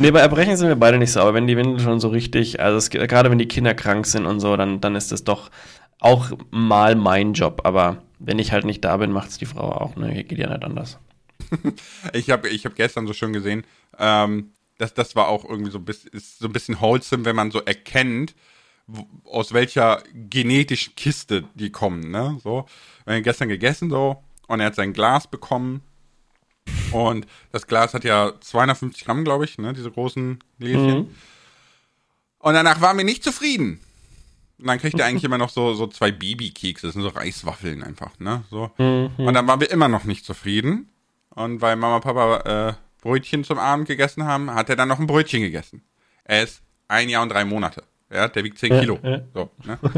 Nee, 0.00 0.12
bei 0.12 0.20
Erbrechen 0.20 0.56
sind 0.56 0.68
wir 0.68 0.76
beide 0.76 0.96
nicht 0.98 1.10
so, 1.10 1.20
aber 1.20 1.34
wenn 1.34 1.48
die 1.48 1.56
Windel 1.56 1.80
schon 1.80 1.98
so 1.98 2.08
richtig, 2.08 2.60
also 2.60 2.76
es, 2.76 2.90
gerade 2.90 3.30
wenn 3.30 3.38
die 3.38 3.48
Kinder 3.48 3.74
krank 3.74 4.06
sind 4.06 4.26
und 4.26 4.38
so, 4.38 4.56
dann, 4.56 4.80
dann 4.80 4.94
ist 4.94 5.10
das 5.10 5.24
doch 5.24 5.50
auch 5.98 6.30
mal 6.50 6.94
mein 6.94 7.32
Job, 7.32 7.62
aber 7.64 8.02
wenn 8.20 8.38
ich 8.38 8.52
halt 8.52 8.64
nicht 8.64 8.84
da 8.84 8.96
bin, 8.98 9.10
macht 9.10 9.30
es 9.30 9.38
die 9.38 9.46
Frau 9.46 9.72
auch, 9.72 9.96
ne, 9.96 10.22
geht 10.22 10.38
ja 10.38 10.48
nicht 10.48 10.62
anders. 10.62 10.98
ich 12.12 12.30
habe 12.30 12.48
ich 12.48 12.64
hab 12.64 12.76
gestern 12.76 13.08
so 13.08 13.12
schön 13.12 13.32
gesehen, 13.32 13.64
ähm, 13.98 14.52
dass 14.78 14.94
das 14.94 15.16
war 15.16 15.26
auch 15.26 15.44
irgendwie 15.44 15.72
so 15.72 15.78
ein 15.78 15.84
bisschen, 15.84 16.10
ist 16.12 16.38
so 16.38 16.46
ein 16.46 16.52
bisschen 16.52 16.80
wholesome, 16.80 17.24
wenn 17.24 17.34
man 17.34 17.50
so 17.50 17.60
erkennt, 17.60 18.36
aus 19.24 19.52
welcher 19.52 20.02
genetischen 20.14 20.94
Kiste 20.96 21.44
die 21.54 21.70
kommen, 21.70 22.10
ne? 22.10 22.38
So, 22.42 22.66
wir 23.04 23.14
haben 23.14 23.22
gestern 23.22 23.48
gegessen 23.48 23.90
so 23.90 24.22
und 24.46 24.60
er 24.60 24.66
hat 24.66 24.74
sein 24.74 24.92
Glas 24.92 25.26
bekommen 25.26 25.82
und 26.92 27.26
das 27.52 27.66
Glas 27.66 27.94
hat 27.94 28.04
ja 28.04 28.32
250 28.40 29.04
Gramm, 29.04 29.24
glaube 29.24 29.44
ich, 29.44 29.58
ne? 29.58 29.72
Diese 29.72 29.90
großen 29.90 30.38
Gläschen. 30.58 31.14
Und 32.38 32.54
danach 32.54 32.80
waren 32.80 32.96
wir 32.96 33.04
nicht 33.04 33.24
zufrieden. 33.24 33.80
Und 34.58 34.66
dann 34.66 34.78
kriegt 34.78 34.98
er 34.98 35.06
eigentlich 35.06 35.24
immer 35.24 35.38
noch 35.38 35.50
so, 35.50 35.74
so 35.74 35.86
zwei 35.86 36.10
Babykekse, 36.10 36.86
das 36.86 36.94
sind 36.94 37.02
so 37.02 37.08
Reiswaffeln 37.08 37.82
einfach, 37.82 38.18
ne? 38.18 38.44
So. 38.50 38.70
Und 38.78 39.34
dann 39.34 39.46
waren 39.46 39.60
wir 39.60 39.70
immer 39.70 39.88
noch 39.88 40.04
nicht 40.04 40.24
zufrieden. 40.24 40.88
Und 41.30 41.60
weil 41.60 41.76
Mama 41.76 41.96
und 41.96 42.02
Papa 42.02 42.70
äh, 42.70 42.74
Brötchen 43.00 43.44
zum 43.44 43.58
Abend 43.58 43.86
gegessen 43.86 44.24
haben, 44.24 44.52
hat 44.52 44.70
er 44.70 44.76
dann 44.76 44.88
noch 44.88 44.98
ein 44.98 45.06
Brötchen 45.06 45.40
gegessen. 45.40 45.82
Er 46.24 46.42
ist 46.42 46.62
ein 46.88 47.08
Jahr 47.08 47.22
und 47.22 47.28
drei 47.28 47.44
Monate. 47.44 47.84
Ja, 48.12 48.28
der 48.28 48.44
wiegt 48.44 48.58
10 48.58 48.72
Ja, 48.72 48.80
Kilo. 48.80 48.98
ja. 49.02 49.20
So, 49.34 49.50
ne? 49.64 49.78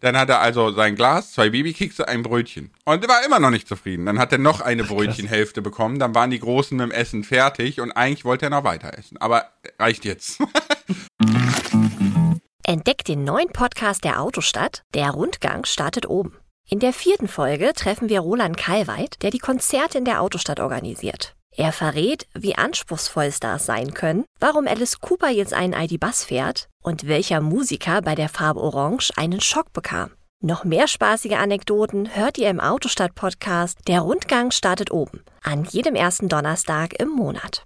Dann 0.00 0.18
hat 0.18 0.28
er 0.28 0.40
also 0.40 0.70
sein 0.72 0.96
Glas, 0.96 1.32
zwei 1.32 1.48
Babykekse, 1.48 2.06
ein 2.06 2.22
Brötchen. 2.22 2.70
Und 2.84 3.02
er 3.02 3.08
war 3.08 3.24
immer 3.24 3.38
noch 3.40 3.48
nicht 3.48 3.66
zufrieden. 3.66 4.04
Dann 4.04 4.18
hat 4.18 4.32
er 4.32 4.38
noch 4.38 4.60
eine 4.60 4.84
Brötchenhälfte 4.84 5.62
bekommen. 5.62 5.98
Dann 5.98 6.14
waren 6.14 6.30
die 6.30 6.40
Großen 6.40 6.76
mit 6.76 6.88
dem 6.88 6.90
Essen 6.90 7.24
fertig 7.24 7.80
und 7.80 7.90
eigentlich 7.92 8.26
wollte 8.26 8.46
er 8.46 8.50
noch 8.50 8.64
weiter 8.64 8.98
essen. 8.98 9.16
Aber 9.16 9.46
reicht 9.78 10.04
jetzt. 10.04 10.42
Entdeckt 12.64 13.08
den 13.08 13.24
neuen 13.24 13.48
Podcast 13.48 14.04
der 14.04 14.20
Autostadt. 14.20 14.82
Der 14.92 15.10
Rundgang 15.10 15.64
startet 15.64 16.06
oben. 16.06 16.36
In 16.68 16.80
der 16.80 16.92
vierten 16.92 17.28
Folge 17.28 17.72
treffen 17.74 18.10
wir 18.10 18.20
Roland 18.20 18.58
Kalweit, 18.58 19.22
der 19.22 19.30
die 19.30 19.38
Konzerte 19.38 19.96
in 19.96 20.04
der 20.04 20.20
Autostadt 20.20 20.60
organisiert. 20.60 21.34
Er 21.56 21.72
verrät, 21.72 22.26
wie 22.34 22.56
anspruchsvoll 22.56 23.32
Stars 23.32 23.64
sein 23.64 23.94
können, 23.94 24.24
warum 24.38 24.66
Alice 24.66 25.00
Cooper 25.00 25.30
jetzt 25.30 25.54
einen 25.54 25.72
ID-Bus 25.72 26.24
fährt 26.24 26.68
und 26.84 27.08
welcher 27.08 27.40
Musiker 27.40 28.00
bei 28.02 28.14
der 28.14 28.28
Farbe 28.28 28.60
Orange 28.60 29.10
einen 29.16 29.40
Schock 29.40 29.72
bekam. 29.72 30.10
Noch 30.40 30.64
mehr 30.64 30.86
spaßige 30.86 31.32
Anekdoten 31.32 32.14
hört 32.14 32.38
ihr 32.38 32.50
im 32.50 32.60
Autostadt-Podcast 32.60 33.78
Der 33.88 34.00
Rundgang 34.00 34.50
startet 34.50 34.92
oben. 34.92 35.24
An 35.42 35.64
jedem 35.64 35.94
ersten 35.94 36.28
Donnerstag 36.28 36.92
im 37.00 37.08
Monat. 37.08 37.64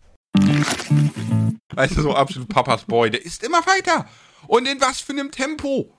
Weißt 1.75 1.97
du, 1.97 2.03
so 2.03 2.15
absolut 2.15 2.49
Papas 2.49 2.85
Boy. 2.85 3.11
Der 3.11 3.25
ist 3.25 3.43
immer 3.43 3.67
weiter. 3.67 4.07
Und 4.47 4.69
in 4.69 4.81
was 4.81 5.01
für 5.01 5.13
einem 5.13 5.33
Tempo. 5.33 5.93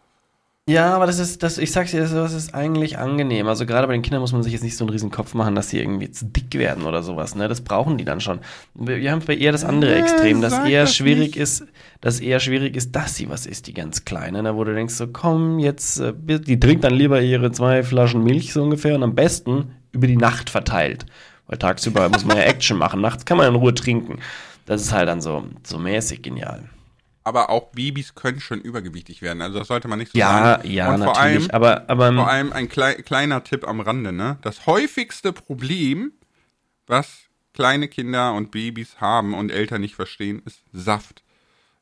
Ja, 0.69 0.93
aber 0.93 1.07
das 1.07 1.17
ist, 1.17 1.41
das, 1.41 1.57
ich 1.57 1.71
sag's 1.71 1.89
dir, 1.89 2.01
das 2.07 2.33
ist 2.33 2.53
eigentlich 2.53 2.99
angenehm. 2.99 3.47
Also 3.47 3.65
gerade 3.65 3.87
bei 3.87 3.93
den 3.93 4.03
Kindern 4.03 4.21
muss 4.21 4.33
man 4.33 4.43
sich 4.43 4.53
jetzt 4.53 4.61
nicht 4.61 4.77
so 4.77 4.83
einen 4.85 4.91
riesen 4.91 5.09
Kopf 5.09 5.33
machen, 5.33 5.55
dass 5.55 5.69
sie 5.69 5.79
irgendwie 5.79 6.11
zu 6.11 6.25
dick 6.25 6.53
werden 6.53 6.83
oder 6.85 7.01
sowas. 7.01 7.33
Ne? 7.33 7.47
Das 7.47 7.61
brauchen 7.61 7.97
die 7.97 8.05
dann 8.05 8.21
schon. 8.21 8.39
Wir 8.75 9.11
haben 9.11 9.23
bei 9.25 9.35
eher 9.35 9.51
das 9.51 9.63
andere 9.63 9.95
Äh, 9.95 9.99
Extrem, 10.01 10.41
dass 10.41 10.59
eher 10.59 10.81
das 10.81 10.95
schwierig 10.95 11.29
nicht. 11.29 11.37
ist, 11.37 11.63
dass 12.01 12.19
eher 12.19 12.39
schwierig 12.39 12.75
ist, 12.75 12.95
dass 12.95 13.15
sie 13.15 13.29
was 13.29 13.47
isst, 13.47 13.65
die 13.65 13.73
ganz 13.73 14.05
Kleine. 14.05 14.43
Ne? 14.43 14.55
Wo 14.55 14.63
du 14.63 14.75
denkst 14.75 14.93
so, 14.93 15.07
komm, 15.07 15.57
jetzt, 15.57 15.99
äh, 16.01 16.13
die 16.15 16.59
trinkt 16.59 16.83
dann 16.83 16.93
lieber 16.93 17.19
ihre 17.19 17.51
zwei 17.51 17.81
Flaschen 17.81 18.23
Milch 18.23 18.53
so 18.53 18.61
ungefähr 18.61 18.93
und 18.93 19.01
am 19.01 19.15
besten 19.15 19.71
über 19.91 20.05
die 20.05 20.17
Nacht 20.17 20.51
verteilt. 20.51 21.07
Weil 21.47 21.57
tagsüber 21.57 22.07
muss 22.09 22.25
man 22.25 22.37
ja 22.37 22.43
Action 22.53 22.77
machen, 22.77 23.01
nachts 23.01 23.25
kann 23.25 23.37
man 23.37 23.47
in 23.47 23.55
Ruhe 23.55 23.73
trinken. 23.73 24.19
Das 24.67 24.81
ist 24.83 24.93
halt 24.93 25.09
dann 25.09 25.19
so, 25.19 25.45
so 25.63 25.79
mäßig 25.79 26.21
genial. 26.21 26.61
Aber 27.29 27.51
auch 27.51 27.67
Babys 27.73 28.15
können 28.15 28.39
schon 28.39 28.59
übergewichtig 28.59 29.21
werden. 29.21 29.43
Also 29.43 29.59
das 29.59 29.67
sollte 29.67 29.87
man 29.87 29.99
nicht 29.99 30.11
so 30.13 30.17
Ja, 30.17 30.55
sagen. 30.57 30.67
ja, 30.71 30.85
vor 30.85 30.97
natürlich. 30.97 31.17
allem, 31.19 31.51
aber, 31.51 31.87
aber 31.87 32.11
vor 32.11 32.27
allem 32.27 32.51
ein 32.51 32.67
klei 32.69 32.95
kleiner 32.95 33.43
Tipp 33.43 33.67
am 33.67 33.81
Rande, 33.81 34.11
ne? 34.11 34.39
Das 34.41 34.65
häufigste 34.65 35.31
Problem, 35.31 36.11
was 36.87 37.25
kleine 37.53 37.87
Kinder 37.87 38.33
und 38.33 38.49
Babys 38.49 38.99
haben 38.99 39.35
und 39.35 39.51
Eltern 39.51 39.81
nicht 39.81 39.93
verstehen, 39.93 40.41
ist 40.45 40.63
Saft. 40.73 41.21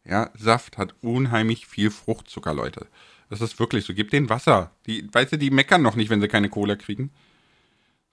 Ja, 0.04 0.32
Saft 0.38 0.78
hat 0.78 0.96
unheimlich 1.02 1.66
viel 1.66 1.92
Fruchtzucker, 1.92 2.54
Leute. 2.54 2.88
Das 3.30 3.40
ist 3.40 3.58
wirklich 3.58 3.86
so. 3.86 3.94
Gib 3.94 4.12
denen 4.12 4.30
Wasser. 4.30 4.72
Die, 4.86 5.08
weißt 5.10 5.32
du, 5.32 5.38
die 5.38 5.50
meckern 5.50 5.82
noch 5.82 5.96
nicht, 5.96 6.10
wenn 6.10 6.20
sie 6.20 6.28
keine 6.28 6.50
Cola 6.50 6.76
kriegen. 6.76 7.10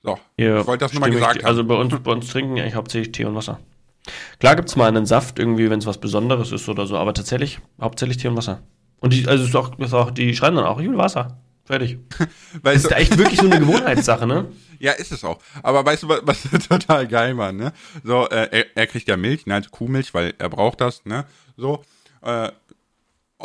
So, 0.05 0.21
Ja, 0.37 0.61
ich 0.61 0.67
wollte 0.69 0.85
das 0.85 0.93
nur 0.93 1.01
mal 1.01 1.07
stimme 1.07 1.19
gesagt 1.21 1.37
ich- 1.39 1.43
haben. 1.43 1.49
Also 1.51 1.65
bei 1.65 1.75
uns, 1.75 1.99
bei 2.05 2.13
uns 2.13 2.29
trinken 2.29 2.61
eigentlich 2.61 2.77
hauptsächlich 2.77 3.11
Tee 3.11 3.25
und 3.25 3.35
Wasser. 3.35 3.59
Klar 4.39 4.57
gibt's 4.57 4.77
mal 4.77 4.89
einen 4.89 5.07
Saft, 5.07 5.39
irgendwie, 5.39 5.71
wenn 5.71 5.79
es 5.79 5.87
was 5.87 5.99
Besonderes 5.99 6.53
ist 6.53 6.69
oder 6.69 6.87
so, 6.87 6.97
aber 6.97 7.15
tatsächlich 7.15 7.61
hauptsächlich 7.81 8.19
Tee 8.19 8.29
und 8.29 8.37
Wasser. 8.37 8.63
Und 9.01 9.13
die, 9.13 9.27
also 9.27 9.45
ist 9.45 9.57
auch, 9.57 9.79
ist 9.79 9.95
auch, 9.95 10.11
die 10.11 10.35
schreiben 10.35 10.57
dann 10.57 10.67
auch, 10.67 10.81
ich 10.81 10.89
will 10.89 10.99
Wasser. 10.99 11.39
Fertig. 11.65 11.99
Weißt 12.63 12.65
Das 12.65 12.75
ist 12.85 12.91
du, 12.91 12.97
echt 12.97 13.19
wirklich 13.19 13.41
so 13.41 13.47
eine 13.47 13.59
Gewohnheitssache, 13.59 14.27
ne? 14.27 14.47
ja, 14.79 14.93
ist 14.93 15.13
es 15.13 15.25
auch. 15.25 15.39
Aber 15.63 15.85
weißt 15.85 16.03
du, 16.03 16.09
was, 16.09 16.21
was 16.25 16.43
total 16.69 17.09
geil 17.09 17.37
war, 17.39 17.53
ne? 17.53 17.73
So, 18.03 18.29
äh, 18.29 18.49
er, 18.51 18.77
er 18.77 18.87
kriegt 18.87 19.09
ja 19.09 19.17
Milch, 19.17 19.47
ne, 19.47 19.55
also 19.55 19.71
Kuhmilch, 19.71 20.13
weil 20.13 20.35
er 20.39 20.51
braucht 20.51 20.83
das, 20.83 21.05
ne? 21.07 21.25
So. 21.57 21.83
Äh, 22.23 22.51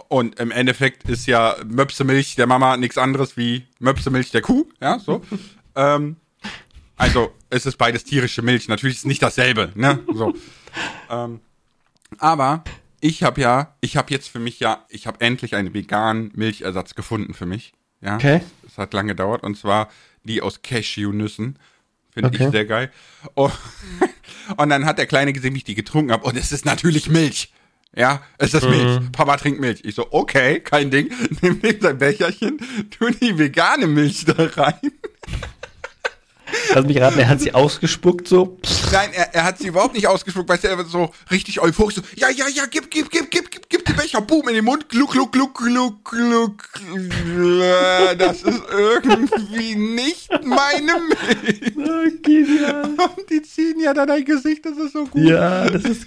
und 0.09 0.39
im 0.39 0.51
Endeffekt 0.51 1.09
ist 1.09 1.25
ja 1.27 1.55
Möpsemilch 1.65 2.35
der 2.35 2.47
Mama 2.47 2.77
nichts 2.77 2.97
anderes 2.97 3.37
wie 3.37 3.67
Möpsemilch 3.79 4.31
der 4.31 4.41
Kuh, 4.41 4.65
ja, 4.81 4.99
so. 4.99 5.21
ähm, 5.75 6.17
also, 6.99 7.31
es 7.49 7.65
ist 7.65 7.77
beides 7.77 8.03
tierische 8.03 8.41
Milch. 8.43 8.67
Natürlich 8.67 8.97
ist 8.97 9.01
es 9.01 9.05
nicht 9.07 9.21
dasselbe, 9.23 9.71
ne? 9.75 9.99
So. 10.13 10.33
ähm, 11.09 11.39
aber 12.17 12.63
ich 13.01 13.23
habe 13.23 13.41
ja, 13.41 13.75
ich 13.81 13.97
habe 13.97 14.11
jetzt 14.11 14.27
für 14.29 14.39
mich 14.39 14.59
ja, 14.59 14.85
ich 14.89 15.07
habe 15.07 15.21
endlich 15.21 15.55
einen 15.55 15.73
veganen 15.73 16.31
Milchersatz 16.35 16.95
gefunden 16.95 17.33
für 17.33 17.45
mich. 17.45 17.73
Ja. 18.01 18.15
Okay. 18.15 18.41
Das 18.63 18.77
hat 18.77 18.93
lange 18.93 19.09
gedauert 19.09 19.43
und 19.43 19.57
zwar 19.57 19.89
die 20.23 20.41
aus 20.41 20.61
Cashewnüssen. 20.61 21.57
Finde 22.11 22.29
Okay. 22.29 22.45
ich 22.45 22.51
sehr 22.51 22.65
geil. 22.65 22.91
Oh, 23.35 23.51
und 24.57 24.69
dann 24.69 24.85
hat 24.85 24.97
der 24.97 25.05
Kleine 25.05 25.31
gesehen, 25.33 25.53
wie 25.53 25.59
ich 25.59 25.63
die 25.63 25.75
getrunken 25.75 26.11
habe. 26.11 26.25
Und 26.25 26.35
es 26.37 26.51
ist 26.51 26.65
natürlich 26.65 27.09
Milch. 27.09 27.53
Ja, 27.95 28.21
es 28.37 28.53
ist 28.53 28.67
Milch. 28.69 29.11
Papa 29.11 29.37
trinkt 29.37 29.59
Milch. 29.59 29.81
Ich 29.83 29.95
so, 29.95 30.07
okay, 30.11 30.59
kein 30.59 30.91
Ding. 30.91 31.09
Nimm 31.41 31.59
ihm 31.63 31.81
sein 31.81 31.97
Becherchen, 31.97 32.59
tu 32.91 33.09
die 33.09 33.37
vegane 33.37 33.87
Milch 33.87 34.25
da 34.25 34.33
rein. 34.37 34.91
Lass 36.73 36.85
mich 36.85 36.99
raten, 37.01 37.19
er 37.19 37.27
hat 37.29 37.39
sie 37.41 37.53
ausgespuckt 37.53 38.27
so. 38.27 38.57
Nein, 38.91 39.09
er, 39.13 39.33
er 39.35 39.43
hat 39.43 39.57
sie 39.57 39.67
überhaupt 39.67 39.93
nicht 39.95 40.07
ausgespuckt, 40.07 40.49
weißt 40.49 40.63
du, 40.63 40.67
er 40.67 40.77
war 40.77 40.85
so 40.85 41.11
richtig 41.31 41.59
euphorisch, 41.61 41.95
so, 41.95 42.01
ja, 42.15 42.29
ja, 42.29 42.47
ja, 42.47 42.65
gib, 42.69 42.89
gib, 42.91 43.09
gib, 43.09 43.29
gib, 43.31 43.49
gib, 43.51 43.69
gib 43.69 43.85
die 43.85 43.93
Becher, 43.93 44.21
boom, 44.21 44.47
in 44.49 44.55
den 44.55 44.65
Mund, 44.65 44.87
gluck, 44.89 45.11
gluck, 45.11 45.31
gluck, 45.31 45.55
gluck, 45.55 46.03
gluck. 46.03 46.63
Das 48.17 48.43
ist 48.43 48.61
irgendwie 48.71 49.75
nicht 49.75 50.29
meine 50.43 50.93
Milch. 50.99 51.73
oh, 51.77 52.21
genial. 52.21 52.83
Und 52.85 53.29
die 53.29 53.41
ziehen 53.41 53.79
ja 53.79 53.93
dann 53.93 54.07
dein 54.07 54.25
Gesicht, 54.25 54.65
das 54.65 54.77
ist 54.77 54.93
so 54.93 55.05
gut. 55.05 55.21
Ja, 55.23 55.69
das 55.69 55.83
ist. 55.83 56.05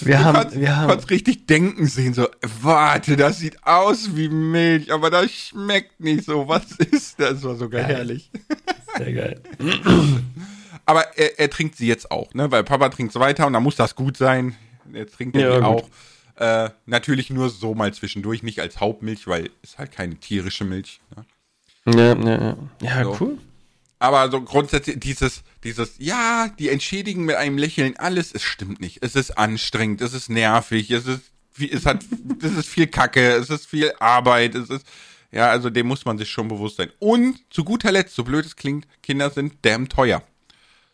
Wir 0.00 0.16
Du 0.18 0.24
haben, 0.24 0.34
kannst, 0.34 0.60
wir 0.60 0.76
haben. 0.76 0.88
kannst 0.90 1.10
richtig 1.10 1.46
denken 1.46 1.86
sehen, 1.86 2.14
so, 2.14 2.28
warte, 2.62 3.16
das 3.16 3.38
sieht 3.38 3.64
aus 3.66 4.16
wie 4.16 4.28
Milch, 4.28 4.92
aber 4.92 5.10
das 5.10 5.30
schmeckt 5.30 6.00
nicht 6.00 6.24
so. 6.24 6.46
Was 6.48 6.72
ist 6.90 7.18
das? 7.20 7.32
Das 7.32 7.42
war 7.44 7.56
sogar 7.56 7.82
herrlich. 7.82 8.30
Sehr 8.98 9.12
geil. 9.12 9.40
Aber 10.84 11.16
er, 11.16 11.38
er 11.38 11.50
trinkt 11.50 11.76
sie 11.76 11.86
jetzt 11.86 12.10
auch, 12.10 12.34
ne? 12.34 12.50
Weil 12.50 12.64
Papa 12.64 12.88
trinkt 12.88 13.14
weiter 13.14 13.46
und 13.46 13.52
dann 13.52 13.62
muss 13.62 13.76
das 13.76 13.94
gut 13.94 14.16
sein. 14.16 14.56
Jetzt 14.92 15.14
trinkt 15.14 15.36
er 15.36 15.42
Ja, 15.42 15.54
gut. 15.56 15.64
auch. 15.64 15.88
Äh, 16.36 16.70
natürlich 16.86 17.30
nur 17.30 17.50
so 17.50 17.74
mal 17.74 17.92
zwischendurch, 17.94 18.42
nicht 18.42 18.60
als 18.60 18.80
Hauptmilch, 18.80 19.26
weil 19.26 19.50
ist 19.62 19.78
halt 19.78 19.92
keine 19.92 20.16
tierische 20.16 20.64
Milch. 20.64 21.00
Ne? 21.86 21.94
Ja, 21.94 22.14
ja, 22.16 22.42
ja. 22.42 22.56
Ja, 22.82 23.04
So. 23.04 23.16
cool. 23.20 23.38
Aber 23.98 24.28
so 24.32 24.40
grundsätzlich 24.42 24.98
dieses, 24.98 25.42
dieses, 25.62 25.94
ja, 25.98 26.48
die 26.58 26.70
entschädigen 26.70 27.24
mit 27.24 27.36
einem 27.36 27.56
Lächeln 27.56 27.96
alles, 27.98 28.32
es 28.34 28.42
stimmt 28.42 28.80
nicht. 28.80 28.98
Es 29.00 29.14
ist 29.14 29.38
anstrengend, 29.38 30.00
es 30.00 30.12
ist 30.12 30.28
nervig, 30.28 30.90
es 30.90 31.06
ist, 31.06 31.20
es 31.70 31.86
hat, 31.86 32.04
es 32.42 32.52
ist 32.56 32.68
viel 32.68 32.88
Kacke, 32.88 33.34
es 33.34 33.48
ist 33.48 33.66
viel 33.66 33.92
Arbeit, 34.00 34.56
es 34.56 34.70
ist, 34.70 34.84
ja, 35.32 35.48
also 35.50 35.70
dem 35.70 35.86
muss 35.86 36.04
man 36.04 36.18
sich 36.18 36.30
schon 36.30 36.48
bewusst 36.48 36.76
sein. 36.76 36.90
Und 36.98 37.38
zu 37.52 37.64
guter 37.64 37.90
Letzt, 37.90 38.14
so 38.14 38.24
blöd 38.24 38.44
es 38.44 38.54
klingt, 38.56 38.86
Kinder 39.02 39.30
sind 39.30 39.54
damn 39.62 39.88
teuer. 39.88 40.22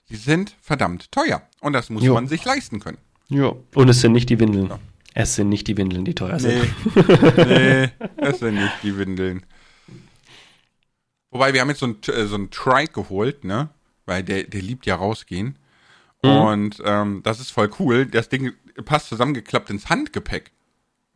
Sie 0.07 0.17
sind 0.17 0.57
verdammt 0.63 1.13
teuer. 1.13 1.43
Und 1.61 1.73
das 1.75 1.91
muss 1.91 2.03
Jo. 2.03 2.15
man 2.15 2.29
sich 2.29 2.45
leisten 2.45 2.81
können. 2.81 2.99
Ja. 3.29 3.53
Und 3.75 3.89
es 3.89 4.01
sind 4.01 4.13
nicht 4.13 4.31
die 4.31 4.41
Windeln. 4.41 4.73
Es 5.15 5.35
sind 5.35 5.49
nicht 5.49 5.67
die 5.67 5.77
Windeln, 5.77 6.05
die 6.05 6.15
teuer 6.15 6.39
sind. 6.39 6.65
nee, 7.37 7.89
das 8.17 8.39
sind 8.39 8.55
nicht 8.55 8.75
die 8.83 8.97
Windeln. 8.97 9.45
Wobei, 11.31 11.53
wir 11.53 11.61
haben 11.61 11.69
jetzt 11.69 11.81
so 11.81 11.87
ein, 11.87 11.97
äh, 12.07 12.27
so 12.27 12.37
ein 12.37 12.51
Trike 12.51 12.93
geholt, 12.93 13.45
ne? 13.45 13.69
Weil 14.07 14.23
der, 14.23 14.45
der 14.45 14.63
liebt 14.63 14.87
ja 14.87 14.95
rausgehen. 14.95 15.59
Und 16.23 16.83
ähm, 16.85 17.21
das 17.23 17.39
ist 17.41 17.51
voll 17.51 17.71
cool. 17.79 18.07
Das 18.07 18.29
Ding 18.29 18.53
passt 18.85 19.09
zusammengeklappt 19.09 19.71
ins 19.71 19.89
Handgepäck. 19.89 20.51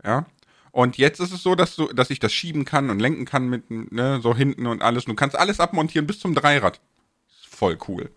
Ja. 0.04 0.26
Und 0.72 0.96
jetzt 0.96 1.20
ist 1.20 1.32
es 1.32 1.42
so, 1.42 1.54
dass 1.54 1.76
du, 1.76 1.92
dass 1.92 2.10
ich 2.10 2.18
das 2.18 2.32
schieben 2.32 2.64
kann 2.64 2.88
und 2.90 2.98
lenken 2.98 3.26
kann 3.26 3.48
mit, 3.48 3.70
ne, 3.70 4.20
so 4.22 4.34
hinten 4.34 4.66
und 4.66 4.82
alles. 4.82 5.04
Du 5.04 5.14
kannst 5.14 5.38
alles 5.38 5.60
abmontieren 5.60 6.06
bis 6.06 6.18
zum 6.18 6.34
Dreirad. 6.34 6.80
Ist 7.28 7.54
voll 7.54 7.78
cool. 7.88 8.10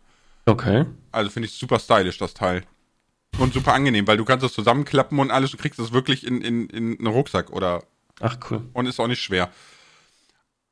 Okay. 0.46 0.86
Also 1.12 1.30
finde 1.30 1.48
ich 1.48 1.54
super 1.54 1.80
stylisch, 1.80 2.18
das 2.18 2.34
Teil. 2.34 2.64
Und 3.40 3.54
super 3.54 3.74
angenehm, 3.74 4.08
weil 4.08 4.16
du 4.16 4.24
kannst 4.24 4.46
es 4.46 4.54
zusammenklappen 4.54 5.20
und 5.20 5.32
alles 5.32 5.52
und 5.52 5.60
kriegst 5.60 5.80
es 5.80 5.92
wirklich 5.92 6.26
in, 6.26 6.42
in, 6.42 6.70
in 6.70 6.98
einen 6.98 7.08
Rucksack 7.08 7.50
oder 7.50 7.84
Ach, 8.22 8.38
cool. 8.50 8.62
und 8.72 8.86
ist 8.86 9.02
auch 9.02 9.08
nicht 9.08 9.22
schwer. 9.22 9.50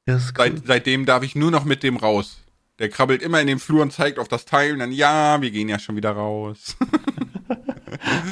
Das 0.05 0.23
ist 0.23 0.37
Seit, 0.37 0.65
seitdem 0.65 1.05
darf 1.05 1.23
ich 1.23 1.35
nur 1.35 1.51
noch 1.51 1.65
mit 1.65 1.83
dem 1.83 1.97
raus. 1.97 2.39
Der 2.79 2.89
krabbelt 2.89 3.21
immer 3.21 3.41
in 3.41 3.47
den 3.47 3.59
Flur 3.59 3.81
und 3.81 3.91
zeigt 3.91 4.19
auf 4.19 4.29
das 4.29 4.45
Teil 4.45 4.73
und 4.73 4.79
dann, 4.79 4.93
ja, 4.93 5.41
wir 5.41 5.51
gehen 5.51 5.67
ja 5.67 5.79
schon 5.79 5.97
wieder 5.97 6.11
raus. 6.11 6.77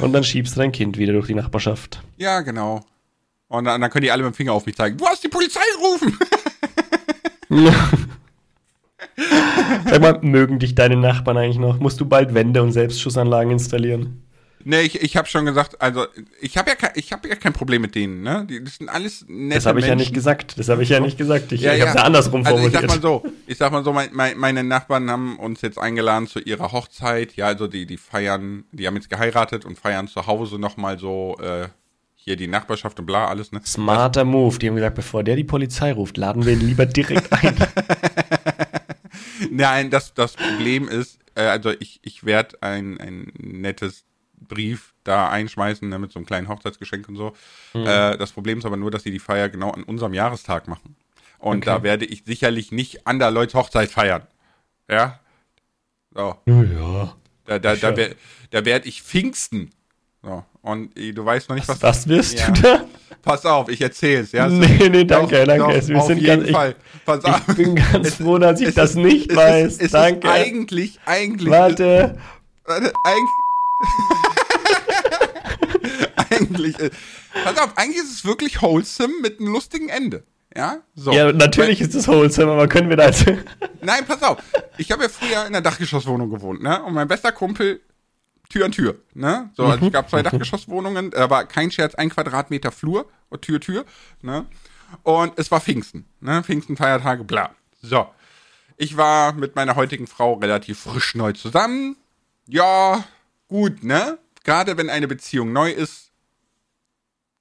Und 0.02 0.12
dann 0.12 0.24
schiebst 0.24 0.56
du 0.56 0.60
dein 0.60 0.72
Kind 0.74 0.98
wieder 0.98 1.14
durch 1.14 1.28
die 1.28 1.36
Nachbarschaft. 1.36 2.02
ja, 2.18 2.42
genau. 2.42 2.84
Und 3.52 3.66
dann, 3.66 3.82
dann 3.82 3.90
können 3.92 4.04
die 4.04 4.12
alle 4.12 4.24
mit 4.24 4.34
dem 4.34 4.36
Finger 4.36 4.54
auf 4.54 4.66
mich 4.66 4.78
zeigen. 4.78 4.96
Du 4.98 5.06
hast 5.06 5.22
die 5.24 5.28
Polizei 5.28 5.60
gerufen. 5.76 6.18
Sag 9.90 10.02
mal, 10.02 10.20
mögen 10.22 10.58
dich 10.60 10.74
deine 10.74 10.96
Nachbarn 10.96 11.38
eigentlich 11.38 11.58
noch? 11.58 11.78
Musst 11.80 12.00
du 12.00 12.06
bald 12.06 12.34
Wände 12.34 12.62
und 12.64 12.72
Selbstschussanlagen 12.72 13.52
installieren? 13.52 14.24
nee, 14.64 14.82
ich, 14.82 15.02
ich 15.02 15.18
habe 15.18 15.28
schon 15.28 15.44
gesagt, 15.46 15.82
also 15.82 16.06
ich 16.40 16.56
habe 16.56 16.70
ja, 16.70 16.76
kein- 16.76 16.92
ich 16.94 17.12
hab 17.12 17.26
ja 17.26 17.36
kein 17.36 17.52
Problem 17.52 17.82
mit 17.82 17.96
denen. 17.96 18.22
Ne? 18.22 18.46
Die, 18.48 18.64
das 18.64 18.76
sind 18.76 18.90
alles 18.90 19.26
nette 19.28 19.56
Das 19.56 19.66
habe 19.66 19.80
ich 19.80 19.86
ja 19.86 19.92
Menschen. 19.96 20.04
nicht 20.04 20.14
gesagt. 20.14 20.58
Das 20.60 20.70
habe 20.70 20.84
ich 20.84 20.90
ja 20.90 21.00
nicht 21.00 21.18
gesagt. 21.18 21.52
Ich, 21.52 21.62
Ja, 21.62 21.74
ich 21.74 21.80
ja. 21.80 21.88
habe 21.88 21.98
es 21.98 22.02
ja 22.02 22.06
andersrum 22.06 22.46
Also 22.46 22.66
ich 22.68 22.72
sag 22.72 22.88
mal 22.88 23.02
so, 23.02 23.24
ich 23.48 23.58
sag 23.58 23.72
mal 23.72 23.84
so, 23.84 23.92
mein, 23.92 24.10
mein, 24.14 24.38
meine 24.38 24.64
Nachbarn 24.64 25.10
haben 25.10 25.40
uns 25.40 25.62
jetzt 25.62 25.80
eingeladen 25.80 26.28
zu 26.28 26.40
ihrer 26.40 26.72
Hochzeit. 26.72 27.36
Ja, 27.36 27.48
also 27.48 27.66
die, 27.68 27.86
die 27.88 27.98
feiern, 27.98 28.64
die 28.72 28.86
haben 28.88 28.96
jetzt 28.96 29.10
geheiratet 29.10 29.66
und 29.66 29.80
feiern 29.80 30.08
zu 30.08 30.28
Hause 30.28 30.60
nochmal 30.60 31.00
so 31.00 31.38
äh, 31.42 31.68
hier 32.24 32.36
die 32.36 32.48
Nachbarschaft 32.48 33.00
und 33.00 33.08
bla, 33.08 33.28
alles, 33.28 33.52
ne? 33.52 33.62
Smarter 33.66 34.24
Move. 34.26 34.60
Die 34.60 34.68
haben 34.68 34.76
gesagt, 34.76 34.96
bevor 34.96 35.24
der 35.24 35.36
die 35.36 35.44
Polizei 35.44 35.92
ruft, 35.92 36.18
laden 36.18 36.46
wir 36.46 36.54
ihn 36.54 36.62
lieber 36.62 36.86
direkt 36.86 37.32
ein. 37.34 37.56
Nein, 39.50 39.90
das, 39.90 40.14
das 40.14 40.34
Problem 40.34 40.88
ist, 40.88 41.20
äh, 41.36 41.42
also 41.42 41.72
ich, 41.80 42.00
ich 42.04 42.24
werde 42.24 42.62
ein, 42.62 43.00
ein 43.00 43.32
nettes 43.40 44.06
Brief 44.40 44.94
da 45.04 45.30
einschmeißen, 45.30 45.88
ne, 45.90 45.98
mit 45.98 46.12
so 46.12 46.20
einem 46.20 46.26
kleinen 46.28 46.48
Hochzeitsgeschenk 46.48 47.10
und 47.10 47.16
so. 47.16 47.34
Äh, 47.74 48.18
das 48.18 48.32
Problem 48.32 48.60
ist 48.60 48.66
aber 48.66 48.78
nur, 48.78 48.92
dass 48.92 49.04
die 49.04 49.12
die 49.12 49.20
Feier 49.20 49.50
genau 49.50 49.72
an 49.72 49.84
unserem 49.84 50.14
Jahrestag 50.14 50.68
machen. 50.68 50.96
Und 51.40 51.58
Okay. 51.58 51.66
da 51.66 51.84
werde 51.84 52.06
ich 52.06 52.24
sicherlich 52.26 52.72
nicht 52.72 53.08
an 53.08 53.18
der 53.18 53.32
Leute 53.32 53.58
Hochzeit 53.58 53.90
feiern. 53.90 54.28
Ja? 54.90 55.20
So. 56.14 56.36
ja. 56.46 57.16
Da, 57.46 57.58
da, 57.58 57.76
da, 57.76 57.94
da 58.52 58.66
werde 58.66 58.88
ich 58.88 59.02
Pfingsten. 59.02 59.72
So. 60.22 60.46
Und 60.64 60.92
du 60.96 61.26
weißt 61.26 61.50
noch 61.50 61.56
nicht, 61.56 61.68
was. 61.68 61.82
Was 61.82 62.08
wirst 62.08 62.40
Ja. 62.40 62.52
du 62.52 62.62
da? 62.62 62.86
Pass 63.24 63.46
auf, 63.46 63.70
ich 63.70 63.82
erzähl's, 63.82 64.32
ja. 64.32 64.48
Nee, 64.48 64.90
nee, 64.90 65.06
danke, 65.06 65.40
Doch, 65.40 65.46
danke. 65.46 65.80
Doch, 65.80 65.88
Wir 65.88 65.98
auf 66.00 66.08
sind 66.08 66.18
jeden 66.20 66.38
ganz- 66.40 66.50
ich- 66.50 66.56
Fall. 66.56 66.76
Pass 67.06 67.24
auf. 67.26 67.42
Ich 67.50 67.56
bin 67.56 67.76
ganz 67.76 68.08
Es- 68.08 68.16
froh, 68.16 68.38
dass 68.38 68.62
ich 68.62 68.68
es 68.70 68.76
das 68.76 68.92
ist- 68.92 68.96
nicht 68.98 69.36
weiß. 69.36 69.78
Ist, 69.78 69.94
danke. 69.94 70.28
Ist 70.28 70.34
eigentlich, 70.34 71.00
eigentlich. 71.06 71.50
Warte. 71.50 72.18
Warte, 72.66 72.94
eigentlich. 73.04 73.30
eigentlich. 76.30 76.80
äh, 76.80 76.90
Pass 77.44 77.58
auf, 77.60 77.78
eigentlich 77.78 77.98
ist 78.04 78.12
es 78.14 78.26
wirklich 78.26 78.62
wholesome 78.62 79.14
mit 79.22 79.40
einem 79.40 79.54
lustigen 79.54 79.90
Ende. 79.90 80.24
Ja? 80.56 80.78
So. 80.96 81.12
Ja, 81.12 81.32
natürlich 81.32 81.80
ist 81.82 81.96
es 81.96 82.08
wholesome, 82.08 82.52
aber 82.52 82.68
können 82.68 82.90
wir 82.90 82.98
das? 82.98 83.26
Nein, 83.82 84.06
pass 84.06 84.22
auf. 84.24 84.38
Ich 84.78 84.92
habe 84.92 85.04
ja 85.04 85.10
früher 85.10 85.42
in 85.42 85.48
einer 85.48 85.62
Dachgeschosswohnung 85.62 86.30
gewohnt, 86.30 86.62
ne? 86.62 86.84
Und 86.84 86.94
mein 86.94 87.08
bester 87.08 87.32
Kumpel 87.32 87.80
Tür 88.52 88.66
an 88.66 88.72
Tür, 88.72 89.00
ne? 89.14 89.50
So, 89.56 89.66
also 89.66 89.88
es 89.88 89.92
gab 89.92 90.10
zwei 90.10 90.22
Dachgeschosswohnungen, 90.22 91.12
da 91.12 91.30
war 91.30 91.46
kein 91.46 91.72
Scherz, 91.72 91.96
ein 91.96 92.10
Quadratmeter 92.10 92.72
Flur, 92.72 93.10
Tür, 93.42 93.60
Tür, 93.60 93.86
ne? 94.22 94.46
Und 95.04 95.34
es 95.38 95.50
war 95.52 95.62
Pfingsten, 95.62 96.06
ne? 96.20 96.44
Pfingsten, 96.44 96.78
Feiertage, 96.78 97.24
bla. 97.24 97.56
So. 97.82 98.08
Ich 98.78 98.98
war 98.98 99.34
mit 99.34 99.56
meiner 99.56 99.76
heutigen 99.76 100.08
Frau 100.08 100.34
relativ 100.34 100.80
frisch 100.80 101.16
neu 101.16 101.34
zusammen. 101.34 101.96
Ja, 102.48 103.04
gut, 103.48 103.84
ne? 103.84 104.18
Gerade 104.44 104.78
wenn 104.78 104.90
eine 104.90 105.08
Beziehung 105.08 105.54
neu 105.54 105.72
ist, 105.72 106.12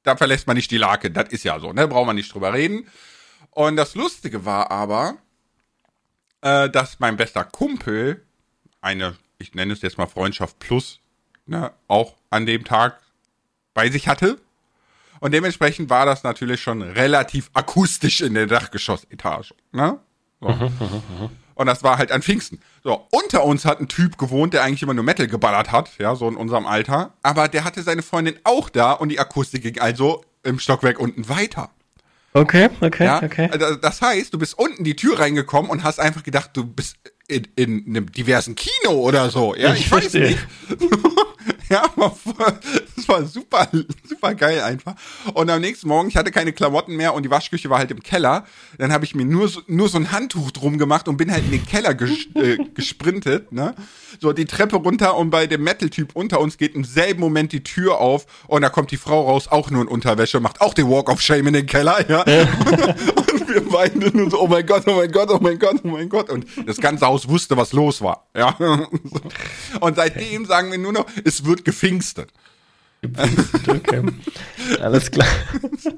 da 0.02 0.16
verlässt 0.16 0.46
man 0.46 0.56
nicht 0.56 0.70
die 0.70 0.78
Lake. 0.78 1.10
Das 1.10 1.30
ist 1.30 1.44
ja 1.44 1.58
so, 1.58 1.72
ne? 1.72 1.88
Braucht 1.88 2.06
man 2.06 2.16
nicht 2.16 2.32
drüber 2.32 2.52
reden. 2.52 2.86
Und 3.50 3.76
das 3.76 3.94
Lustige 3.94 4.44
war 4.44 4.70
aber, 4.70 5.16
äh, 6.42 6.70
dass 6.70 7.00
mein 7.00 7.16
bester 7.16 7.44
Kumpel 7.44 8.24
eine, 8.80 9.16
ich 9.38 9.54
nenne 9.54 9.72
es 9.72 9.82
jetzt 9.82 9.98
mal 9.98 10.06
Freundschaft 10.06 10.58
plus, 10.58 11.00
ne, 11.50 11.72
auch 11.88 12.14
an 12.30 12.46
dem 12.46 12.64
Tag 12.64 12.98
bei 13.74 13.90
sich 13.90 14.08
hatte. 14.08 14.38
Und 15.20 15.32
dementsprechend 15.32 15.90
war 15.90 16.06
das 16.06 16.22
natürlich 16.22 16.62
schon 16.62 16.80
relativ 16.80 17.50
akustisch 17.52 18.22
in 18.22 18.32
der 18.34 18.46
Dachgeschossetage. 18.46 19.52
Ne? 19.72 19.98
So. 20.40 20.46
Und 20.46 21.30
Und 21.54 21.66
das 21.66 21.82
war 21.82 21.98
halt 21.98 22.10
an 22.10 22.22
Pfingsten. 22.22 22.58
So, 22.82 23.06
unter 23.10 23.44
uns 23.44 23.66
hat 23.66 23.80
ein 23.80 23.88
Typ 23.88 24.16
gewohnt, 24.16 24.54
der 24.54 24.62
eigentlich 24.62 24.82
immer 24.82 24.94
nur 24.94 25.04
Metal 25.04 25.26
geballert 25.26 25.70
hat, 25.70 25.90
ja, 25.98 26.14
so 26.14 26.26
in 26.26 26.36
unserem 26.36 26.64
Alter. 26.66 27.12
Aber 27.22 27.48
der 27.48 27.64
hatte 27.64 27.82
seine 27.82 28.00
Freundin 28.00 28.36
auch 28.44 28.70
da 28.70 28.92
und 28.92 29.10
die 29.10 29.18
Akustik 29.20 29.62
ging 29.62 29.78
also 29.78 30.24
im 30.42 30.58
Stockwerk 30.58 30.98
unten 30.98 31.28
weiter. 31.28 31.68
Okay, 32.32 32.70
okay, 32.80 33.04
Ja? 33.04 33.22
okay. 33.22 33.50
Also 33.52 33.74
Das 33.74 34.00
heißt, 34.00 34.32
du 34.32 34.38
bist 34.38 34.58
unten 34.58 34.84
die 34.84 34.96
Tür 34.96 35.18
reingekommen 35.18 35.70
und 35.70 35.84
hast 35.84 36.00
einfach 36.00 36.22
gedacht, 36.22 36.50
du 36.54 36.64
bist 36.64 36.96
in, 37.28 37.46
in 37.56 37.84
einem 37.88 38.10
diversen 38.10 38.54
Kino 38.54 38.92
oder 38.92 39.28
so. 39.28 39.54
Ja, 39.54 39.74
Ich 39.74 39.80
ich, 39.80 39.92
weiß 39.92 40.00
verstehe. 40.12 40.30
nicht. 40.30 40.46
Ja, 41.70 41.84
das 42.96 43.08
war 43.08 43.24
super, 43.24 43.68
super 44.04 44.34
geil 44.34 44.60
einfach. 44.60 44.94
Und 45.34 45.48
am 45.50 45.60
nächsten 45.60 45.88
Morgen, 45.88 46.08
ich 46.08 46.16
hatte 46.16 46.32
keine 46.32 46.52
Klamotten 46.52 46.96
mehr 46.96 47.14
und 47.14 47.22
die 47.22 47.30
Waschküche 47.30 47.70
war 47.70 47.78
halt 47.78 47.90
im 47.90 48.02
Keller. 48.02 48.44
Dann 48.78 48.92
habe 48.92 49.04
ich 49.04 49.14
mir 49.14 49.24
nur 49.24 49.48
so, 49.48 49.60
nur 49.68 49.88
so 49.88 49.98
ein 49.98 50.10
Handtuch 50.10 50.50
drum 50.50 50.78
gemacht 50.78 51.06
und 51.06 51.16
bin 51.16 51.30
halt 51.30 51.44
in 51.44 51.52
den 51.52 51.64
Keller 51.64 51.94
ges 51.94 52.26
äh, 52.34 52.58
gesprintet, 52.74 53.52
ne? 53.52 53.74
So 54.18 54.32
die 54.32 54.44
Treppe 54.44 54.76
runter 54.76 55.16
und 55.16 55.30
bei 55.30 55.46
dem 55.46 55.62
Metal-Typ 55.62 56.10
unter 56.14 56.40
uns 56.40 56.58
geht 56.58 56.74
im 56.74 56.84
selben 56.84 57.20
Moment 57.20 57.52
die 57.52 57.62
Tür 57.62 58.00
auf 58.00 58.26
und 58.48 58.62
da 58.62 58.68
kommt 58.68 58.90
die 58.90 58.96
Frau 58.96 59.28
raus, 59.28 59.46
auch 59.48 59.70
nur 59.70 59.82
in 59.82 59.88
Unterwäsche, 59.88 60.40
macht 60.40 60.60
auch 60.60 60.74
den 60.74 60.90
Walk 60.90 61.08
of 61.08 61.20
Shame 61.20 61.46
in 61.46 61.54
den 61.54 61.66
Keller, 61.66 62.08
ja. 62.10 62.22
und 62.24 63.48
wir 63.50 63.68
beide 63.68 64.16
nur 64.16 64.30
so, 64.30 64.40
oh 64.40 64.46
mein 64.46 64.66
Gott, 64.66 64.84
oh 64.86 64.94
mein 64.94 65.10
Gott, 65.10 65.30
oh 65.30 65.38
mein 65.40 65.58
Gott, 65.58 65.80
oh 65.82 65.88
mein 65.88 66.08
Gott. 66.08 66.30
Und 66.30 66.46
das 66.66 66.78
ganze 66.78 67.06
Haus 67.06 67.28
wusste, 67.28 67.56
was 67.56 67.72
los 67.72 68.00
war, 68.00 68.26
ja. 68.36 68.56
und 69.80 69.96
seitdem 69.96 70.44
sagen 70.46 70.70
wir 70.70 70.78
nur 70.78 70.92
noch, 70.92 71.06
es 71.24 71.44
wird 71.44 71.64
gefingstet. 71.64 72.32
okay. 73.66 74.02
Alles 74.80 75.10
klar. 75.10 75.28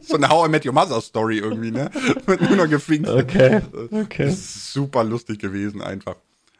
So 0.03 0.17
eine 0.17 0.29
How 0.29 0.47
I 0.47 0.51
Met 0.51 0.65
Your 0.65 0.73
Mother 0.73 1.01
Story 1.01 1.39
irgendwie, 1.39 1.73
ne? 1.73 1.91
Wird 2.27 2.43
nur 2.43 2.57
noch 2.57 2.69
gefingstet. 2.69 3.25
Okay, 3.25 3.61
okay. 3.91 4.27
Das 4.27 4.35
ist 4.35 4.73
super 4.73 5.03
lustig 5.03 5.41
gewesen 5.41 5.83
einfach. 5.83 6.15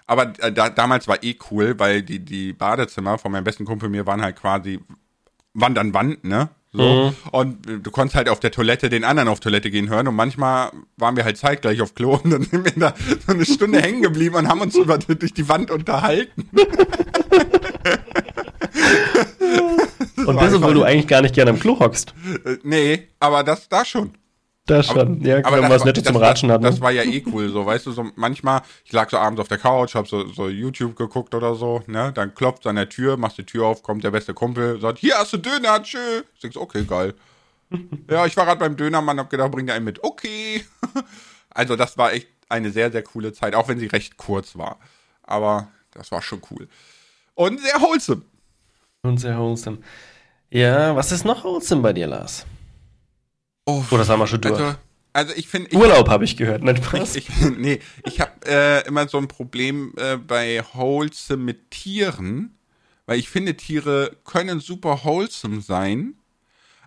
Aber 0.07 0.33
äh, 0.41 0.53
da, 0.53 0.69
damals 0.69 1.07
war 1.07 1.23
eh 1.23 1.37
cool, 1.51 1.79
weil 1.79 2.03
die, 2.03 2.19
die 2.19 2.53
Badezimmer 2.53 3.19
von 3.19 3.31
meinem 3.33 3.45
besten 3.45 3.65
Kumpel 3.65 3.89
mir 3.89 4.05
waren 4.05 4.21
halt 4.21 4.37
quasi 4.37 4.81
Wand 5.55 5.79
an 5.79 5.95
Wand, 5.95 6.25
ne? 6.25 6.49
So. 6.75 7.13
Und 7.33 7.69
äh, 7.69 7.79
du 7.81 7.91
konntest 7.91 8.17
halt 8.17 8.31
auf 8.31 8.41
der 8.41 8.51
Toilette 8.51 8.89
den 8.89 9.05
anderen 9.05 9.29
auf 9.29 9.41
Toilette 9.41 9.71
gehen 9.71 9.91
hören 9.91 10.09
und 10.09 10.15
manchmal 10.15 10.73
waren 10.97 11.17
wir 11.17 11.25
halt 11.25 11.37
zeitgleich 11.37 11.83
auf 11.83 11.95
Klo 11.95 12.15
und 12.25 12.31
dann 12.31 12.43
sind 12.43 12.65
wir 12.65 12.73
da 12.75 12.95
so 13.27 13.33
eine 13.33 13.45
Stunde 13.45 13.81
hängen 13.81 14.03
geblieben 14.03 14.37
und 14.37 14.49
haben 14.49 14.63
uns 14.63 14.75
über, 14.75 14.97
durch 14.99 15.35
die 15.35 15.49
Wand 15.49 15.71
unterhalten. 15.71 16.49
Und 20.27 20.37
das, 20.41 20.55
obwohl 20.55 20.75
du 20.75 20.85
eigentlich 20.85 21.09
gar 21.09 21.21
nicht 21.21 21.35
gerne 21.35 21.51
am 21.51 21.59
Klo 21.59 21.79
hockst. 21.79 22.15
Äh, 22.45 22.57
nee, 22.63 23.09
aber 23.19 23.43
das 23.45 23.69
da 23.69 23.85
schon. 23.85 24.13
Da 24.67 24.81
schon. 24.83 25.21
ja, 25.23 25.39
aber 25.39 25.57
wenn 25.57 25.63
man 25.63 25.71
das 25.71 25.81
was 25.81 25.87
Nettes 25.87 26.05
war, 26.05 26.13
zum 26.13 26.23
Ratschen 26.23 26.49
war, 26.49 26.55
hat. 26.55 26.63
Ne? 26.63 26.71
Das 26.71 26.81
war 26.81 26.93
ja 26.93 27.03
eh 27.03 27.25
cool, 27.33 27.49
so, 27.49 27.67
weißt 27.67 27.87
du, 27.87 27.93
so 27.93 28.07
manchmal, 28.15 28.63
ich 28.85 28.93
lag 28.93 29.11
so 29.11 29.19
abends 29.19 29.41
auf 29.41 29.49
der 29.49 29.59
Couch, 29.59 29.97
hab 29.97 30.07
so, 30.07 30.29
so 30.29 30.49
YouTube 30.49 30.95
geguckt 30.95 31.35
oder 31.35 31.57
so, 31.57 31.83
ne, 31.89 32.13
dann 32.15 32.33
klopft 32.33 32.67
an 32.69 32.77
der 32.77 32.89
Tür, 32.89 33.17
machst 33.17 33.39
die 33.39 33.45
Tür 33.45 33.67
auf, 33.67 33.83
kommt 33.83 34.05
der 34.05 34.13
beste 34.13 34.35
Kumpel, 34.35 34.81
sagt, 34.81 34.99
hier 34.99 35.17
hast 35.17 35.33
du 35.33 35.39
Döner, 35.39 35.83
tschö. 35.83 36.23
Ich 36.35 36.41
denk 36.43 36.55
so, 36.55 36.61
okay, 36.61 36.85
geil. 36.85 37.15
ja, 38.11 38.25
ich 38.25 38.37
war 38.37 38.45
gerade 38.45 38.61
beim 38.61 38.77
Dönermann, 38.77 39.19
hab 39.19 39.31
gedacht, 39.31 39.51
bring 39.51 39.67
dir 39.67 39.75
einen 39.75 39.85
mit, 39.85 40.05
okay. 40.05 40.65
also 41.51 41.75
das 41.75 41.99
war 41.99 42.13
echt 42.13 42.29
eine 42.49 42.71
sehr, 42.71 42.93
sehr 42.93 43.03
coole 43.03 43.33
Zeit, 43.33 43.57
auch 43.57 43.67
wenn 43.67 43.81
sie 43.81 43.87
recht 43.87 44.17
kurz 44.17 44.57
war. 44.57 44.79
Aber 45.25 45.69
das 45.91 46.13
war 46.13 46.23
schon 46.23 46.41
cool. 46.53 46.69
Und 47.35 47.61
sehr 47.61 47.81
wholesome. 47.81 48.23
Und 49.03 49.19
sehr 49.19 49.37
wholesome. 49.39 49.79
Ja, 50.51 50.95
was 50.95 51.11
ist 51.11 51.25
noch 51.25 51.43
wholesome 51.43 51.83
bei 51.83 51.93
dir, 51.93 52.07
Lars? 52.07 52.47
Oh, 53.65 53.85
das 53.91 54.09
haben 54.09 54.21
wir 54.21 54.27
schon 54.27 54.41
durch. 54.41 54.59
also, 54.59 54.77
also 55.13 55.35
ich 55.35 55.49
finde, 55.49 55.75
Urlaub 55.77 56.09
habe 56.09 56.25
ich 56.25 56.37
gehört, 56.37 56.63
nicht 56.63 56.85
Spaß. 56.85 57.17
Ich, 57.17 57.29
nee, 57.59 57.81
ich 58.05 58.21
habe 58.21 58.33
äh, 58.47 58.87
immer 58.87 59.09
so 59.09 59.19
ein 59.19 59.29
Problem 59.29 59.93
äh, 59.97 60.17
bei 60.17 60.65
Wholesome 60.73 61.43
mit 61.43 61.71
Tieren, 61.71 62.57
weil 63.07 63.19
ich 63.19 63.29
finde, 63.29 63.57
Tiere 63.57 64.17
können 64.25 64.61
super 64.61 65.05
wholesome 65.05 65.61
sein, 65.61 66.15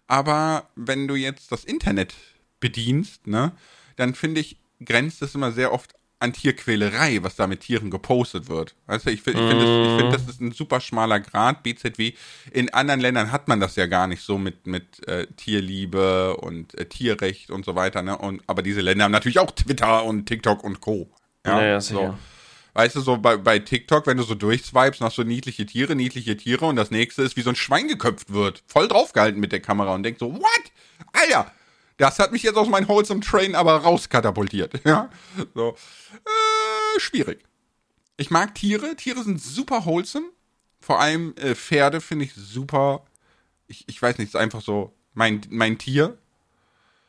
aber 0.07 0.69
wenn 0.75 1.07
du 1.07 1.15
jetzt 1.15 1.51
das 1.51 1.63
Internet 1.63 2.15
bedienst, 2.59 3.27
ne, 3.27 3.53
dann 3.95 4.15
finde 4.15 4.41
ich, 4.41 4.57
grenzt 4.83 5.21
es 5.21 5.35
immer 5.35 5.51
sehr 5.51 5.71
oft 5.71 5.93
an 6.25 6.33
Tierquälerei, 6.33 7.19
was 7.21 7.35
da 7.35 7.47
mit 7.47 7.61
Tieren 7.61 7.89
gepostet 7.89 8.49
wird. 8.49 8.75
Weißt 8.87 9.05
du, 9.05 9.11
ich 9.11 9.21
finde, 9.21 9.41
ich 9.41 9.47
finde, 9.47 9.65
das, 9.65 9.91
ich 9.91 9.99
finde, 9.99 10.17
das 10.17 10.27
ist 10.27 10.41
ein 10.41 10.51
super 10.51 10.81
schmaler 10.81 11.19
Grad. 11.19 11.63
BZW. 11.63 12.13
In 12.51 12.73
anderen 12.73 12.99
Ländern 12.99 13.31
hat 13.31 13.47
man 13.47 13.59
das 13.59 13.75
ja 13.75 13.85
gar 13.85 14.07
nicht 14.07 14.21
so 14.21 14.37
mit, 14.37 14.67
mit 14.67 15.07
äh, 15.07 15.27
Tierliebe 15.37 16.35
und 16.37 16.77
äh, 16.77 16.85
Tierrecht 16.85 17.51
und 17.51 17.63
so 17.63 17.75
weiter, 17.75 18.01
ne? 18.01 18.17
Und, 18.17 18.43
aber 18.47 18.61
diese 18.61 18.81
Länder 18.81 19.05
haben 19.05 19.11
natürlich 19.11 19.39
auch 19.39 19.51
Twitter 19.51 20.03
und 20.03 20.25
TikTok 20.25 20.63
und 20.63 20.81
Co. 20.81 21.09
Ja, 21.45 21.63
ja, 21.63 21.81
so. 21.81 21.95
sicher. 21.95 22.19
Weißt 22.73 22.97
du, 22.97 23.01
so 23.01 23.17
bei, 23.17 23.37
bei 23.37 23.59
TikTok, 23.59 24.05
wenn 24.05 24.17
du 24.17 24.23
so 24.23 24.35
durchswipest, 24.35 24.99
hast 24.99 25.17
du 25.17 25.23
niedliche 25.23 25.65
Tiere, 25.65 25.95
niedliche 25.95 26.35
Tiere 26.35 26.65
und 26.65 26.75
das 26.75 26.91
nächste 26.91 27.21
ist, 27.21 27.37
wie 27.37 27.41
so 27.41 27.49
ein 27.49 27.55
Schwein 27.55 27.87
geköpft 27.87 28.33
wird. 28.33 28.63
Voll 28.67 28.89
draufgehalten 28.89 29.39
mit 29.39 29.53
der 29.53 29.61
Kamera 29.61 29.95
und 29.95 30.03
denkt 30.03 30.19
so, 30.19 30.33
what? 30.33 30.71
Alter, 31.13 31.51
das 31.97 32.19
hat 32.19 32.31
mich 32.31 32.43
jetzt 32.43 32.57
aus 32.57 32.67
meinem 32.67 32.87
Wholesome 32.87 33.21
Train 33.21 33.55
aber 33.55 33.77
rauskatapultiert. 33.77 34.73
Ja, 34.85 35.09
so. 35.53 35.75
Äh, 36.13 36.99
schwierig. 36.99 37.43
Ich 38.17 38.31
mag 38.31 38.55
Tiere. 38.55 38.95
Tiere 38.95 39.23
sind 39.23 39.41
super 39.41 39.85
wholesome. 39.85 40.27
Vor 40.79 40.99
allem 40.99 41.33
äh, 41.37 41.55
Pferde 41.55 42.01
finde 42.01 42.25
ich 42.25 42.33
super. 42.33 43.05
Ich, 43.67 43.85
ich 43.87 44.01
weiß 44.01 44.17
nicht, 44.17 44.27
ist 44.29 44.35
einfach 44.35 44.61
so 44.61 44.93
mein, 45.13 45.41
mein 45.49 45.77
Tier. 45.77 46.17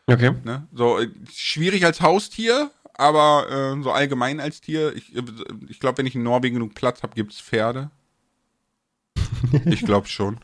Okay. 0.07 0.33
Ne? 0.45 0.67
So 0.73 0.99
äh, 1.01 1.11
schwierig 1.33 1.85
als 1.85 2.01
Haustier, 2.01 2.71
aber 2.95 3.77
äh, 3.77 3.83
so 3.83 3.91
allgemein 3.93 4.41
als 4.41 4.61
Tier. 4.61 4.95
Ich, 4.95 5.15
äh, 5.15 5.23
ich 5.69 5.81
glaube, 5.81 5.99
wenn 5.99 6.07
ich 6.07 6.15
in 6.15 6.23
Norwegen 6.23 6.55
genug 6.55 6.75
Platz 6.75 7.03
habe, 7.03 7.15
gibt's 7.15 7.41
Pferde. 7.41 7.91
Ich 9.67 9.85
glaube 9.85 10.09
schon. 10.09 10.39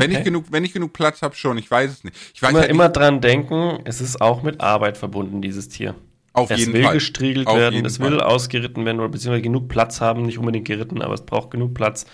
Wenn 0.00 0.10
ich 0.10 0.16
Okay. 0.18 0.24
genug, 0.24 0.44
wenn 0.50 0.64
ich 0.64 0.72
genug 0.72 0.92
Platz 0.92 1.22
habe, 1.22 1.34
schon. 1.34 1.58
Ich 1.58 1.70
weiß 1.70 1.90
es 1.90 2.04
nicht. 2.04 2.16
Ich 2.34 2.42
weiß 2.42 2.50
Immer, 2.50 2.60
halt 2.60 2.70
immer 2.70 2.88
dran 2.88 3.20
denken, 3.20 3.80
es 3.84 4.00
ist 4.00 4.20
auch 4.20 4.42
mit 4.42 4.60
Arbeit 4.60 4.96
verbunden, 4.98 5.42
dieses 5.42 5.68
Tier. 5.68 5.94
auf 6.32 6.50
es 6.50 6.60
jeden 6.60 6.72
will 6.74 6.84
Fall. 6.84 6.94
gestriegelt 6.94 7.46
Auf 7.46 7.56
werden, 7.56 7.84
es 7.86 7.96
Fall. 7.98 8.10
will 8.12 8.20
ausgeritten 8.20 8.84
werden 8.84 9.00
oder 9.00 9.08
beziehungsweise 9.08 9.42
genug 9.42 9.68
Platz 9.68 10.00
haben, 10.00 10.22
nicht 10.22 10.38
unbedingt 10.38 10.66
geritten, 10.66 11.00
aber 11.02 11.14
es 11.14 11.22
braucht 11.24 11.50
genug 11.50 11.72
Platz, 11.74 12.04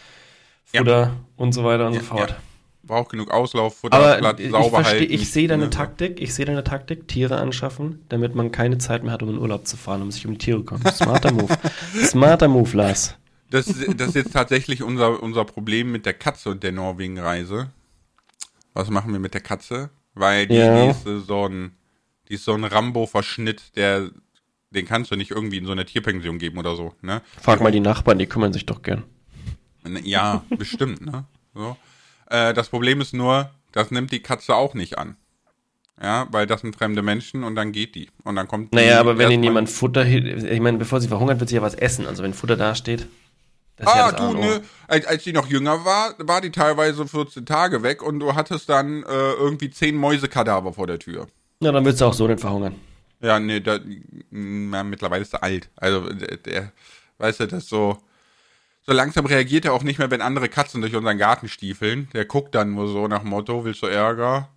Futter 0.65 1.13
und 1.37 1.53
so 1.53 1.65
weiter 1.65 1.87
und 1.89 1.95
so 1.95 2.01
fort. 2.01 2.31
Ja. 2.31 2.37
Braucht 2.85 3.11
genug 3.11 3.31
Auslauf, 3.31 3.77
Futter, 3.77 3.97
Aber 3.97 4.17
Platz, 4.17 4.41
ich 4.41 4.51
sauber 4.51 4.71
verstehe, 4.83 5.01
halten. 5.01 5.13
ich 5.13 5.31
sehe 5.31 5.47
deine 5.47 5.65
ne? 5.65 5.71
Taktik, 5.71 6.21
ich 6.21 6.35
sehe 6.35 6.45
deine 6.47 6.65
Taktik, 6.65 7.07
Tiere 7.07 7.37
anschaffen, 7.37 8.05
damit 8.09 8.35
man 8.35 8.51
keine 8.51 8.79
Zeit 8.79 9.05
mehr 9.05 9.13
hat, 9.13 9.23
um 9.23 9.29
in 9.31 9.39
Urlaub 9.39 9.67
zu 9.69 9.77
fahren, 9.77 10.03
um 10.03 10.11
sich 10.11 10.27
um 10.27 10.33
die 10.33 10.39
Tiere 10.39 10.59
zu 10.59 10.65
kümmern. 10.65 10.93
Smarter 10.93 11.33
Move. 11.33 11.57
Smarter 12.05 12.49
Move, 12.49 12.77
Lars. 12.77 13.17
Das, 13.53 13.69
ist- 13.69 14.01
das 14.01 14.09
ist 14.09 14.15
jetzt 14.17 14.33
tatsächlich 14.33 14.83
unser, 14.83 15.23
unser 15.23 15.45
Problem 15.45 15.93
mit 15.93 16.07
der 16.07 16.15
Katze 16.15 16.51
und 16.51 16.63
der 16.63 16.73
Norwegen-Reise. 16.73 17.71
Was 18.75 18.91
machen 18.91 19.13
wir 19.13 19.21
mit 19.21 19.35
der 19.35 19.41
Katze? 19.41 19.91
Weil 20.15 20.47
die, 20.47 20.55
Ja. 20.57 20.91
äh, 20.91 20.95
so 21.27 21.49
ein, 21.49 21.73
die 22.29 22.35
ist 22.35 22.45
so 22.45 22.55
ein 22.55 22.65
Rambo-Verschnitt, 22.65 23.77
der, 23.77 24.11
den 24.71 24.87
kannst 24.87 25.11
du 25.11 25.17
nicht 25.17 25.31
irgendwie 25.31 25.59
in 25.59 25.67
so 25.67 25.73
eine 25.73 25.85
Tierpension 25.85 26.39
geben 26.39 26.59
oder 26.59 26.77
so, 26.77 26.95
ne? 27.03 27.23
Frag 27.41 27.61
mal 27.61 27.73
die 27.73 27.81
Nachbarn, 27.81 28.19
die 28.19 28.27
kümmern 28.27 28.53
sich 28.53 28.67
doch 28.67 28.83
gern. 28.83 29.05
Ja, 30.03 30.45
bestimmt, 30.59 31.01
ne? 31.05 31.25
So. 31.55 31.77
Äh, 32.31 32.55
das 32.55 32.69
Problem 32.71 33.01
ist 33.01 33.13
nur, 33.15 33.51
das 33.73 33.91
nimmt 33.91 34.13
die 34.13 34.21
Katze 34.21 34.55
auch 34.55 34.75
nicht 34.75 34.99
an. 34.99 35.17
Ja, 36.03 36.27
weil 36.31 36.47
das 36.47 36.63
sind 36.63 36.75
fremde 36.75 37.03
Menschen 37.03 37.45
und 37.45 37.55
dann 37.55 37.71
geht 37.71 37.95
die. 37.95 38.09
Und 38.25 38.35
dann 38.37 38.49
kommt 38.49 38.73
die 38.73 38.77
Naja, 38.77 38.99
aber 38.99 39.19
wenn 39.19 39.31
ihnen 39.31 39.45
jemand 39.45 39.69
Futter, 39.71 40.05
ich 40.07 40.61
meine, 40.61 40.79
bevor 40.79 41.01
sie 41.01 41.09
verhungert, 41.09 41.39
wird 41.39 41.49
sie 41.51 41.57
ja 41.57 41.63
was 41.63 41.75
essen. 41.75 42.07
Also 42.07 42.23
wenn 42.23 42.35
Futter 42.35 42.57
dasteht, 42.57 43.01
das 43.01 43.09
ist 43.83 43.89
Ah, 43.89 43.99
ja 43.99 44.13
du, 44.13 44.25
O. 44.25 44.33
ne, 44.35 44.63
als, 44.89 45.07
als 45.07 45.23
die 45.25 45.33
noch 45.33 45.47
jünger 45.49 45.85
war, 45.85 46.15
war 46.19 46.41
die 46.41 46.51
teilweise 46.51 47.07
14 47.07 47.45
Tage 47.47 47.83
weg 47.83 48.03
und 48.03 48.21
du 48.21 48.35
hattest 48.35 48.69
dann 48.69 49.03
äh, 49.03 49.33
irgendwie 49.33 49.71
10 49.71 49.97
Mäusekadaver 49.97 50.73
vor 50.73 50.87
der 50.87 50.99
Tür. 50.99 51.27
Na, 51.61 51.73
dann 51.73 51.85
wird 51.85 51.99
sie 51.99 52.07
auch 52.07 52.15
so 52.15 52.27
nicht 52.27 52.41
verhungern. 52.41 52.75
Ja, 53.21 53.39
nee, 53.39 53.61
da, 53.61 53.79
na, 54.31 54.83
mittlerweile 54.83 55.23
ist 55.23 55.33
er 55.35 55.43
alt. 55.43 55.71
Also, 55.77 56.09
der, 56.13 56.37
der, 56.39 56.73
weißt 57.19 57.41
du, 57.41 57.47
das 57.47 57.69
so, 57.69 57.99
so 58.85 58.93
langsam 58.93 59.27
reagiert 59.27 59.65
er 59.65 59.73
auch 59.75 59.85
nicht 59.85 59.99
mehr, 59.99 60.11
wenn 60.11 60.21
andere 60.23 60.49
Katzen 60.49 60.81
durch 60.81 60.97
unseren 60.97 61.19
Garten 61.19 61.49
stiefeln. 61.49 62.09
Der 62.15 62.25
guckt 62.25 62.55
dann 62.55 62.75
nur 62.75 62.89
so 62.89 63.07
nach 63.07 63.21
dem 63.21 63.29
Motto, 63.31 63.65
willst 63.65 63.83
du 63.83 63.87
Ärger? 63.87 64.49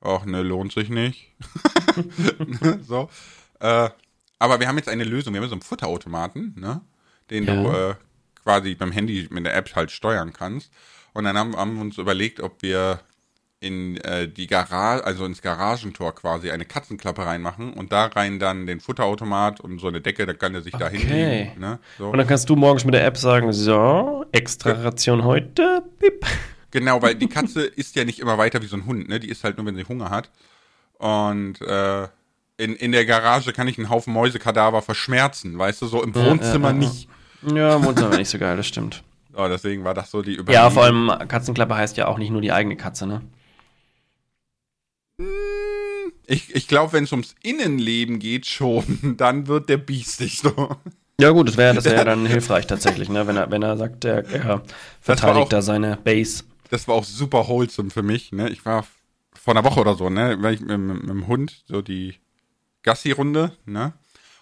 Ach, 0.00 0.24
ne, 0.24 0.42
lohnt 0.42 0.72
sich 0.72 0.88
nicht. 0.90 1.32
so. 2.86 3.08
Äh, 3.60 3.88
aber 4.38 4.60
wir 4.60 4.66
haben 4.68 4.76
jetzt 4.76 4.88
eine 4.88 5.04
Lösung. 5.04 5.32
Wir 5.32 5.40
haben 5.40 5.48
so 5.48 5.54
einen 5.54 5.62
Futterautomaten, 5.62 6.54
ne? 6.58 6.80
Den 7.30 7.44
Ja. 7.44 7.62
du 7.62 7.68
äh, 7.70 7.94
quasi 8.42 8.74
beim 8.74 8.92
Handy 8.92 9.26
mit 9.30 9.44
der 9.46 9.54
App 9.56 9.74
halt 9.74 9.90
steuern 9.90 10.32
kannst. 10.32 10.70
Und 11.12 11.24
dann 11.24 11.38
haben, 11.38 11.56
haben 11.56 11.74
wir 11.74 11.80
uns 11.82 11.98
überlegt, 11.98 12.40
ob 12.40 12.62
wir 12.62 13.00
in 13.60 13.96
äh, 13.98 14.28
die 14.28 14.46
Garage, 14.46 15.04
also 15.04 15.24
ins 15.24 15.40
Garagentor 15.40 16.14
quasi 16.14 16.50
eine 16.50 16.66
Katzenklappe 16.66 17.24
reinmachen 17.24 17.72
und 17.72 17.92
da 17.92 18.06
rein 18.06 18.38
dann 18.38 18.66
den 18.66 18.78
Futterautomat 18.80 19.60
und 19.60 19.78
so 19.78 19.86
eine 19.88 20.02
Decke, 20.02 20.26
da 20.26 20.34
kann 20.34 20.54
er 20.54 20.60
sich 20.60 20.72
da 20.76 20.86
Okay. 20.88 20.98
hinlegen. 20.98 21.60
Ne? 21.60 21.78
So. 21.96 22.10
Und 22.10 22.18
dann 22.18 22.26
kannst 22.26 22.50
du 22.50 22.56
morgens 22.56 22.84
mit 22.84 22.92
der 22.92 23.06
App 23.06 23.16
sagen, 23.16 23.50
so, 23.54 24.26
extra 24.32 24.72
Ration 24.72 25.24
heute, 25.24 25.82
pip. 25.98 26.26
Genau, 26.72 27.00
weil 27.00 27.14
die 27.14 27.28
Katze 27.28 27.62
isst 27.64 27.96
ja 27.96 28.04
nicht 28.04 28.18
immer 28.18 28.36
weiter 28.36 28.60
wie 28.60 28.66
so 28.66 28.76
ein 28.76 28.84
Hund, 28.84 29.08
ne? 29.08 29.18
Die 29.18 29.30
isst 29.30 29.44
halt 29.44 29.56
nur, 29.56 29.64
wenn 29.64 29.76
sie 29.76 29.84
Hunger 29.84 30.10
hat. 30.10 30.30
Und 30.98 31.60
äh, 31.62 32.08
in, 32.56 32.76
in 32.76 32.92
der 32.92 33.04
Garage 33.04 33.52
kann 33.52 33.68
ich 33.68 33.78
einen 33.78 33.90
Haufen 33.90 34.12
Mäusekadaver 34.12 34.82
verschmerzen, 34.82 35.58
weißt 35.58 35.82
du, 35.82 35.86
so 35.86 36.02
im 36.02 36.14
Wohnzimmer 36.14 36.68
ja, 36.68 36.74
ja. 36.74 36.78
nicht. 36.78 37.08
Ja, 37.42 37.84
Wohnzimmer 37.84 38.10
war 38.10 38.18
nicht 38.18 38.30
so 38.30 38.38
geil, 38.38 38.56
das 38.56 38.66
stimmt. 38.66 39.02
Oh, 39.36 39.46
deswegen 39.48 39.84
war 39.84 39.94
das 39.94 40.10
so 40.10 40.22
die 40.22 40.34
Überlegung. 40.34 40.54
Ja, 40.54 40.70
vor 40.70 40.84
allem 40.84 41.10
Katzenklappe 41.28 41.74
heißt 41.74 41.96
ja 41.96 42.06
auch 42.06 42.18
nicht 42.18 42.30
nur 42.30 42.40
die 42.40 42.52
eigene 42.52 42.76
Katze, 42.76 43.06
ne? 43.06 43.22
Ich, 46.26 46.54
ich 46.54 46.68
glaube, 46.68 46.92
wenn 46.92 47.04
es 47.04 47.12
ums 47.12 47.34
Innenleben 47.42 48.18
geht 48.18 48.46
schon, 48.46 49.14
dann 49.16 49.46
wird 49.46 49.68
der 49.68 49.76
biestig 49.76 50.38
so. 50.38 50.76
Ja 51.20 51.30
gut, 51.30 51.48
das 51.48 51.56
wäre 51.56 51.74
das 51.74 51.84
wär 51.84 52.04
dann 52.04 52.26
hilfreich 52.26 52.66
tatsächlich, 52.66 53.08
ne? 53.08 53.26
wenn, 53.26 53.36
er, 53.36 53.50
wenn 53.50 53.62
er 53.62 53.76
sagt, 53.76 54.04
er, 54.04 54.24
er 54.28 54.62
verteidigt 55.00 55.46
auch- 55.46 55.48
da 55.48 55.62
seine 55.62 55.96
Base. 55.96 56.44
Das 56.70 56.88
war 56.88 56.96
auch 56.96 57.04
super 57.04 57.46
wholesome 57.46 57.90
für 57.90 58.02
mich. 58.02 58.32
Ne? 58.32 58.48
Ich 58.50 58.64
war 58.64 58.84
vor 59.34 59.54
einer 59.54 59.64
Woche 59.64 59.80
oder 59.80 59.94
so, 59.94 60.08
ne, 60.10 60.42
war 60.42 60.50
ich 60.50 60.60
mit, 60.60 60.78
mit, 60.78 61.02
mit 61.02 61.08
dem 61.08 61.26
Hund 61.28 61.62
so 61.66 61.82
die 61.82 62.14
Gassi-Runde, 62.84 63.52
ne? 63.66 63.94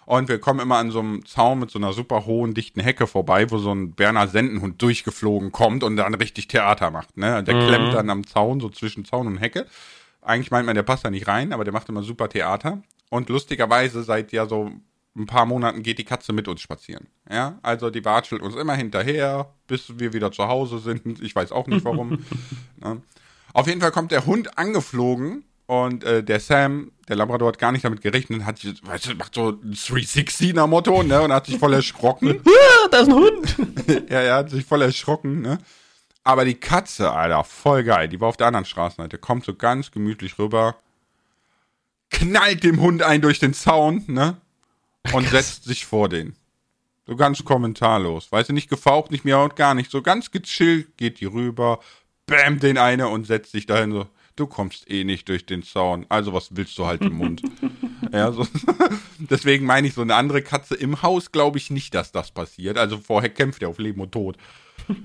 Und 0.05 0.27
wir 0.27 0.39
kommen 0.39 0.59
immer 0.59 0.77
an 0.77 0.91
so 0.91 0.99
einem 0.99 1.25
Zaun 1.25 1.59
mit 1.59 1.71
so 1.71 1.79
einer 1.79 1.93
super 1.93 2.25
hohen, 2.25 2.53
dichten 2.53 2.81
Hecke 2.81 3.07
vorbei, 3.07 3.49
wo 3.49 3.57
so 3.57 3.73
ein 3.73 3.93
Berner 3.93 4.27
Sendenhund 4.27 4.81
durchgeflogen 4.81 5.51
kommt 5.51 5.83
und 5.83 5.95
dann 5.95 6.13
richtig 6.13 6.47
Theater 6.47 6.91
macht. 6.91 7.15
Ne? 7.17 7.43
Der 7.43 7.57
klemmt 7.57 7.93
dann 7.93 8.09
am 8.09 8.27
Zaun, 8.27 8.59
so 8.59 8.69
zwischen 8.69 9.05
Zaun 9.05 9.27
und 9.27 9.37
Hecke. 9.37 9.65
Eigentlich 10.21 10.51
meint 10.51 10.65
man, 10.65 10.75
der 10.75 10.83
passt 10.83 11.05
da 11.05 11.09
nicht 11.09 11.27
rein, 11.27 11.53
aber 11.53 11.63
der 11.63 11.73
macht 11.73 11.87
immer 11.89 12.03
super 12.03 12.27
Theater. 12.27 12.81
Und 13.09 13.29
lustigerweise 13.29 14.03
seit 14.03 14.31
ja 14.31 14.45
so 14.45 14.71
ein 15.15 15.25
paar 15.25 15.45
Monaten 15.45 15.83
geht 15.83 15.99
die 15.99 16.05
Katze 16.05 16.33
mit 16.33 16.47
uns 16.47 16.61
spazieren. 16.61 17.07
Ja, 17.29 17.59
also 17.61 17.89
die 17.89 18.03
watschelt 18.03 18.41
uns 18.41 18.55
immer 18.55 18.73
hinterher, 18.73 19.53
bis 19.67 19.99
wir 19.99 20.11
wieder 20.11 20.31
zu 20.31 20.47
Hause 20.47 20.79
sind. 20.79 21.21
Ich 21.21 21.35
weiß 21.35 21.51
auch 21.51 21.67
nicht 21.67 21.85
warum. 21.85 22.25
ne? 22.83 23.01
Auf 23.53 23.67
jeden 23.67 23.79
Fall 23.79 23.91
kommt 23.91 24.11
der 24.11 24.25
Hund 24.25 24.57
angeflogen 24.57 25.45
und 25.81 26.03
äh, 26.03 26.23
der 26.23 26.39
Sam, 26.39 26.91
der 27.07 27.15
Labrador, 27.15 27.49
hat 27.49 27.57
gar 27.59 27.71
nicht 27.71 27.83
damit 27.85 28.01
gerechnet, 28.01 28.45
hat, 28.45 28.59
sich- 28.59 28.85
weißt 28.85 29.07
du, 29.07 29.15
macht 29.15 29.35
so 29.35 29.49
ein 29.49 29.73
360er 29.73 30.67
Motto, 30.67 31.03
ne, 31.03 31.21
und 31.21 31.31
hat 31.33 31.45
sich 31.47 31.57
voll 31.57 31.73
erschrocken. 31.73 32.41
Da 32.91 32.99
ist 32.99 33.07
ein 33.07 33.15
Hund! 33.15 33.57
ja, 34.09 34.19
er 34.21 34.35
hat 34.35 34.49
sich 34.51 34.65
voll 34.65 34.81
erschrocken, 34.81 35.41
ne. 35.41 35.57
Aber 36.23 36.45
die 36.45 36.55
Katze, 36.55 37.11
Alter, 37.11 37.43
voll 37.43 37.83
geil. 37.83 38.07
Die 38.07 38.19
war 38.21 38.27
auf 38.29 38.37
der 38.37 38.47
anderen 38.47 38.65
Straßenseite, 38.65 39.17
kommt 39.17 39.45
so 39.45 39.55
ganz 39.55 39.91
gemütlich 39.91 40.37
rüber, 40.37 40.75
knallt 42.11 42.63
dem 42.63 42.79
Hund 42.81 43.01
ein 43.03 43.21
durch 43.21 43.39
den 43.39 43.53
Zaun, 43.53 44.03
ne, 44.07 44.37
und 45.13 45.27
setzt 45.29 45.63
sich 45.65 45.85
vor 45.85 46.09
den. 46.09 46.35
So 47.05 47.15
ganz 47.17 47.43
kommentarlos. 47.43 48.31
Weißt 48.31 48.49
du, 48.49 48.53
nicht 48.53 48.69
gefaucht, 48.69 49.11
nicht 49.11 49.25
miaut, 49.25 49.55
gar 49.57 49.73
nicht. 49.73 49.91
So 49.91 50.01
ganz 50.01 50.31
gechillt 50.31 50.95
geht 50.97 51.19
die 51.19 51.25
rüber, 51.25 51.79
bam, 52.27 52.59
den 52.59 52.77
eine 52.77 53.07
und 53.09 53.25
setzt 53.27 53.51
sich 53.51 53.65
dahin 53.65 53.91
so. 53.91 54.07
Du 54.35 54.47
kommst 54.47 54.89
eh 54.89 55.03
nicht 55.03 55.29
durch 55.29 55.45
den 55.45 55.61
Zaun, 55.61 56.07
also 56.09 56.33
was 56.33 56.55
willst 56.55 56.77
du 56.79 56.87
halt 56.87 57.01
im 57.01 57.13
Mund? 57.13 57.43
ja, 58.11 58.31
so. 58.31 58.47
Deswegen 59.19 59.65
meine 59.65 59.87
ich, 59.87 59.93
so 59.93 60.01
eine 60.01 60.15
andere 60.15 60.41
Katze 60.41 60.73
im 60.75 61.03
Haus 61.03 61.31
glaube 61.31 61.59
ich 61.59 61.69
nicht, 61.69 61.93
dass 61.93 62.11
das 62.11 62.31
passiert. 62.31 62.77
Also 62.77 62.97
vorher 62.97 63.29
kämpft 63.29 63.61
er 63.61 63.69
auf 63.69 63.77
Leben 63.77 64.01
und 64.01 64.11
Tod. 64.11 64.37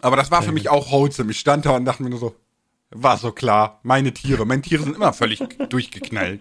Aber 0.00 0.16
das 0.16 0.30
war 0.30 0.42
für 0.42 0.52
mich 0.52 0.70
auch 0.70 0.90
wholesome. 0.90 1.30
Ich 1.32 1.40
stand 1.40 1.66
da 1.66 1.76
und 1.76 1.84
dachte 1.84 2.02
mir 2.02 2.08
nur 2.08 2.18
so, 2.18 2.34
war 2.90 3.18
so 3.18 3.32
klar, 3.32 3.80
meine 3.82 4.12
Tiere, 4.14 4.46
meine 4.46 4.62
Tiere 4.62 4.82
sind 4.82 4.96
immer 4.96 5.12
völlig 5.12 5.40
durchgeknallt. 5.68 6.40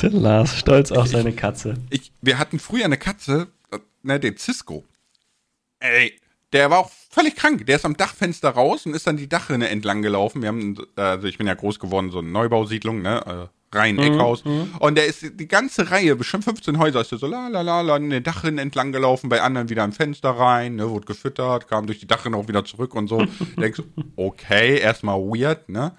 Der 0.00 0.10
Lars, 0.10 0.56
stolz 0.56 0.92
auf 0.92 1.08
seine 1.08 1.32
Katze. 1.32 1.74
Ich, 1.90 2.12
wir 2.22 2.38
hatten 2.38 2.58
früher 2.60 2.84
eine 2.84 2.96
Katze, 2.96 3.48
äh, 3.72 3.78
ne, 4.02 4.20
den 4.20 4.36
Cisco. 4.36 4.84
Ey, 5.80 6.18
der 6.52 6.70
war 6.70 6.78
auch 6.78 6.90
völlig 7.10 7.36
krank. 7.36 7.66
Der 7.66 7.76
ist 7.76 7.84
am 7.84 7.96
Dachfenster 7.96 8.50
raus 8.50 8.86
und 8.86 8.94
ist 8.94 9.06
dann 9.06 9.16
die 9.16 9.28
Dachrinne 9.28 9.68
entlang 9.68 10.02
gelaufen. 10.02 10.42
Wir 10.42 10.48
haben, 10.48 10.76
also 10.96 11.26
ich 11.26 11.38
bin 11.38 11.46
ja 11.46 11.54
groß 11.54 11.78
geworden, 11.78 12.10
so 12.10 12.18
eine 12.18 12.28
Neubausiedlung, 12.28 13.02
ne, 13.02 13.50
äh, 13.50 13.76
rein 13.76 13.98
Eckhaus. 13.98 14.42
Und 14.78 14.96
der 14.96 15.06
ist 15.06 15.22
die 15.40 15.48
ganze 15.48 15.90
Reihe, 15.90 16.14
bestimmt 16.16 16.44
15 16.44 16.78
Häuser, 16.78 17.00
ist 17.00 17.10
der 17.10 17.18
so 17.18 17.26
la 17.26 17.48
la 17.48 17.62
la 17.62 17.80
la 17.80 17.96
in 17.96 18.10
der 18.10 18.20
Dachrinne 18.20 18.60
entlang 18.60 18.92
gelaufen, 18.92 19.28
bei 19.28 19.40
anderen 19.40 19.68
wieder 19.70 19.84
im 19.84 19.92
Fenster 19.92 20.30
rein, 20.30 20.76
ne, 20.76 20.90
wurde 20.90 21.06
gefüttert, 21.06 21.68
kam 21.68 21.86
durch 21.86 21.98
die 22.00 22.06
Dachrinne 22.06 22.36
auch 22.36 22.48
wieder 22.48 22.64
zurück 22.64 22.94
und 22.94 23.08
so. 23.08 23.24
Denkst 23.56 23.78
du, 23.78 24.04
okay, 24.16 24.78
erstmal 24.78 25.18
weird, 25.18 25.68
ne? 25.68 25.96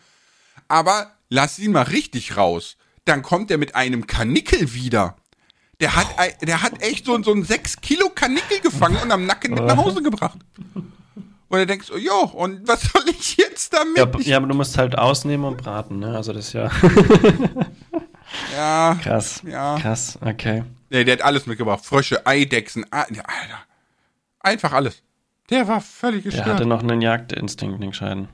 Aber 0.68 1.12
lass 1.30 1.60
ihn 1.60 1.72
mal 1.72 1.84
richtig 1.84 2.38
raus. 2.38 2.78
Dann 3.06 3.22
kommt 3.22 3.51
er 3.51 3.58
mit 3.58 3.76
einem 3.76 4.08
Kanickel 4.08 4.74
wieder. 4.74 5.18
Der 5.80 5.96
hat, 5.96 6.08
ei- 6.18 6.36
der 6.42 6.62
hat 6.62 6.82
echt 6.82 7.06
so, 7.06 7.22
so 7.24 7.32
einen 7.32 7.44
6 7.44 7.82
Kilo 7.82 8.10
Kanickel 8.14 8.60
gefangen 8.62 8.98
und 9.04 9.12
am 9.12 9.26
Nacken 9.26 9.54
mit 9.54 9.64
nach 9.66 9.76
Hause 9.78 10.02
gebracht. 10.02 10.38
Und 10.76 11.60
er 11.60 11.66
denkst, 11.66 11.90
oh, 11.94 11.98
jo, 11.98 12.32
und 12.34 12.68
was 12.68 12.82
soll 12.84 13.04
ich 13.10 13.38
jetzt 13.38 13.74
damit? 13.74 13.98
Ja, 13.98 14.08
Ich- 14.20 14.28
ja, 14.28 14.38
aber 14.38 14.48
du 14.48 14.56
musst 14.56 14.78
halt 14.78 14.98
ausnehmen 14.98 15.46
und 15.46 15.58
braten, 15.58 16.00
ne? 16.00 16.16
Also 16.16 16.32
das 16.34 16.48
ist 16.48 16.54
ja 16.54 16.70
ja, 18.56 18.98
krass. 19.02 19.42
Ja. 19.46 19.78
Krass, 19.80 20.18
okay. 20.22 20.64
nee, 20.90 21.04
der 21.04 21.14
hat 21.16 21.22
alles 21.24 21.46
mitgebracht. 21.46 21.86
Frösche, 21.86 22.26
Eidechsen, 22.26 22.86
A- 22.92 23.06
ja, 23.14 23.24
Alter. 23.24 23.60
Einfach 24.40 24.74
alles. 24.74 25.02
Der 25.50 25.68
war 25.68 25.82
völlig 25.82 26.24
Der 26.24 26.32
gestört. 26.32 26.48
hatte 26.56 26.66
noch 26.66 26.82
einen 26.82 27.02
Jagdinstinkt, 27.02 27.82
den 27.84 27.94
Scheiden. 27.94 28.28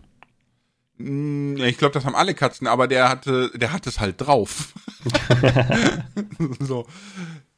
Ja, 1.00 1.66
Ich 1.66 1.78
glaube, 1.78 1.94
das 1.94 2.06
haben 2.06 2.16
alle 2.16 2.34
Katzen, 2.34 2.68
aber 2.68 2.88
der 2.88 3.10
hatte, 3.10 3.52
der 3.56 3.72
hat 3.72 3.88
es 3.88 4.00
halt 4.00 4.20
drauf. 4.20 4.74
so. 6.60 6.86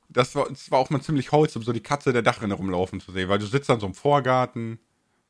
Das 0.09 0.35
war, 0.35 0.47
das 0.49 0.69
war 0.69 0.79
auch 0.79 0.89
mal 0.89 1.01
ziemlich 1.01 1.31
wholesome, 1.31 1.63
so 1.63 1.71
die 1.71 1.79
Katze 1.79 2.11
der 2.11 2.21
Dachrinne 2.21 2.53
rumlaufen 2.53 2.99
zu 2.99 3.11
sehen, 3.11 3.29
weil 3.29 3.39
du 3.39 3.45
sitzt 3.45 3.69
dann 3.69 3.79
so 3.79 3.87
im 3.87 3.93
Vorgarten, 3.93 4.77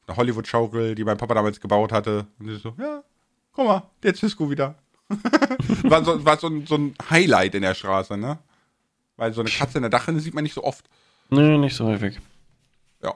eine 0.08 0.18
Hollywood-Schaukel, 0.18 0.96
die 0.96 1.04
mein 1.04 1.18
Papa 1.18 1.36
damals 1.36 1.60
gebaut 1.60 1.92
hatte, 1.92 2.26
und 2.40 2.48
du 2.48 2.58
so, 2.58 2.74
ja, 2.80 3.04
guck 3.54 3.68
mal, 3.68 3.84
der 4.02 4.16
Cisco 4.16 4.50
wieder. 4.50 4.76
war 5.84 6.04
so, 6.04 6.26
war 6.26 6.38
so, 6.38 6.48
ein, 6.48 6.66
so 6.66 6.76
ein 6.76 6.96
Highlight 7.10 7.56
in 7.56 7.62
der 7.62 7.76
Straße, 7.76 8.18
ne? 8.18 8.40
Weil 9.18 9.34
so 9.34 9.42
eine 9.42 9.52
Katze 9.52 9.78
in 9.78 9.84
der 9.84 9.92
Dachrinne 9.92 10.20
sieht 10.20 10.34
man 10.34 10.44
nicht 10.44 10.56
so 10.56 10.64
oft. 10.64 10.90
Nö, 11.30 11.58
nicht 11.58 11.76
so 11.76 11.86
häufig. 11.86 12.20
Ja. 13.04 13.14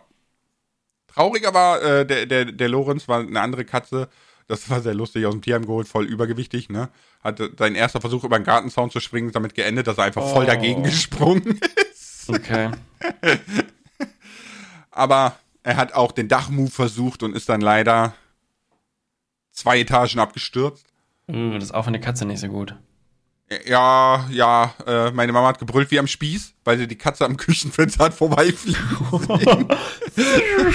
Trauriger 1.07 1.53
war, 1.53 1.81
äh, 1.81 2.05
der, 2.05 2.25
der, 2.27 2.45
der 2.45 2.69
Lorenz 2.69 3.07
war 3.07 3.21
eine 3.21 3.41
andere 3.41 3.65
Katze. 3.65 4.07
Das 4.47 4.69
war 4.69 4.81
sehr 4.81 4.93
lustig, 4.93 5.25
aus 5.25 5.33
dem 5.33 5.41
Tierheim 5.41 5.65
geholt, 5.65 5.87
voll 5.87 6.05
übergewichtig, 6.05 6.69
ne? 6.69 6.89
Hatte 7.23 7.51
sein 7.57 7.73
erster 7.73 7.99
Versuch 7.99 8.23
über 8.23 8.37
den 8.37 8.43
Gartenzaun 8.45 8.91
zu 8.91 8.99
springen, 8.99 9.27
ist 9.27 9.35
damit 9.35 9.55
geendet, 9.55 9.87
dass 9.87 9.97
er 9.97 10.03
einfach 10.03 10.21
voll 10.29 10.43
Oh. 10.43 10.47
dagegen 10.47 10.83
gesprungen 10.83 11.59
ist. 11.91 12.29
Okay. 12.29 12.69
Aber 14.91 15.35
er 15.63 15.77
hat 15.77 15.93
auch 15.93 16.11
den 16.11 16.27
Dachmove 16.27 16.71
versucht 16.71 17.23
und 17.23 17.35
ist 17.35 17.49
dann 17.49 17.61
leider 17.61 18.13
zwei 19.51 19.79
Etagen 19.79 20.19
abgestürzt. 20.19 20.85
Uh, 21.27 21.53
das 21.55 21.65
ist 21.65 21.73
auch 21.73 21.83
für 21.83 21.87
eine 21.87 21.99
Katze 21.99 22.25
nicht 22.25 22.39
so 22.39 22.47
gut. 22.47 22.75
Ja, 23.67 24.25
ja, 24.31 24.73
äh, 24.87 25.11
meine 25.11 25.31
Mama 25.31 25.49
hat 25.49 25.59
gebrüllt 25.59 25.91
wie 25.91 25.99
am 25.99 26.07
Spieß, 26.07 26.55
weil 26.63 26.79
sie 26.79 26.87
die 26.87 26.97
Katze 26.97 27.25
am 27.25 27.37
Küchenfenster 27.37 28.05
hat 28.05 28.15
vorbeifliegen. 28.15 28.79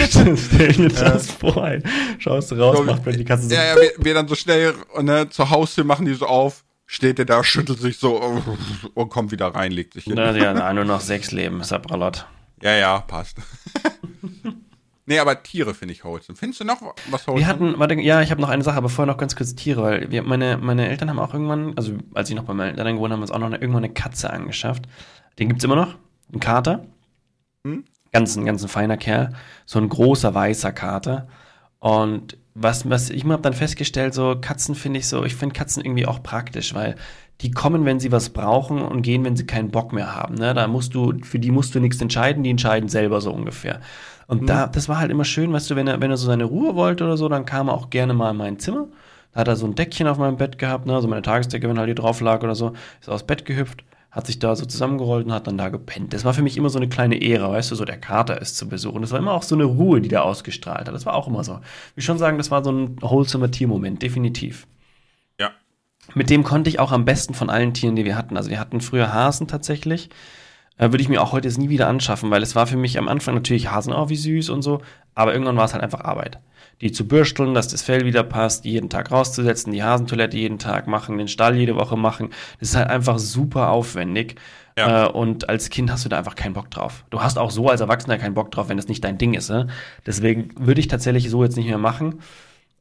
Stell 0.09 0.73
dir 0.73 0.89
das 0.89 1.33
vor, 1.33 1.66
ey. 1.66 1.83
Schaust 2.18 2.53
du 2.53 2.55
raus, 2.55 2.77
So, 2.77 2.85
macht 2.85 3.05
die 3.07 3.25
Katze 3.25 3.49
so. 3.49 3.55
Ja, 3.55 3.64
ja, 3.64 3.75
wir, 3.75 3.91
wir 3.99 4.14
dann 4.14 4.29
so 4.29 4.37
schnell 4.37 4.75
ne, 5.01 5.29
zur 5.31 5.51
Haustür 5.51 5.83
machen 5.83 6.07
die 6.07 6.14
so 6.14 6.27
auf, 6.27 6.64
steht 6.87 7.18
der 7.18 7.25
da, 7.25 7.43
schüttelt 7.43 7.81
sich 7.81 7.99
so 7.99 8.16
und 8.95 9.09
kommt 9.09 9.33
wieder 9.33 9.49
rein, 9.49 9.73
legt 9.73 9.95
sich 9.95 10.05
hin. 10.05 10.14
Na, 10.14 10.31
ja, 10.37 10.53
na, 10.53 10.73
nur 10.73 10.85
noch 10.85 11.01
sechs 11.01 11.33
Leben, 11.33 11.61
ist 11.61 11.73
ja 11.73 11.79
Brallert. 11.79 12.29
Ja, 12.62 12.77
ja, 12.77 13.01
passt. 13.01 13.39
nee, 15.07 15.18
aber 15.18 15.42
Tiere 15.42 15.74
finde 15.74 15.92
ich 15.92 16.05
wholesome. 16.05 16.36
Findest 16.36 16.61
du 16.61 16.64
noch 16.64 16.80
was 17.11 17.26
wholesome? 17.26 17.38
Wir 17.38 17.46
hatten, 17.46 17.78
warte, 17.78 17.94
ja, 17.94 18.22
ich 18.22 18.30
habe 18.30 18.40
noch 18.40 18.48
eine 18.48 18.62
Sache, 18.62 18.76
aber 18.76 18.88
vorher 18.88 19.12
noch 19.12 19.18
ganz 19.18 19.36
kurz 19.36 19.55
Tiere, 19.55 19.82
weil 19.82 20.11
wir, 20.11 20.22
meine, 20.22 20.57
meine 20.59 20.88
Eltern 20.88 21.11
haben 21.11 21.18
auch 21.18 21.32
irgendwann, 21.32 21.74
also 21.76 21.94
als 22.14 22.30
ich 22.30 22.36
noch 22.36 22.44
bei 22.44 22.55
meinen 22.55 22.76
Eltern 22.76 22.96
gewohnt 22.96 23.12
habe, 23.12 23.14
haben 23.14 23.20
wir 23.20 23.24
uns 23.24 23.30
auch 23.30 23.38
noch 23.38 23.46
eine, 23.46 23.57
irgendwann 23.57 23.84
eine 23.84 23.92
Katze 23.92 24.30
angeschafft. 24.30 24.84
Den 25.38 25.48
gibt's 25.48 25.64
immer 25.64 25.76
noch, 25.76 25.96
ein 26.32 26.40
Kater. 26.40 26.86
Hm? 27.64 27.84
Ganz, 28.12 28.36
ein 28.36 28.44
ganz 28.44 28.62
ein 28.62 28.68
feiner 28.68 28.96
Kerl. 28.96 29.34
So 29.66 29.78
ein 29.78 29.88
großer 29.88 30.34
weißer 30.34 30.72
Kater. 30.72 31.28
Und 31.78 32.36
was, 32.55 32.88
was 32.88 33.11
ich 33.11 33.24
habe 33.24 33.42
dann 33.42 33.55
festgestellt, 33.55 34.14
so 34.14 34.36
Katzen 34.40 34.74
finde 34.74 34.98
ich 34.98 35.09
so, 35.09 35.24
ich 35.24 35.34
finde 35.34 35.55
Katzen 35.55 35.84
irgendwie 35.84 36.07
auch 36.07 36.22
praktisch, 36.22 36.74
weil 36.74 36.96
die 37.40 37.51
kommen, 37.51 37.84
wenn 37.84 38.01
sie 38.01 38.12
was 38.12 38.30
brauchen 38.30 38.82
und 38.82 39.03
gehen, 39.03 39.24
wenn 39.24 39.36
sie 39.36 39.46
keinen 39.46 39.70
Bock 39.70 39.92
mehr 39.92 40.14
haben. 40.14 40.34
Ne? 40.34 40.53
Da 40.53 40.66
musst 40.66 40.94
du, 40.94 41.14
für 41.22 41.38
die 41.38 41.51
musst 41.51 41.74
du 41.74 41.80
nichts 41.80 42.01
entscheiden, 42.01 42.42
die 42.42 42.51
entscheiden 42.51 42.88
selber 42.88 43.20
so 43.20 43.32
ungefähr. 43.32 43.80
Und 44.31 44.49
da, 44.49 44.68
das 44.68 44.89
war 44.89 44.99
halt 44.99 45.11
immer 45.11 45.24
schön, 45.24 45.53
weißt 45.53 45.68
du, 45.70 45.74
wenn 45.74 45.89
er, 45.89 46.01
wenn 46.01 46.12
er 46.12 46.16
so 46.16 46.26
seine 46.26 46.45
Ruhe 46.45 46.76
wollte 46.76 47.03
oder 47.03 47.16
so, 47.16 47.28
dann 47.28 47.45
kam 47.45 47.66
er 47.66 47.74
auch 47.74 47.91
gerne 47.91 48.14
mal 48.14 48.31
in 48.31 48.37
mein 48.37 48.61
Zimmer. 48.61 48.87
Da 49.33 49.41
hat 49.41 49.49
er 49.49 49.57
so 49.57 49.66
ein 49.66 49.74
Deckchen 49.74 50.07
auf 50.07 50.18
meinem 50.18 50.37
Bett 50.37 50.57
gehabt, 50.57 50.87
ne? 50.87 50.95
also 50.95 51.09
meine 51.09 51.22
Tagesdecke, 51.22 51.68
wenn 51.68 51.78
halt 51.78 51.89
hier 51.89 51.97
drauf 51.97 52.20
lag 52.20 52.41
oder 52.45 52.55
so, 52.55 52.72
ist 53.01 53.09
aus 53.09 53.24
Bett 53.24 53.45
gehüpft, 53.45 53.83
hat 54.12 54.28
sich 54.28 54.39
da 54.39 54.55
so 54.55 54.66
zusammengerollt 54.66 55.26
und 55.26 55.33
hat 55.33 55.49
dann 55.49 55.59
da 55.59 55.68
gepennt. 55.68 56.12
Das 56.12 56.24
war 56.24 56.33
für 56.33 56.43
mich 56.43 56.57
immer 56.57 56.70
so 56.70 56.78
eine 56.78 56.89
kleine 56.89 57.20
Ehre, 57.20 57.51
weißt 57.51 57.72
du, 57.72 57.74
so 57.74 57.85
der 57.85 57.97
Kater 57.97 58.41
ist 58.41 58.57
zu 58.57 58.68
besuchen. 58.68 59.03
Das 59.03 59.11
war 59.11 59.18
immer 59.18 59.33
auch 59.33 59.43
so 59.43 59.57
eine 59.57 59.64
Ruhe, 59.64 60.01
die 60.01 60.09
der 60.09 60.22
ausgestrahlt 60.22 60.87
hat. 60.87 60.95
Das 60.95 61.07
war 61.07 61.14
auch 61.14 61.26
immer 61.26 61.43
so. 61.43 61.59
Ich 61.97 62.05
schon 62.05 62.18
sagen, 62.18 62.39
das 62.39 62.53
war 62.53 62.62
so 62.62 62.70
ein 62.70 63.03
wholesomer 63.03 63.51
Tiermoment, 63.51 64.01
definitiv. 64.01 64.68
Ja. 65.41 65.51
Mit 66.14 66.31
dem 66.31 66.45
konnte 66.45 66.70
ich 66.70 66.78
auch 66.78 66.93
am 66.93 67.05
besten 67.05 67.35
von 67.35 67.51
allen 67.51 67.74
Tieren, 67.74 67.97
die 67.97 68.05
wir 68.05 68.16
hatten. 68.16 68.37
Also 68.37 68.49
wir 68.49 68.61
hatten 68.61 68.81
früher 68.81 69.12
Hasen 69.12 69.49
tatsächlich. 69.49 70.09
Äh, 70.81 70.93
Würde 70.93 71.03
ich 71.03 71.09
mir 71.09 71.22
auch 71.22 71.33
heute 71.33 71.47
jetzt 71.47 71.59
nie 71.59 71.68
wieder 71.68 71.89
anschaffen, 71.89 72.31
weil 72.31 72.43
es 72.43 72.57
war 72.57 72.66
für 72.66 72.78
mich 72.78 72.99
am 72.99 73.07
Anfang 73.07 73.35
natürlich 73.35 73.70
Hasen, 73.70 73.93
oh, 73.93 74.09
wie 74.09 74.16
süß 74.16 74.49
und 74.49 74.62
so, 74.62 74.81
aber 75.14 75.35
irgendwann 75.35 75.57
war 75.57 75.66
es 75.66 75.74
halt 75.74 75.83
einfach 75.85 76.01
Arbeit. 76.01 76.41
Die 76.81 76.91
zu 76.91 77.07
bürsteln, 77.07 77.53
dass 77.53 77.68
das 77.68 77.83
Fell 77.83 78.07
wieder 78.07 78.22
passt, 78.22 78.64
die 78.64 78.72
jeden 78.72 78.89
Tag 78.89 79.11
rauszusetzen, 79.11 79.72
die 79.72 79.83
Hasentoilette 79.83 80.39
jeden 80.39 80.59
Tag 80.59 80.87
machen, 80.87 81.18
den 81.18 81.28
Stall 81.28 81.55
jede 81.55 81.76
Woche 81.76 81.99
machen. 81.99 82.31
Das 82.59 82.70
ist 82.70 82.76
halt 82.76 82.89
einfach 82.89 83.18
super 83.18 83.68
aufwendig. 83.68 84.37
Ja. 84.78 85.05
Äh, 85.05 85.11
und 85.11 85.51
als 85.51 85.68
Kind 85.68 85.93
hast 85.93 86.07
du 86.07 86.09
da 86.09 86.16
einfach 86.16 86.37
keinen 86.37 86.55
Bock 86.55 86.70
drauf. 86.70 87.05
Du 87.11 87.20
hast 87.20 87.39
auch 87.39 87.51
so 87.51 87.68
als 87.68 87.83
Erwachsener 87.83 88.16
keinen 88.16 88.33
Bock 88.33 88.51
drauf, 88.51 88.70
wenn 88.70 88.78
das 88.78 88.89
nicht 88.89 89.05
dein 89.05 89.18
Ding 89.18 89.35
ist. 89.35 89.51
Ne? 89.51 89.66
Deswegen 90.07 90.55
würde 90.57 90.81
ich 90.81 90.89
tatsächlich 90.89 91.28
so 91.28 91.45
jetzt 91.45 91.59
nicht 91.59 91.68
mehr 91.68 91.76
machen. 91.76 92.20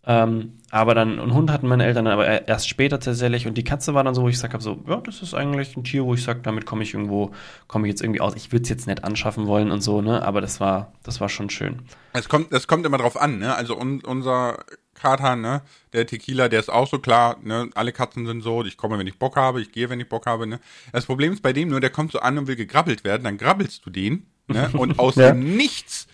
Ähm, 0.06 0.54
aber 0.72 0.96
dann, 0.96 1.20
einen 1.20 1.34
Hund 1.34 1.52
hatten 1.52 1.68
meine 1.68 1.86
Eltern 1.86 2.08
aber 2.08 2.48
erst 2.48 2.70
später 2.70 3.00
tatsächlich. 3.00 3.48
Und 3.48 3.56
die 3.58 3.64
Katze 3.64 3.94
war 3.94 4.04
dann 4.04 4.16
so, 4.16 4.22
wo 4.24 4.30
ich 4.30 4.40
sage, 4.40 4.60
so, 4.62 4.82
ja, 4.88 4.98
das 4.98 5.22
ist 5.22 5.34
eigentlich 5.34 5.76
ein 5.76 5.84
Tier, 5.84 6.06
wo 6.06 6.14
ich 6.14 6.24
sage, 6.24 6.40
damit 6.42 6.66
komme 6.66 6.84
ich 6.84 6.94
irgendwo, 6.94 7.32
komme 7.68 7.88
ich 7.88 7.92
jetzt 7.92 8.02
irgendwie 8.02 8.22
aus. 8.22 8.34
Ich 8.36 8.52
würde 8.52 8.64
es 8.64 8.70
jetzt 8.70 8.88
nicht 8.88 9.04
anschaffen 9.04 9.46
wollen 9.48 9.72
und 9.72 9.82
so, 9.82 10.02
ne? 10.02 10.24
Aber 10.24 10.42
das 10.42 10.60
war, 10.60 10.94
das 11.04 11.20
war 11.20 11.28
schon 11.30 11.50
schön. 11.50 11.82
Es 12.14 12.30
kommt, 12.30 12.54
das 12.54 12.68
kommt 12.68 12.86
immer 12.86 12.98
drauf 12.98 13.20
an, 13.20 13.40
ne? 13.40 13.54
Also 13.56 13.78
un, 13.78 14.02
unser 14.02 14.60
Kater, 14.94 15.36
ne? 15.36 15.62
Der 15.94 16.06
Tequila, 16.08 16.50
der 16.50 16.60
ist 16.60 16.70
auch 16.70 16.88
so 16.88 17.00
klar, 17.00 17.38
ne? 17.44 17.70
Alle 17.76 17.92
Katzen 17.92 18.26
sind 18.26 18.42
so, 18.42 18.64
ich 18.64 18.78
komme, 18.78 18.98
wenn 19.00 19.08
ich 19.08 19.20
Bock 19.20 19.36
habe, 19.36 19.62
ich 19.62 19.72
gehe, 19.72 19.90
wenn 19.90 20.00
ich 20.00 20.08
Bock 20.10 20.26
habe, 20.28 20.48
ne? 20.48 20.60
Das 20.94 21.06
Problem 21.06 21.34
ist 21.34 21.42
bei 21.42 21.52
dem 21.54 21.70
nur, 21.70 21.82
der 21.82 21.90
kommt 21.90 22.12
so 22.14 22.20
an 22.20 22.38
und 22.38 22.48
will 22.48 22.56
gegrabbelt 22.56 23.04
werden, 23.04 23.24
dann 23.24 23.38
grabbelst 23.38 23.86
du 23.86 23.90
den, 23.90 24.28
ne? 24.48 24.70
Und 24.74 24.98
aus 25.00 25.16
Ja. 25.18 25.32
dem 25.32 25.58
Nichts 25.58 26.08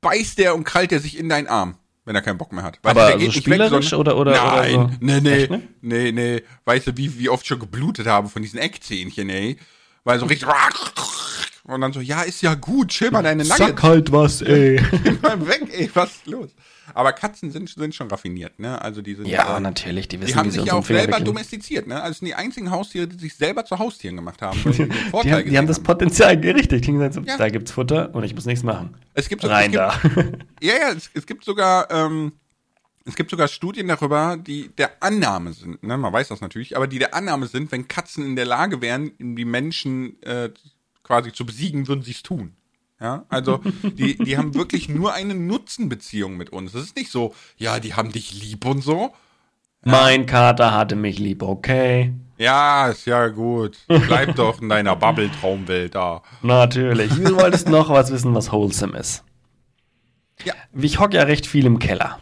beißt 0.00 0.38
der 0.38 0.54
und 0.54 0.64
krallt 0.64 0.90
der 0.90 1.00
sich 1.00 1.18
in 1.18 1.28
deinen 1.28 1.46
Arm, 1.48 1.76
wenn 2.04 2.14
er 2.14 2.22
keinen 2.22 2.38
Bock 2.38 2.52
mehr 2.52 2.62
hat. 2.64 2.78
Weißt 2.82 2.96
Aber 2.96 3.12
so 3.12 3.18
nicht 3.18 3.34
spielerisch 3.36 3.92
weg, 3.92 3.98
oder- 3.98 4.16
oder- 4.16 4.32
oder 4.32 4.44
Nein, 4.62 4.72
so? 4.72 4.90
nee, 5.00 5.20
nee, 5.20 5.30
Echt, 5.42 5.50
ne? 5.50 5.62
nee, 5.80 6.12
nee. 6.12 6.42
Weißt 6.64 6.86
du, 6.86 6.96
wie, 6.96 7.18
wie 7.18 7.28
oft 7.28 7.42
ich 7.42 7.48
schon 7.48 7.58
geblutet 7.60 8.06
habe 8.06 8.28
von 8.28 8.42
diesen 8.42 8.58
Eckzähnchen, 8.58 9.28
ey? 9.30 9.56
Weil 10.04 10.18
so 10.18 10.26
richtig 10.26 10.46
und 11.64 11.80
dann 11.80 11.92
so, 11.92 12.00
ja, 12.00 12.22
ist 12.22 12.42
ja 12.42 12.54
gut, 12.54 12.88
chill 12.88 13.10
mal 13.10 13.22
deine 13.22 13.42
Nuggets. 13.42 13.58
Sag 13.58 13.82
halt 13.82 14.12
was, 14.12 14.42
ey. 14.42 14.80
mal 15.22 15.46
weg, 15.46 15.62
ey, 15.72 15.90
was 15.94 16.10
ist 16.10 16.26
los? 16.26 16.50
Aber 16.92 17.12
Katzen 17.14 17.50
sind, 17.50 17.70
sind 17.70 17.94
schon 17.94 18.08
raffiniert, 18.08 18.58
ne? 18.58 18.80
Also 18.82 19.00
die 19.00 19.14
sind 19.14 19.26
ja, 19.26 19.56
äh, 19.56 19.60
natürlich, 19.60 20.06
die 20.06 20.20
wissen, 20.20 20.32
die 20.32 20.34
haben 20.36 20.46
wie 20.46 20.50
sie 20.50 20.58
sich 20.60 20.66
ja 20.68 20.74
auch 20.74 20.84
Finger 20.84 20.98
selber 21.00 21.12
wickeln. 21.14 21.24
domestiziert, 21.24 21.86
ne? 21.86 21.96
Also 22.02 22.10
es 22.12 22.18
sind 22.18 22.26
die 22.26 22.34
einzigen 22.34 22.70
Haustiere, 22.70 23.08
die 23.08 23.18
sich 23.18 23.34
selber 23.34 23.64
zu 23.64 23.78
Haustieren 23.78 24.16
gemacht 24.16 24.42
haben. 24.42 24.60
weil 24.64 24.72
Die 24.88 24.92
Vorteil 25.10 25.32
haben, 25.32 25.50
die 25.50 25.56
haben 25.58 25.66
das 25.66 25.80
Potenzial 25.80 26.34
richtig. 26.36 26.82
Die 26.82 26.88
haben 26.88 26.98
gesagt, 26.98 27.14
so, 27.14 27.20
Ja. 27.22 27.38
Da 27.38 27.48
gibt's 27.48 27.70
Futter 27.72 28.14
und 28.14 28.22
ich 28.24 28.34
muss 28.34 28.44
nichts 28.44 28.62
machen. 28.62 28.96
Es 29.14 29.30
gibt, 29.30 29.40
so- 29.42 29.48
Rein 29.48 29.70
es 29.70 29.76
da. 29.76 29.98
gibt, 30.02 30.44
Ja, 30.62 30.72
ja, 30.74 30.90
es, 30.94 31.08
es 31.14 31.24
gibt 31.26 31.44
sogar, 31.44 31.90
ähm, 31.90 32.32
es 33.06 33.16
gibt 33.16 33.30
sogar 33.30 33.48
Studien 33.48 33.88
darüber, 33.88 34.36
die 34.36 34.68
der 34.76 35.02
Annahme 35.02 35.54
sind, 35.54 35.82
ne? 35.82 35.96
Man 35.96 36.12
weiß 36.12 36.28
das 36.28 36.42
natürlich, 36.42 36.76
aber 36.76 36.86
die 36.86 36.98
der 36.98 37.14
Annahme 37.14 37.46
sind, 37.46 37.72
wenn 37.72 37.88
Katzen 37.88 38.26
in 38.26 38.36
der 38.36 38.44
Lage 38.44 38.82
wären, 38.82 39.12
die 39.18 39.44
Menschen 39.46 40.22
äh, 40.22 40.50
quasi 41.04 41.32
zu 41.32 41.46
besiegen, 41.46 41.86
würden 41.86 42.02
sie 42.02 42.10
es 42.10 42.24
tun. 42.24 42.56
Ja, 43.00 43.24
also 43.28 43.60
die, 43.82 44.16
die 44.16 44.36
haben 44.36 44.54
wirklich 44.54 44.88
nur 44.88 45.12
eine 45.12 45.34
Nutzenbeziehung 45.34 46.36
mit 46.36 46.50
uns. 46.50 46.74
Es 46.74 46.84
ist 46.84 46.96
nicht 46.96 47.12
so, 47.12 47.34
ja, 47.56 47.78
die 47.78 47.94
haben 47.94 48.10
dich 48.10 48.42
lieb 48.42 48.64
und 48.64 48.82
so. 48.82 49.12
Mein 49.84 50.24
Kater 50.26 50.72
hatte 50.72 50.96
mich 50.96 51.18
lieb, 51.18 51.42
okay. 51.42 52.14
Ja, 52.38 52.88
ist 52.88 53.06
ja 53.06 53.28
gut. 53.28 53.76
Bleib 53.86 54.34
doch 54.36 54.60
in 54.60 54.70
deiner 54.70 54.96
Bubble-Traumwelt 54.96 55.94
da. 55.94 56.22
Natürlich. 56.42 57.12
Du 57.12 57.36
wolltest 57.36 57.68
noch 57.68 57.90
was 57.90 58.10
wissen, 58.10 58.34
was 58.34 58.50
wholesome 58.50 58.98
ist. 58.98 59.22
Ja. 60.44 60.54
Ich 60.72 60.98
hocke 60.98 61.16
ja 61.16 61.24
recht 61.24 61.46
viel 61.46 61.66
im 61.66 61.78
Keller. 61.78 62.18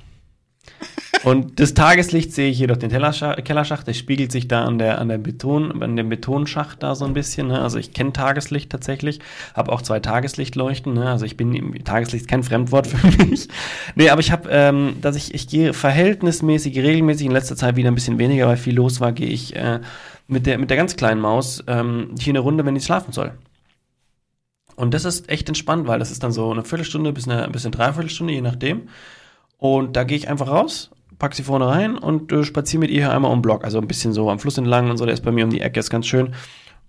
Und 1.25 1.61
das 1.61 1.75
Tageslicht 1.75 2.33
sehe 2.33 2.51
ich 2.51 2.59
hier 2.59 2.67
durch 2.67 2.81
den 2.81 2.91
Kellerschacht. 2.91 3.87
Das 3.87 3.97
spiegelt 3.97 4.33
sich 4.33 4.49
da 4.49 4.65
an 4.65 4.79
der, 4.79 4.99
an 4.99 5.09
der 5.09 5.19
Beton, 5.19 5.83
an 5.83 5.97
dem 5.97 6.09
Betonschacht 6.09 6.83
da 6.83 6.95
so 6.95 7.05
ein 7.05 7.15
bisschen. 7.15 7.49
Ne? 7.49 7.61
Also 7.61 7.79
ich 7.79 7.93
kenne 7.93 8.13
Tageslicht 8.13 8.71
tatsächlich, 8.71 9.21
habe 9.55 9.71
auch 9.73 9.83
zwei 9.83 10.01
Tageslichtleuchten. 10.01 10.95
Ne? 10.95 11.09
Also 11.09 11.25
ich 11.25 11.37
bin 11.37 11.85
Tageslicht 11.85 12.25
ist 12.25 12.29
kein 12.29 12.43
Fremdwort 12.43 12.87
für 12.89 13.07
mich. 13.25 13.49
nee, 13.95 14.11
aber 14.11 14.21
ich 14.21 14.33
habe, 14.33 14.49
ähm, 14.51 14.97
dass 15.01 15.15
ich, 15.15 15.35
ich 15.35 15.49
gehe 15.49 15.73
verhältnismäßig, 15.73 16.77
regelmäßig 16.79 17.27
in 17.27 17.33
letzter 17.33 17.57
Zeit 17.57 17.77
wieder 17.77 17.91
ein 17.91 17.95
bisschen 17.95 18.19
weniger, 18.19 18.49
weil 18.49 18.57
viel 18.57 18.75
los 18.75 19.01
war, 19.01 19.13
gehe 19.13 19.29
ich 19.29 19.55
äh, 19.55 19.81
mit 20.27 20.47
der 20.47 20.59
mit 20.59 20.71
der 20.71 20.77
ganz 20.77 20.97
kleinen 20.97 21.21
Maus 21.21 21.63
ähm, 21.67 22.15
hier 22.19 22.33
eine 22.33 22.41
Runde, 22.41 22.65
wenn 22.65 22.77
ich 22.77 22.85
schlafen 22.85 23.13
soll. 23.13 23.33
Und 24.75 24.95
das 24.95 25.05
ist 25.05 25.29
echt 25.29 25.49
entspannt, 25.49 25.87
weil 25.87 25.99
das 25.99 26.11
ist 26.11 26.23
dann 26.23 26.33
so 26.33 26.51
eine 26.51 26.65
Viertelstunde 26.65 27.13
bis 27.13 27.29
eine, 27.29 27.49
bis 27.49 27.65
eine 27.65 27.73
Dreiviertelstunde, 27.73 28.33
je 28.33 28.41
nachdem. 28.41 28.89
Und 29.59 29.97
da 29.97 30.05
gehe 30.05 30.17
ich 30.17 30.29
einfach 30.29 30.49
raus, 30.49 30.91
pack 31.23 31.37
sie 31.37 31.45
vorne 31.45 31.69
rein 31.69 31.97
und 31.97 32.33
äh, 32.33 32.43
spaziere 32.43 32.81
mit 32.81 32.91
ihr 32.91 33.03
hier 33.03 33.13
einmal 33.13 33.31
um 33.31 33.39
den 33.39 33.43
Block. 33.43 33.65
Also 33.65 33.79
ein 33.79 33.87
bisschen 33.87 34.13
so 34.13 34.29
am 34.29 34.41
Fluss 34.41 34.59
entlang 34.59 34.91
und 34.91 34.97
so, 34.97 35.05
der 35.05 35.15
ist 35.15 35.25
bei 35.25 35.31
mir 35.31 35.45
um 35.45 35.51
die 35.51 35.61
Ecke, 35.61 35.79
ist 35.79 35.89
ganz 35.89 36.07
schön. 36.07 36.35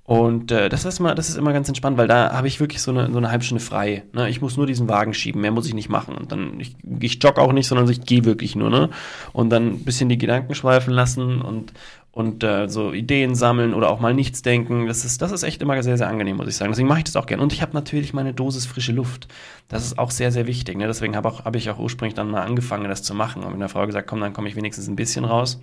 Und 0.06 0.52
äh, 0.52 0.68
das, 0.68 0.84
ist 0.84 1.00
immer, 1.00 1.16
das 1.16 1.30
ist 1.30 1.38
immer 1.38 1.54
ganz 1.54 1.70
entspannt, 1.70 1.98
weil 1.98 2.10
da 2.10 2.34
habe 2.34 2.48
ich 2.50 2.60
wirklich 2.60 2.82
so 2.82 2.92
eine, 2.92 3.10
so 3.10 3.18
eine 3.18 3.32
halbe 3.32 3.46
Stunde 3.46 3.64
frei. 3.64 4.04
Ne? 4.12 4.30
Ich 4.30 4.42
muss 4.42 4.58
nur 4.58 4.68
diesen 4.68 4.90
Wagen 4.90 5.14
schieben, 5.14 5.40
mehr 5.40 5.52
muss 5.52 5.66
ich 5.66 5.74
nicht 5.74 5.88
machen. 5.88 6.16
Und 6.16 6.34
dann, 6.34 6.60
ich, 6.60 6.76
ich 7.00 7.24
jogge 7.24 7.40
auch 7.40 7.54
nicht, 7.54 7.68
sondern 7.68 7.90
ich 7.90 8.02
gehe 8.02 8.26
wirklich 8.26 8.56
nur. 8.58 8.70
Ne? 8.70 8.90
Und 9.32 9.50
dann 9.50 9.68
ein 9.76 9.80
bisschen 9.86 10.10
die 10.10 10.18
Gedanken 10.18 10.56
schweifen 10.56 10.94
lassen 10.94 11.42
und, 11.42 11.72
und 12.12 12.44
äh, 12.44 12.68
so 12.68 12.92
Ideen 12.92 13.34
sammeln 13.34 13.74
oder 13.74 13.90
auch 13.90 14.02
mal 14.02 14.14
nichts 14.14 14.42
denken. 14.42 14.88
Das 14.88 15.06
ist, 15.06 15.22
das 15.22 15.32
ist 15.32 15.44
echt 15.44 15.62
immer 15.62 15.82
sehr, 15.82 15.98
sehr 15.98 16.10
angenehm, 16.10 16.36
muss 16.36 16.50
ich 16.50 16.58
sagen. 16.58 16.74
Deswegen 16.74 16.90
mache 16.90 16.98
ich 17.00 17.06
das 17.06 17.16
auch 17.16 17.26
gern. 17.26 17.40
Und 17.40 17.54
ich 17.54 17.62
habe 17.62 17.72
natürlich 17.74 18.14
meine 18.14 18.34
Dosis 18.34 18.66
frische 18.66 18.92
Luft. 18.92 19.30
Das 19.70 19.86
ist 19.86 19.98
auch 19.98 20.12
sehr, 20.12 20.34
sehr 20.34 20.48
wichtig. 20.48 20.78
Ne? 20.78 20.86
Deswegen 20.88 21.16
habe 21.16 21.32
hab 21.46 21.56
ich 21.56 21.70
auch 21.70 21.80
ursprünglich 21.80 22.14
dann 22.14 22.30
mal 22.30 22.42
angefangen, 22.42 22.90
das 22.90 23.04
zu 23.04 23.16
machen. 23.16 23.42
Und 23.44 23.54
mit 23.54 23.62
der 23.62 23.70
Frau 23.70 23.86
gesagt, 23.86 24.08
komm, 24.10 24.20
dann 24.20 24.34
komme 24.34 24.50
ich 24.50 24.58
wenigstens 24.58 24.90
ein 24.90 24.98
bisschen 24.98 25.24
raus. 25.24 25.62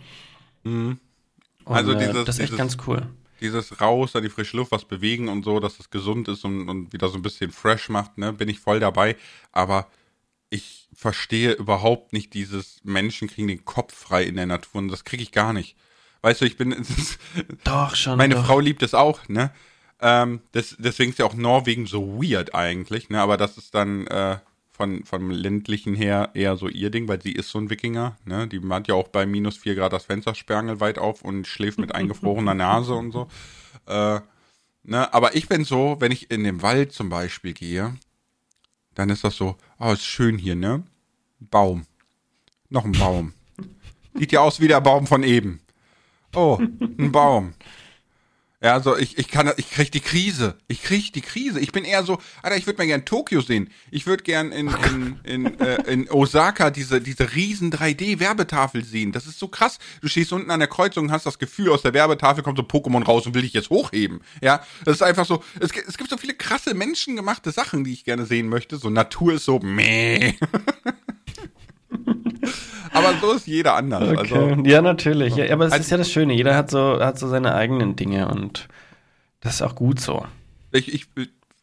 Mhm. 0.64 0.98
Und, 1.66 1.76
Also 1.76 1.92
äh, 1.92 1.98
dieses- 1.98 2.24
das 2.24 2.36
ist 2.36 2.40
echt 2.40 2.48
dieses- 2.52 2.58
ganz 2.58 2.78
cool. 2.86 3.02
Dieses 3.40 3.80
raus, 3.80 4.14
an 4.16 4.22
die 4.22 4.28
frische 4.28 4.56
Luft, 4.56 4.72
was 4.72 4.84
bewegen 4.84 5.28
und 5.28 5.44
so, 5.44 5.60
dass 5.60 5.80
es 5.80 5.90
gesund 5.90 6.28
ist 6.28 6.44
und, 6.44 6.68
und 6.68 6.92
wieder 6.92 7.08
so 7.08 7.16
ein 7.16 7.22
bisschen 7.22 7.50
fresh 7.50 7.88
macht, 7.88 8.18
ne, 8.18 8.32
bin 8.32 8.48
ich 8.48 8.60
voll 8.60 8.80
dabei. 8.80 9.16
Aber 9.52 9.88
ich 10.50 10.88
verstehe 10.94 11.52
überhaupt 11.52 12.12
nicht 12.12 12.34
dieses 12.34 12.80
Menschen 12.82 13.28
kriegen 13.28 13.48
den 13.48 13.64
Kopf 13.64 13.94
frei 13.94 14.24
in 14.24 14.36
der 14.36 14.46
Natur 14.46 14.80
und 14.80 14.88
das 14.88 15.04
kriege 15.04 15.22
ich 15.22 15.32
gar 15.32 15.52
nicht. 15.52 15.76
Weißt 16.22 16.40
du, 16.40 16.44
ich 16.44 16.56
bin, 16.56 16.74
Doch, 17.64 17.94
schon. 17.94 18.18
meine 18.18 18.34
doch. 18.34 18.44
Frau 18.44 18.60
liebt 18.60 18.82
es 18.82 18.94
auch, 18.94 19.26
ne? 19.28 19.52
Ähm, 20.02 20.40
das, 20.52 20.76
deswegen 20.78 21.10
ist 21.10 21.18
ja 21.18 21.26
auch 21.26 21.34
Norwegen 21.34 21.86
so 21.86 22.22
weird 22.22 22.54
eigentlich, 22.54 23.10
ne? 23.10 23.20
Aber 23.20 23.36
das 23.36 23.56
ist 23.58 23.74
dann 23.74 24.06
äh, 24.06 24.38
von 24.80 25.04
vom 25.04 25.30
ländlichen 25.30 25.94
her 25.94 26.30
eher 26.32 26.56
so 26.56 26.66
ihr 26.66 26.88
Ding, 26.88 27.06
weil 27.06 27.20
sie 27.20 27.32
ist 27.32 27.50
so 27.50 27.58
ein 27.58 27.68
Wikinger, 27.68 28.16
ne? 28.24 28.48
Die 28.48 28.62
hat 28.66 28.88
ja 28.88 28.94
auch 28.94 29.08
bei 29.08 29.26
minus 29.26 29.58
vier 29.58 29.74
Grad 29.74 29.92
das 29.92 30.06
Fenstersperrangel 30.06 30.80
weit 30.80 30.96
auf 30.96 31.20
und 31.20 31.46
schläft 31.46 31.78
mit 31.78 31.94
eingefrorener 31.94 32.54
Nase 32.54 32.94
und 32.94 33.12
so. 33.12 33.28
Äh, 33.86 34.20
ne? 34.82 35.12
Aber 35.12 35.36
ich 35.36 35.48
bin 35.48 35.64
so, 35.64 35.96
wenn 35.98 36.12
ich 36.12 36.30
in 36.30 36.44
den 36.44 36.62
Wald 36.62 36.92
zum 36.92 37.10
Beispiel 37.10 37.52
gehe, 37.52 37.94
dann 38.94 39.10
ist 39.10 39.22
das 39.22 39.36
so, 39.36 39.56
oh, 39.78 39.92
ist 39.92 40.06
schön 40.06 40.38
hier, 40.38 40.54
ne? 40.54 40.82
Baum. 41.40 41.84
Noch 42.70 42.86
ein 42.86 42.92
Baum. 42.92 43.34
Sieht 44.14 44.32
ja 44.32 44.40
aus 44.40 44.60
wie 44.60 44.68
der 44.68 44.80
Baum 44.80 45.06
von 45.06 45.22
eben. 45.24 45.60
Oh, 46.34 46.58
ein 46.58 47.12
Baum. 47.12 47.52
Ja, 48.62 48.74
also 48.74 48.94
ich, 48.98 49.16
ich 49.16 49.28
kann, 49.28 49.50
ich 49.56 49.70
krieg 49.70 49.90
die 49.90 50.00
Krise. 50.00 50.56
Ich 50.68 50.82
krieg 50.82 51.14
die 51.14 51.22
Krise. 51.22 51.60
Ich 51.60 51.72
bin 51.72 51.84
eher 51.84 52.02
so, 52.02 52.18
Alter, 52.42 52.58
ich 52.58 52.66
würde 52.66 52.76
mal 52.76 52.86
gern 52.86 53.06
Tokio 53.06 53.40
sehen. 53.40 53.70
Ich 53.90 54.06
würde 54.06 54.22
gern 54.22 54.52
in, 54.52 54.68
in, 54.68 55.20
in, 55.24 55.60
äh, 55.60 55.82
in 55.90 56.10
Osaka 56.10 56.70
diese, 56.70 57.00
diese 57.00 57.34
riesen 57.34 57.72
3D-Werbetafel 57.72 58.84
sehen. 58.84 59.12
Das 59.12 59.26
ist 59.26 59.38
so 59.38 59.48
krass. 59.48 59.78
Du 60.02 60.08
stehst 60.08 60.34
unten 60.34 60.50
an 60.50 60.60
der 60.60 60.68
Kreuzung 60.68 61.06
und 61.06 61.10
hast 61.12 61.24
das 61.24 61.38
Gefühl, 61.38 61.70
aus 61.70 61.80
der 61.80 61.94
Werbetafel 61.94 62.42
kommt 62.42 62.58
so 62.58 62.64
Pokémon 62.64 63.02
raus 63.02 63.26
und 63.26 63.34
will 63.34 63.42
dich 63.42 63.54
jetzt 63.54 63.70
hochheben. 63.70 64.20
Ja, 64.42 64.62
das 64.84 64.96
ist 64.96 65.02
einfach 65.02 65.24
so, 65.24 65.42
es, 65.58 65.70
es 65.70 65.96
gibt 65.96 66.10
so 66.10 66.18
viele 66.18 66.34
krasse 66.34 66.74
menschengemachte 66.74 67.52
Sachen, 67.52 67.84
die 67.84 67.94
ich 67.94 68.04
gerne 68.04 68.26
sehen 68.26 68.48
möchte. 68.48 68.76
So 68.76 68.90
Natur 68.90 69.32
ist 69.34 69.46
so, 69.46 69.58
meh. 69.60 70.34
Aber 72.92 73.14
so 73.20 73.32
ist 73.32 73.46
jeder 73.46 73.76
anders. 73.76 74.02
Okay. 74.02 74.16
Also, 74.18 74.62
ja, 74.64 74.82
natürlich. 74.82 75.36
Ja, 75.36 75.52
aber 75.52 75.66
es 75.66 75.72
Also- 75.72 75.82
ist 75.82 75.90
ja 75.90 75.96
das 75.96 76.10
Schöne. 76.10 76.34
Jeder 76.34 76.56
hat 76.56 76.70
so, 76.70 76.98
hat 77.00 77.18
so 77.18 77.28
seine 77.28 77.54
eigenen 77.54 77.96
Dinge 77.96 78.28
und 78.28 78.68
das 79.40 79.54
ist 79.54 79.62
auch 79.62 79.74
gut 79.74 80.00
so. 80.00 80.26
ich, 80.72 80.92
ich, 80.92 81.06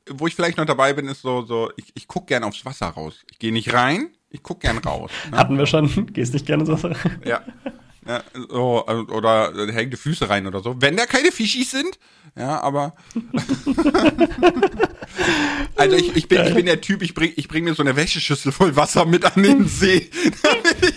wo 0.10 0.28
ich 0.28 0.36
vielleicht 0.36 0.58
noch 0.58 0.66
dabei 0.66 0.94
bin, 0.94 1.08
ist 1.08 1.22
so, 1.22 1.44
so 1.44 1.72
ich, 1.76 1.86
ich 1.96 2.08
guck 2.08 2.28
gern 2.28 2.44
aufs 2.44 2.66
Wasser 2.66 2.88
raus. 2.88 3.16
Ich 3.32 3.40
gehe 3.40 3.52
nicht 3.52 3.74
rein, 3.74 4.10
ich 4.30 4.42
guck 4.44 4.62
gern 4.62 4.78
raus. 4.78 5.12
Ne? 5.32 5.38
Hatten 5.38 5.58
wir 5.58 5.66
schon. 5.66 6.08
Gehst 6.14 6.34
nicht 6.34 6.46
gerne 6.46 6.66
so. 6.66 6.78
Ja. 7.26 7.42
ja 8.08 8.24
so, 8.50 8.86
äh, 8.88 8.94
oder 9.12 9.54
hängende 9.74 9.98
Füße 9.98 10.30
rein 10.30 10.48
oder 10.48 10.62
so. 10.62 10.76
Wenn 10.80 10.96
da 10.98 11.06
keine 11.06 11.32
Fischis 11.32 11.72
sind, 11.72 12.00
ja, 12.36 12.62
aber. 12.62 12.94
also 15.76 15.96
ich, 15.96 16.16
ich, 16.16 16.28
bin, 16.28 16.46
ich 16.46 16.54
bin 16.54 16.66
der 16.66 16.82
Typ, 16.82 17.02
ich 17.02 17.14
bring, 17.14 17.34
ich 17.36 17.48
bring 17.48 17.64
mir 17.64 17.74
so 17.74 17.82
eine 17.82 17.96
Wäscheschüssel 17.96 18.52
voll 18.52 18.76
Wasser 18.76 19.06
mit 19.06 19.26
an 19.26 19.42
den 19.42 19.68
See. 19.68 20.10
Und 20.44 20.97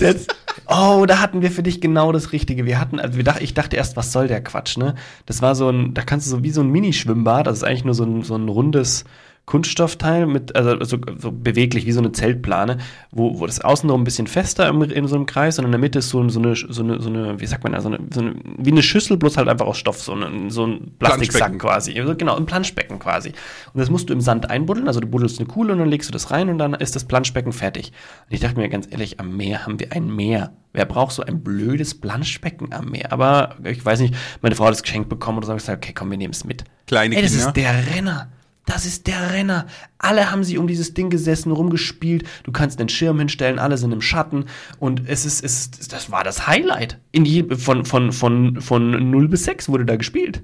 jetzt. 0.00 0.34
Oh, 0.66 1.04
da 1.06 1.20
hatten 1.20 1.42
wir 1.42 1.50
für 1.50 1.62
dich 1.62 1.80
genau 1.80 2.12
das 2.12 2.32
Richtige. 2.32 2.64
Wir 2.64 2.80
hatten, 2.80 2.98
also 2.98 3.16
wir 3.16 3.24
dacht, 3.24 3.42
ich 3.42 3.54
dachte 3.54 3.76
erst, 3.76 3.96
was 3.96 4.12
soll 4.12 4.28
der 4.28 4.42
Quatsch, 4.42 4.76
ne? 4.76 4.94
Das 5.26 5.42
war 5.42 5.54
so 5.54 5.68
ein, 5.68 5.94
da 5.94 6.02
kannst 6.02 6.26
du 6.26 6.30
so 6.30 6.42
wie 6.42 6.50
so 6.50 6.62
ein 6.62 6.70
Minischwimmbad, 6.70 7.46
das 7.46 7.58
ist 7.58 7.64
eigentlich 7.64 7.84
nur 7.84 7.94
so 7.94 8.04
ein, 8.04 8.22
so 8.22 8.34
ein 8.36 8.48
rundes 8.48 9.04
Kunststoffteil 9.46 10.26
mit, 10.26 10.56
also 10.56 10.82
so, 10.84 10.98
so 11.18 11.30
beweglich 11.30 11.84
wie 11.84 11.92
so 11.92 12.00
eine 12.00 12.12
Zeltplane, 12.12 12.78
wo, 13.10 13.38
wo 13.38 13.46
das 13.46 13.60
außenrum 13.60 14.00
ein 14.00 14.04
bisschen 14.04 14.26
fester 14.26 14.68
im, 14.68 14.82
in 14.82 15.06
so 15.06 15.16
einem 15.16 15.26
Kreis 15.26 15.58
und 15.58 15.66
in 15.66 15.70
der 15.70 15.78
Mitte 15.78 15.98
ist 15.98 16.08
so, 16.08 16.26
so, 16.30 16.40
eine, 16.40 16.56
so, 16.56 16.82
eine, 16.82 17.00
so 17.00 17.10
eine, 17.10 17.38
wie 17.40 17.46
sagt 17.46 17.62
man 17.62 17.72
da, 17.72 17.82
so 17.82 17.88
eine, 17.88 17.98
so 18.12 18.20
eine, 18.20 18.36
wie 18.56 18.70
eine 18.70 18.82
Schüssel, 18.82 19.18
bloß 19.18 19.36
halt 19.36 19.48
einfach 19.48 19.66
aus 19.66 19.76
Stoff, 19.76 20.00
so, 20.00 20.12
eine, 20.12 20.50
so 20.50 20.66
ein 20.66 20.92
Plastiksack 20.98 21.58
quasi. 21.58 21.98
Also 22.00 22.14
Genau, 22.16 22.36
ein 22.36 22.46
Planschbecken 22.46 22.98
quasi. 22.98 23.30
Und 23.74 23.80
das 23.80 23.90
musst 23.90 24.08
du 24.08 24.14
im 24.14 24.22
Sand 24.22 24.48
einbuddeln, 24.48 24.88
also 24.88 25.00
du 25.00 25.06
buddelst 25.06 25.38
eine 25.38 25.46
Kuhle 25.46 25.74
und 25.74 25.78
dann 25.78 25.88
legst 25.88 26.08
du 26.08 26.12
das 26.12 26.30
rein 26.30 26.48
und 26.48 26.56
dann 26.56 26.72
ist 26.72 26.96
das 26.96 27.04
Planschbecken 27.04 27.52
fertig. 27.52 27.92
Und 28.28 28.34
ich 28.34 28.40
dachte 28.40 28.58
mir 28.58 28.68
ganz 28.70 28.88
ehrlich, 28.90 29.20
am 29.20 29.36
Meer 29.36 29.66
haben 29.66 29.78
wir 29.78 29.92
ein 29.92 30.14
Meer. 30.14 30.52
Wer 30.72 30.86
braucht 30.86 31.12
so 31.12 31.22
ein 31.22 31.44
blödes 31.44 32.00
Planschbecken 32.00 32.72
am 32.72 32.86
Meer? 32.86 33.12
Aber 33.12 33.56
ich 33.62 33.84
weiß 33.84 34.00
nicht, 34.00 34.14
meine 34.40 34.54
Frau 34.54 34.64
hat 34.64 34.72
das 34.72 34.82
geschenkt 34.82 35.10
bekommen 35.10 35.38
oder 35.38 35.48
so, 35.48 35.52
ich 35.52 35.58
gesagt, 35.58 35.84
okay, 35.84 35.92
komm, 35.94 36.10
wir 36.10 36.18
nehmen 36.18 36.32
es 36.32 36.44
mit. 36.44 36.64
Kleine 36.86 37.14
Ey, 37.14 37.22
das 37.22 37.32
Kinder. 37.32 37.48
ist 37.48 37.56
der 37.56 37.94
Renner. 37.94 38.28
Das 38.66 38.86
ist 38.86 39.06
der 39.06 39.30
Renner. 39.32 39.66
Alle 39.98 40.30
haben 40.30 40.42
sie 40.42 40.56
um 40.56 40.66
dieses 40.66 40.94
Ding 40.94 41.10
gesessen, 41.10 41.52
rumgespielt. 41.52 42.24
Du 42.44 42.52
kannst 42.52 42.80
den 42.80 42.88
Schirm 42.88 43.18
hinstellen, 43.18 43.58
alle 43.58 43.76
sind 43.76 43.92
im 43.92 44.00
Schatten. 44.00 44.46
Und 44.78 45.02
es 45.06 45.26
ist, 45.26 45.44
es 45.44 45.66
ist 45.66 45.92
das 45.92 46.10
war 46.10 46.24
das 46.24 46.46
Highlight. 46.46 46.98
In 47.12 47.24
je, 47.26 47.56
von, 47.56 47.84
von, 47.84 48.12
von, 48.12 48.60
von 48.62 49.10
0 49.10 49.28
bis 49.28 49.44
6 49.44 49.68
wurde 49.68 49.84
da 49.84 49.96
gespielt. 49.96 50.40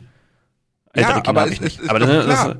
Ja, 0.95 1.03
Ältere 1.03 1.23
Kinder 1.23 1.41
aber 1.43 1.51
ich 1.51 1.61
nicht. 1.61 1.77
ist- 1.79 1.83
ist 1.85 1.89
aber 1.91 1.99
das, 1.99 2.27
das, 2.27 2.57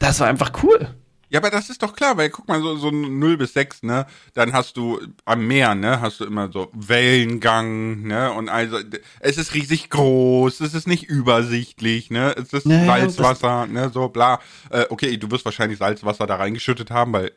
das 0.00 0.20
war 0.20 0.26
einfach 0.26 0.50
cool. 0.64 0.88
Ja, 1.34 1.40
aber 1.40 1.50
das 1.50 1.68
ist 1.68 1.82
doch 1.82 1.96
klar, 1.96 2.16
weil 2.16 2.30
guck 2.30 2.46
mal, 2.46 2.62
so, 2.62 2.76
so 2.76 2.92
0 2.92 3.36
bis 3.36 3.54
6, 3.54 3.82
ne, 3.82 4.06
dann 4.34 4.52
hast 4.52 4.76
du 4.76 5.00
am 5.24 5.44
Meer, 5.48 5.74
ne, 5.74 6.00
hast 6.00 6.20
du 6.20 6.24
immer 6.26 6.48
so 6.52 6.70
Wellengang, 6.72 8.02
ne, 8.02 8.30
und 8.32 8.48
also, 8.48 8.78
es 9.18 9.36
ist 9.36 9.52
riesig 9.52 9.90
groß, 9.90 10.60
es 10.60 10.74
ist 10.74 10.86
nicht 10.86 11.02
übersichtlich, 11.02 12.08
ne, 12.12 12.36
es 12.36 12.52
ist 12.52 12.66
Ja, 12.66 12.84
ja, 12.84 12.86
Salzwasser, 12.86 13.66
ne, 13.66 13.90
so 13.92 14.08
bla. 14.10 14.38
Äh, 14.70 14.84
okay, 14.90 15.16
du 15.16 15.28
wirst 15.32 15.44
wahrscheinlich 15.44 15.80
Salzwasser 15.80 16.28
da 16.28 16.36
reingeschüttet 16.36 16.92
haben, 16.92 17.12
weil, 17.12 17.32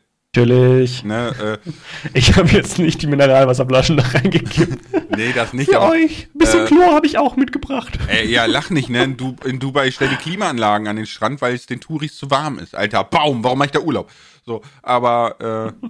Natürlich. 0.46 1.04
ne, 1.04 1.58
äh, 1.64 1.70
Ich 2.14 2.36
habe 2.36 2.48
jetzt 2.48 2.78
nicht 2.78 3.02
die 3.02 3.06
Mineralwasserflaschen 3.06 3.96
da 3.96 4.04
reingegeben. 4.04 4.80
nee, 5.16 5.32
das 5.32 5.52
nicht, 5.52 5.70
Für 5.70 5.80
aber, 5.80 5.90
euch. 5.92 6.28
Ein 6.34 6.38
bisschen 6.38 6.64
äh, 6.64 6.66
Chlor 6.66 6.94
habe 6.94 7.06
ich 7.06 7.18
auch 7.18 7.36
mitgebracht. 7.36 7.98
Ey, 8.08 8.30
ja, 8.30 8.46
lach 8.46 8.70
nicht, 8.70 8.88
ne? 8.88 9.04
In, 9.04 9.16
du 9.16 9.36
in 9.44 9.58
Dubai 9.58 9.90
stell 9.90 10.08
die 10.08 10.16
Klimaanlagen 10.16 10.88
an 10.88 10.96
den 10.96 11.06
Strand, 11.06 11.40
weil 11.40 11.54
es 11.54 11.66
den 11.66 11.80
Touris 11.80 12.16
zu 12.16 12.30
warm 12.30 12.58
ist. 12.58 12.74
Alter, 12.74 13.04
Baum, 13.04 13.44
warum 13.44 13.58
mach 13.58 13.66
ich 13.66 13.72
da 13.72 13.80
Urlaub? 13.80 14.10
So, 14.44 14.62
aber 14.82 15.74
äh, 15.80 15.86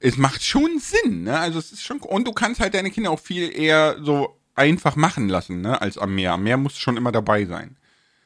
es 0.00 0.16
macht 0.16 0.42
schon 0.42 0.78
Sinn, 0.78 1.24
ne? 1.24 1.38
Also 1.38 1.58
es 1.58 1.72
ist 1.72 1.82
schon 1.82 1.98
und 2.00 2.26
du 2.26 2.32
kannst 2.32 2.60
halt 2.60 2.74
deine 2.74 2.90
Kinder 2.90 3.10
auch 3.10 3.20
viel 3.20 3.54
eher 3.56 3.96
so 4.02 4.36
einfach 4.54 4.96
machen 4.96 5.28
lassen, 5.28 5.60
ne, 5.60 5.80
als 5.80 5.98
am 5.98 6.14
Meer. 6.14 6.32
Am 6.32 6.42
Meer 6.42 6.56
muss 6.56 6.76
schon 6.76 6.96
immer 6.96 7.12
dabei 7.12 7.44
sein. 7.44 7.76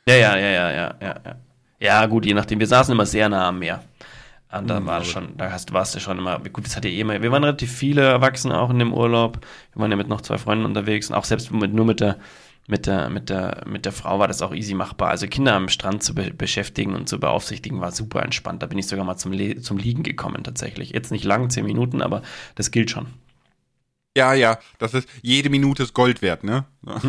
Ja, 0.08 0.14
ja, 0.14 0.36
ja, 0.36 0.50
ja, 0.50 0.70
ja, 0.70 0.94
ja, 1.00 1.14
ja. 1.24 1.36
Ja, 1.78 2.06
gut, 2.06 2.24
je 2.24 2.34
nachdem. 2.34 2.58
Wir 2.58 2.66
saßen 2.66 2.92
immer 2.92 3.06
sehr 3.06 3.28
nah 3.28 3.48
am 3.48 3.58
Meer. 3.58 3.82
Und 4.52 4.68
da 4.68 4.84
war 4.86 5.00
das 5.00 5.08
schon, 5.08 5.36
da 5.36 5.50
hast, 5.50 5.72
warst 5.72 5.94
du 5.94 6.00
schon 6.00 6.18
immer, 6.18 6.38
gut, 6.38 6.64
das 6.64 6.76
hat 6.76 6.84
ja 6.84 6.90
eh 6.90 7.00
immer, 7.00 7.20
wir 7.20 7.30
waren 7.32 7.44
relativ 7.44 7.70
viele 7.72 8.02
Erwachsene 8.02 8.58
auch 8.58 8.70
in 8.70 8.78
dem 8.78 8.92
Urlaub. 8.94 9.40
Wir 9.74 9.82
waren 9.82 9.90
ja 9.90 9.96
mit 9.96 10.08
noch 10.08 10.20
zwei 10.20 10.38
Freunden 10.38 10.64
unterwegs 10.64 11.10
und 11.10 11.16
auch 11.16 11.24
selbst 11.24 11.50
mit, 11.52 11.74
nur 11.74 11.84
mit 11.84 12.00
der, 12.00 12.16
mit 12.68 12.86
der, 12.86 13.10
mit 13.10 13.28
der, 13.28 13.64
mit 13.66 13.84
der 13.84 13.92
Frau 13.92 14.18
war 14.18 14.28
das 14.28 14.42
auch 14.42 14.54
easy 14.54 14.74
machbar. 14.74 15.10
Also 15.10 15.26
Kinder 15.26 15.54
am 15.54 15.68
Strand 15.68 16.02
zu 16.02 16.14
be 16.14 16.32
beschäftigen 16.32 16.94
und 16.94 17.08
zu 17.08 17.18
beaufsichtigen 17.20 17.80
war 17.80 17.92
super 17.92 18.22
entspannt. 18.22 18.62
Da 18.62 18.66
bin 18.66 18.78
ich 18.78 18.86
sogar 18.86 19.04
mal 19.04 19.16
zum, 19.16 19.32
Le 19.32 19.60
zum 19.60 19.78
Liegen 19.78 20.02
gekommen 20.04 20.42
tatsächlich. 20.42 20.90
Jetzt 20.90 21.10
nicht 21.10 21.24
lang, 21.24 21.50
zehn 21.50 21.64
Minuten, 21.66 22.00
aber 22.00 22.22
das 22.54 22.70
gilt 22.70 22.90
schon. 22.90 23.06
Ja, 24.16 24.32
ja, 24.32 24.58
das 24.78 24.94
ist 24.94 25.08
jede 25.22 25.50
Minute 25.50 25.82
ist 25.82 25.92
Gold 25.92 26.22
wert, 26.22 26.42
ne? 26.42 26.64
So. 26.82 26.92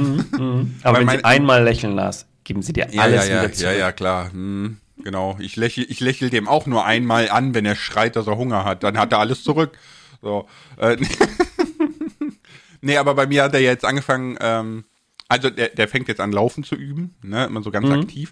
Aber 0.83 0.97
Weil 0.97 0.99
wenn 0.99 1.05
mein- 1.05 1.17
sie 1.19 1.23
einmal 1.25 1.63
lächeln 1.63 1.95
las, 1.95 2.27
geben 2.43 2.61
sie 2.61 2.73
dir 2.73 2.87
Ja, 2.91 3.03
alles 3.03 3.27
ja, 3.29 3.35
ja, 3.35 3.41
wieder 3.43 3.53
zurück. 3.53 3.71
ja, 3.71 3.77
ja, 3.79 3.91
klar. 3.93 4.31
Hm, 4.33 4.77
genau. 5.03 5.37
Ich 5.39 5.55
lächle, 5.55 5.83
ich 5.85 5.99
lächel 5.99 6.29
dem 6.29 6.47
auch 6.47 6.65
nur 6.65 6.85
einmal 6.85 7.29
an, 7.29 7.53
wenn 7.53 7.65
er 7.65 7.75
schreit, 7.75 8.15
dass 8.15 8.27
er 8.27 8.37
Hunger 8.37 8.65
hat. 8.65 8.83
Dann 8.83 8.97
hat 8.97 9.11
er 9.11 9.19
alles 9.19 9.43
zurück. 9.43 9.77
So. 10.21 10.47
Äh, 10.77 10.97
nee, 12.81 12.97
aber 12.97 13.15
bei 13.15 13.27
mir 13.27 13.43
hat 13.43 13.53
er 13.53 13.61
jetzt 13.61 13.85
angefangen, 13.85 14.37
ähm, 14.41 14.85
also 15.27 15.49
der, 15.49 15.69
der 15.69 15.87
fängt 15.87 16.07
jetzt 16.07 16.21
an, 16.21 16.31
Laufen 16.31 16.63
zu 16.63 16.75
üben, 16.75 17.15
ne, 17.21 17.45
immer 17.45 17.61
so 17.61 17.71
ganz 17.71 17.89
aktiv. 17.89 18.31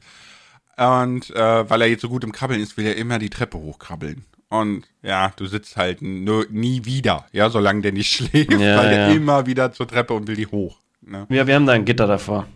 Und 0.77 1.29
äh, 1.31 1.69
weil 1.69 1.81
er 1.81 1.87
jetzt 1.87 2.01
so 2.01 2.09
gut 2.09 2.23
im 2.23 2.31
Krabbeln 2.31 2.61
ist, 2.61 2.77
will 2.77 2.85
er 2.85 2.97
immer 2.97 3.19
die 3.19 3.29
Treppe 3.29 3.57
hochkrabbeln. 3.57 4.25
Und 4.49 4.85
ja, 5.01 5.31
du 5.35 5.45
sitzt 5.47 5.77
halt 5.77 6.01
nur, 6.01 6.45
nie 6.49 6.85
wieder, 6.85 7.25
ja, 7.31 7.49
solange 7.49 7.81
der 7.81 7.91
nicht 7.91 8.11
schläft, 8.13 8.51
Ja, 8.51 8.77
weil 8.77 8.95
ja. 8.95 9.07
immer 9.09 9.45
wieder 9.45 9.71
zur 9.71 9.87
Treppe 9.87 10.13
und 10.13 10.27
will 10.27 10.35
die 10.35 10.47
hoch. 10.47 10.79
Ne? 11.01 11.25
Ja, 11.29 11.47
wir 11.47 11.55
haben 11.55 11.65
da 11.65 11.73
ein 11.73 11.85
Gitter 11.85 12.07
davor. 12.07 12.47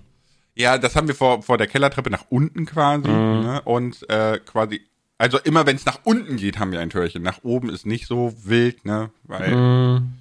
Ja, 0.59 0.77
das 0.77 0.95
haben 0.95 1.07
wir 1.07 1.15
vor, 1.15 1.41
vor 1.41 1.57
der 1.57 1.67
Kellertreppe 1.67 2.09
nach 2.09 2.25
unten 2.29 2.65
quasi. 2.65 3.07
Ne? 3.07 3.61
Und 3.63 4.07
äh, 4.09 4.39
quasi, 4.45 4.81
also 5.17 5.37
immer 5.39 5.65
wenn 5.65 5.77
es 5.77 5.85
nach 5.85 5.99
unten 6.03 6.35
geht, 6.35 6.59
haben 6.59 6.71
wir 6.73 6.81
ein 6.81 6.89
Türchen. 6.89 7.23
Nach 7.23 7.39
oben 7.43 7.69
ist 7.69 7.85
nicht 7.85 8.07
so 8.07 8.33
wild, 8.43 8.83
ne? 8.85 9.09
Weil 9.23 9.55
Mhm. 9.55 10.13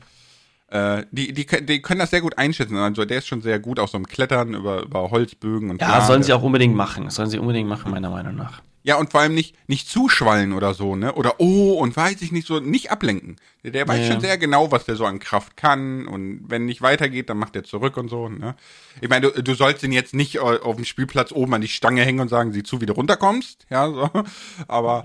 äh, 0.68 1.02
die, 1.10 1.32
die, 1.32 1.44
können- 1.44 1.66
die 1.66 1.82
können 1.82 1.98
das 2.00 2.10
sehr 2.10 2.20
gut 2.20 2.38
einschätzen. 2.38 2.76
Also 2.76 3.04
der 3.04 3.18
ist 3.18 3.26
schon 3.26 3.42
sehr 3.42 3.58
gut 3.58 3.80
auch 3.80 3.88
so 3.88 3.96
im 3.98 4.06
Klettern 4.06 4.54
über, 4.54 4.82
über 4.82 5.10
Holzbögen 5.10 5.70
und 5.70 5.80
Ja, 5.80 5.88
klar, 5.88 6.02
sollen 6.02 6.22
sie 6.22 6.32
auch 6.32 6.42
unbedingt 6.42 6.74
machen. 6.76 7.10
Sollen 7.10 7.30
sie 7.30 7.38
unbedingt 7.38 7.68
machen, 7.68 7.90
meiner 7.90 8.10
Meinung 8.10 8.36
nach. 8.36 8.62
Ja, 8.82 8.96
und 8.96 9.10
vor 9.10 9.20
allem 9.20 9.34
nicht, 9.34 9.54
nicht 9.68 9.88
zuschwallen 9.88 10.52
oder 10.52 10.72
so, 10.72 10.96
ne? 10.96 11.12
Oder 11.14 11.34
oh, 11.38 11.74
und 11.74 11.94
weiß 11.96 12.22
ich 12.22 12.32
nicht 12.32 12.46
so, 12.46 12.60
nicht 12.60 12.90
ablenken. 12.90 13.36
Der, 13.64 13.72
der 13.72 13.86
weiß 13.86 14.06
Ja, 14.06 14.12
schon 14.12 14.20
sehr 14.20 14.38
genau, 14.38 14.70
was 14.72 14.84
der 14.86 14.96
so 14.96 15.04
an 15.04 15.18
Kraft 15.18 15.56
kann. 15.56 16.06
Und 16.06 16.44
wenn 16.48 16.64
nicht 16.64 16.80
weitergeht, 16.80 17.28
dann 17.28 17.36
macht 17.38 17.56
er 17.56 17.64
zurück 17.64 17.96
und 17.96 18.08
so, 18.08 18.28
ne? 18.28 18.54
Ich 19.00 19.08
meine, 19.08 19.30
du, 19.30 19.42
du 19.42 19.54
sollst 19.54 19.82
ihn 19.82 19.92
jetzt 19.92 20.14
nicht 20.14 20.36
äh, 20.36 20.38
auf 20.38 20.76
dem 20.76 20.84
Spielplatz 20.84 21.32
oben 21.32 21.54
an 21.54 21.60
die 21.60 21.68
Stange 21.68 22.02
hängen 22.04 22.20
und 22.20 22.28
sagen, 22.28 22.52
sieh 22.52 22.62
zu, 22.62 22.80
wie 22.80 22.86
du 22.86 22.94
runterkommst. 22.94 23.66
Ja, 23.68 23.90
so. 23.90 24.10
Aber 24.68 25.04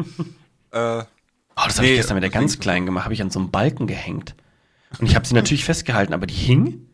äh, 0.72 1.04
Oh, 1.56 1.62
das 1.68 1.78
habe 1.78 1.88
Nee, 1.88 1.94
ich 1.94 2.00
gestern 2.00 2.16
mit 2.16 2.24
der 2.24 2.32
ganz 2.32 2.60
kleinen 2.60 2.86
gemacht, 2.88 3.04
habe 3.06 3.14
ich 3.14 3.22
an 3.22 3.30
so 3.30 3.40
einem 3.40 3.52
Balken 3.52 3.86
gehängt. 3.86 4.36
Und 5.00 5.06
ich 5.08 5.16
habe 5.16 5.26
sie 5.28 5.36
natürlich 5.36 5.66
festgehalten, 5.66 6.14
aber 6.14 6.28
die 6.28 6.34
hing. 6.34 6.88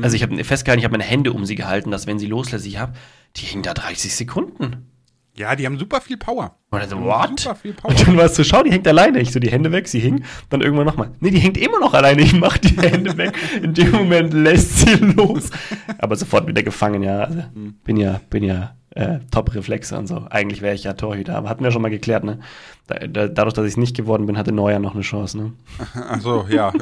Also 0.00 0.16
ich 0.16 0.22
habe 0.22 0.42
festgehalten, 0.44 0.78
ich 0.80 0.84
habe 0.84 0.92
meine 0.92 1.04
Hände 1.04 1.32
um 1.32 1.44
sie 1.44 1.54
gehalten, 1.56 1.90
dass 1.90 2.06
wenn 2.06 2.18
sie 2.18 2.26
loslässt, 2.26 2.66
ich 2.66 2.78
habe, 2.78 2.94
die 3.36 3.46
hing 3.46 3.62
da 3.62 3.74
30 3.74 4.14
Sekunden. 4.14 4.91
Ja, 5.34 5.56
die 5.56 5.64
haben 5.64 5.78
super 5.78 6.00
viel 6.00 6.18
Power. 6.18 6.56
Und 6.70 6.88
so, 6.88 7.00
what? 7.00 7.40
Super 7.40 7.54
viel 7.54 7.72
Power. 7.72 7.90
Und 7.90 8.06
dann 8.06 8.16
war 8.16 8.26
es 8.26 8.36
so, 8.36 8.44
schau, 8.44 8.62
die 8.62 8.70
hängt 8.70 8.86
alleine. 8.86 9.20
Ich 9.20 9.32
so, 9.32 9.40
die 9.40 9.50
Hände 9.50 9.72
weg, 9.72 9.88
sie 9.88 9.98
hing. 9.98 10.24
Dann 10.50 10.60
irgendwann 10.60 10.86
nochmal. 10.86 11.12
Nee, 11.20 11.30
die 11.30 11.38
hängt 11.38 11.56
immer 11.56 11.80
noch 11.80 11.94
alleine. 11.94 12.20
Ich 12.22 12.34
mach 12.34 12.58
die 12.58 12.76
Hände 12.76 13.16
weg. 13.16 13.34
In 13.62 13.72
dem 13.72 13.92
Moment 13.92 14.34
lässt 14.34 14.80
sie 14.80 14.94
los. 14.94 15.50
Aber 15.98 16.16
sofort 16.16 16.46
wieder 16.46 16.62
gefangen, 16.62 17.02
ja. 17.02 17.20
Also, 17.20 17.42
bin 17.84 17.96
ja, 17.96 18.20
bin 18.28 18.44
ja 18.44 18.76
äh, 18.90 19.20
Top-Reflexe 19.30 19.96
und 19.96 20.06
so. 20.06 20.26
Eigentlich 20.28 20.60
wäre 20.60 20.74
ich 20.74 20.84
ja 20.84 20.92
Torhüter, 20.92 21.36
aber 21.36 21.48
hatten 21.48 21.64
wir 21.64 21.70
schon 21.70 21.82
mal 21.82 21.90
geklärt, 21.90 22.24
ne? 22.24 22.40
Da, 22.86 22.98
da, 23.06 23.28
dadurch, 23.28 23.54
dass 23.54 23.66
ich 23.66 23.78
nicht 23.78 23.96
geworden 23.96 24.26
bin, 24.26 24.36
hatte 24.36 24.52
Neuer 24.52 24.78
noch 24.78 24.94
eine 24.94 25.02
Chance, 25.02 25.38
ne? 25.38 25.52
Ach 25.94 26.20
so, 26.20 26.46
ja. 26.50 26.72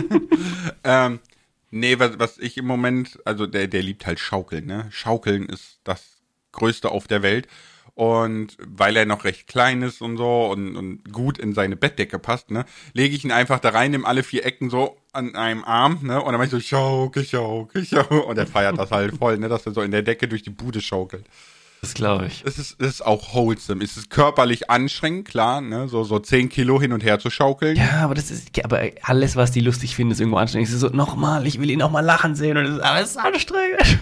ähm, 0.84 1.20
nee, 1.70 1.98
was, 1.98 2.18
was 2.18 2.38
ich 2.38 2.58
im 2.58 2.66
Moment, 2.66 3.18
also 3.24 3.46
der, 3.46 3.68
der 3.68 3.82
liebt 3.82 4.06
halt 4.06 4.18
Schaukeln, 4.18 4.66
ne? 4.66 4.86
Schaukeln 4.90 5.46
ist 5.46 5.80
das 5.84 6.19
Größte 6.52 6.90
auf 6.90 7.06
der 7.06 7.22
Welt. 7.22 7.46
Und 7.94 8.56
weil 8.66 8.96
er 8.96 9.04
noch 9.04 9.24
recht 9.24 9.46
klein 9.46 9.82
ist 9.82 10.00
und 10.00 10.16
so 10.16 10.46
und, 10.46 10.74
und 10.76 11.12
gut 11.12 11.36
in 11.36 11.52
seine 11.52 11.76
Bettdecke 11.76 12.18
passt, 12.18 12.50
ne, 12.50 12.64
lege 12.94 13.14
ich 13.14 13.24
ihn 13.24 13.32
einfach 13.32 13.58
da 13.58 13.70
rein, 13.70 13.90
nimm 13.90 14.06
alle 14.06 14.22
vier 14.22 14.46
Ecken 14.46 14.70
so 14.70 14.96
an 15.12 15.34
einem 15.34 15.64
Arm, 15.64 15.98
ne, 16.02 16.22
und 16.22 16.32
dann 16.32 16.36
mach 16.36 16.44
ich 16.44 16.50
so 16.50 16.60
schaukel, 16.60 17.24
schaukel, 17.24 17.84
schaukel. 17.84 18.20
Und 18.20 18.38
er 18.38 18.46
feiert 18.46 18.78
das 18.78 18.90
halt 18.90 19.18
voll, 19.18 19.36
ne, 19.36 19.48
dass 19.48 19.66
er 19.66 19.72
so 19.72 19.82
in 19.82 19.90
der 19.90 20.02
Decke 20.02 20.28
durch 20.28 20.42
die 20.42 20.50
Bude 20.50 20.80
schaukelt. 20.80 21.26
Das 21.82 21.94
glaube 21.94 22.26
ich. 22.26 22.42
Es 22.46 22.58
ist, 22.58 22.76
es 22.78 22.88
ist 22.88 23.02
auch 23.06 23.34
wholesome. 23.34 23.82
Es 23.82 23.96
ist 23.96 24.08
körperlich 24.08 24.70
anstrengend, 24.70 25.26
klar, 25.26 25.60
ne, 25.60 25.88
so, 25.88 26.04
so 26.04 26.18
zehn 26.20 26.48
Kilo 26.48 26.80
hin 26.80 26.92
und 26.92 27.02
her 27.02 27.18
zu 27.18 27.28
schaukeln. 27.28 27.76
Ja, 27.76 28.02
aber 28.04 28.14
das 28.14 28.30
ist, 28.30 28.48
aber 28.64 28.82
alles, 29.02 29.36
was 29.36 29.50
die 29.50 29.60
lustig 29.60 29.96
finden, 29.96 30.12
ist 30.12 30.20
irgendwo 30.20 30.38
anstrengend. 30.38 30.68
Es 30.68 30.74
ist 30.74 30.80
so, 30.80 30.88
nochmal, 30.88 31.46
ich 31.46 31.60
will 31.60 31.70
ihn 31.70 31.78
nochmal 31.80 32.04
lachen 32.04 32.34
sehen 32.34 32.56
und 32.56 32.64
es 32.64 32.76
ist 32.76 32.82
alles 32.82 33.16
anstrengend. 33.16 33.98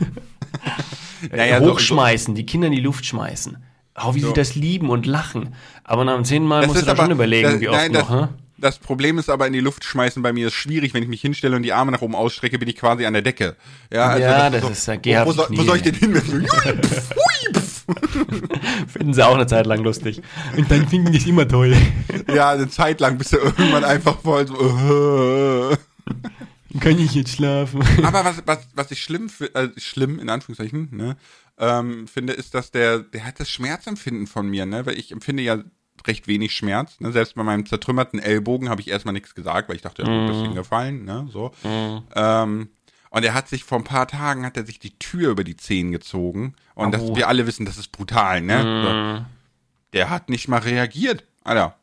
Naja, 1.35 1.61
so- 1.63 1.73
Hochschmeißen, 1.73 2.35
die 2.35 2.47
Kinder 2.47 2.69
in 2.69 2.73
die 2.75 2.81
Luft 2.81 3.05
schmeißen. 3.07 3.57
Auch 3.95 4.15
wie 4.15 4.21
So. 4.21 4.29
sie 4.29 4.35
das 4.35 4.55
lieben 4.55 4.91
und 4.91 5.07
lachen. 5.07 5.55
Aber 5.83 6.05
nach 6.05 6.15
dem 6.15 6.25
zehnten 6.25 6.49
Mal 6.49 6.61
Das 6.61 6.69
musst 6.69 6.83
du 6.83 6.87
da 6.87 6.93
aber- 6.93 7.03
schon 7.03 7.11
überlegen, 7.11 7.51
das- 7.51 7.61
wie 7.61 7.69
oft 7.69 7.79
nein, 7.79 7.93
noch, 7.93 8.09
das, 8.11 8.29
das 8.59 8.79
Problem 8.79 9.19
ist 9.19 9.29
aber 9.29 9.47
in 9.47 9.53
die 9.53 9.61
Luft 9.61 9.85
schmeißen 9.85 10.23
bei 10.23 10.33
mir 10.33 10.47
ist 10.49 10.55
schwierig, 10.55 10.95
wenn 10.95 11.03
ich 11.03 11.09
mich 11.09 11.21
hinstelle 11.21 11.57
und 11.57 11.63
die 11.65 11.73
Arme 11.73 11.91
nach 11.93 12.03
oben 12.03 12.15
ausstrecke, 12.15 12.59
bin 12.59 12.69
ich 12.69 12.77
quasi 12.77 13.05
an 13.07 13.13
der 13.13 13.23
Decke. 13.23 13.57
Ja, 13.93 14.07
also 14.09 14.23
Ja, 14.23 14.47
ist 14.49 14.63
das 14.65 14.89
ist 14.89 15.07
ja 15.07 15.23
auf 15.23 15.29
wo, 15.29 15.33
soll, 15.33 15.47
wo 15.51 15.63
soll 15.63 15.77
ich 15.77 15.83
denn 15.83 15.95
hin? 15.95 16.15
So, 16.25 16.37
jui, 16.37 16.47
pf, 16.47 17.11
hui, 17.11 17.53
pf. 17.55 17.85
Finden 18.93 19.15
sie 19.15 19.27
auch 19.27 19.35
eine 19.35 19.47
Zeit 19.47 19.67
lang 19.67 19.83
lustig. 19.83 20.21
Und 20.57 20.71
dann 20.71 20.87
finden 20.89 21.11
die 21.13 21.19
es 21.19 21.27
immer 21.27 21.49
toll. 21.49 21.75
ja, 22.33 22.51
eine 22.51 22.69
Zeit 22.69 23.01
lang 23.01 23.17
bist 23.19 23.33
du 23.33 23.39
irgendwann 23.39 23.83
einfach 23.85 24.21
voll 24.21 24.47
so. 24.47 25.77
Kann 26.81 26.99
ich 26.99 27.15
jetzt 27.15 27.35
schlafen? 27.35 27.83
Aber 28.05 28.25
was, 28.25 28.43
was, 28.47 28.69
was 28.75 28.91
ich 28.91 29.03
schlimm, 29.03 29.31
äh, 29.55 29.69
schlimm 29.77 30.19
in 30.19 30.29
Anführungszeichen, 30.29 30.89
ne, 30.93 31.17
ähm, 31.59 32.07
finde, 32.07 32.35
ist, 32.35 32.55
dass 32.55 32.71
der, 32.71 33.01
der 33.01 33.25
hat 33.25 33.41
das 33.41 33.51
Schmerzempfinden 33.51 34.27
von 34.27 34.49
mir, 34.49 34.67
ne, 34.67 34.85
weil 34.87 34.99
ich 34.99 35.13
empfinde 35.13 35.43
ja 35.43 35.59
recht 36.07 36.29
wenig 36.29 36.55
Schmerz, 36.55 37.01
ne, 37.01 37.11
selbst 37.11 37.35
bei 37.35 37.43
meinem 37.43 37.67
zertrümmerten 37.67 38.21
Ellbogen 38.21 38.69
habe 38.69 38.81
ich 38.81 38.89
erstmal 38.89 39.15
nichts 39.15 39.35
gesagt, 39.35 39.69
weil 39.69 39.77
ich 39.77 39.83
dachte, 39.83 40.03
ja, 40.03 40.09
gut, 40.09 40.29
das 40.29 40.37
ist 40.37 40.43
hingefallen, 40.43 41.05
ne, 41.05 41.29
so. 41.33 41.53
Ähm, 41.65 42.69
und 43.11 43.25
er 43.25 43.33
hat 43.33 43.49
sich 43.49 43.65
vor 43.65 43.79
ein 43.79 43.85
paar 43.85 44.07
Tagen 44.07 44.45
hat 44.45 44.59
er 44.59 44.67
sich 44.67 44.79
die 44.79 44.99
Tür 44.99 45.31
über 45.31 45.43
die 45.43 45.57
Zehen 45.57 45.93
gezogen 45.93 46.55
und 46.75 46.93
das, 46.93 47.15
wir 47.15 47.29
alle 47.29 47.47
wissen, 47.47 47.65
das 47.65 47.79
ist 47.79 47.91
brutal, 47.91 48.43
ne. 48.43 49.23
So. 49.23 49.27
der 49.95 50.11
hat 50.11 50.29
nicht 50.29 50.49
mal 50.49 50.59
reagiert. 50.59 51.25
Alter, 51.43 51.79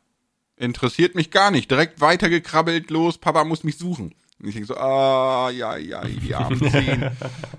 interessiert 0.56 1.16
mich 1.16 1.32
gar 1.32 1.50
nicht. 1.50 1.70
Direkt 1.70 2.00
weitergekrabbelt, 2.00 2.90
los, 2.90 3.18
Papa 3.18 3.44
muss 3.44 3.64
mich 3.64 3.76
suchen. 3.76 4.14
Und 4.40 4.48
ich 4.48 4.54
denke 4.54 4.66
so, 4.66 4.76
ah, 4.76 5.50
ja, 5.50 5.76
ja, 5.76 6.04
die 6.04 6.34
armen 6.34 6.60
Zehen. 6.70 7.10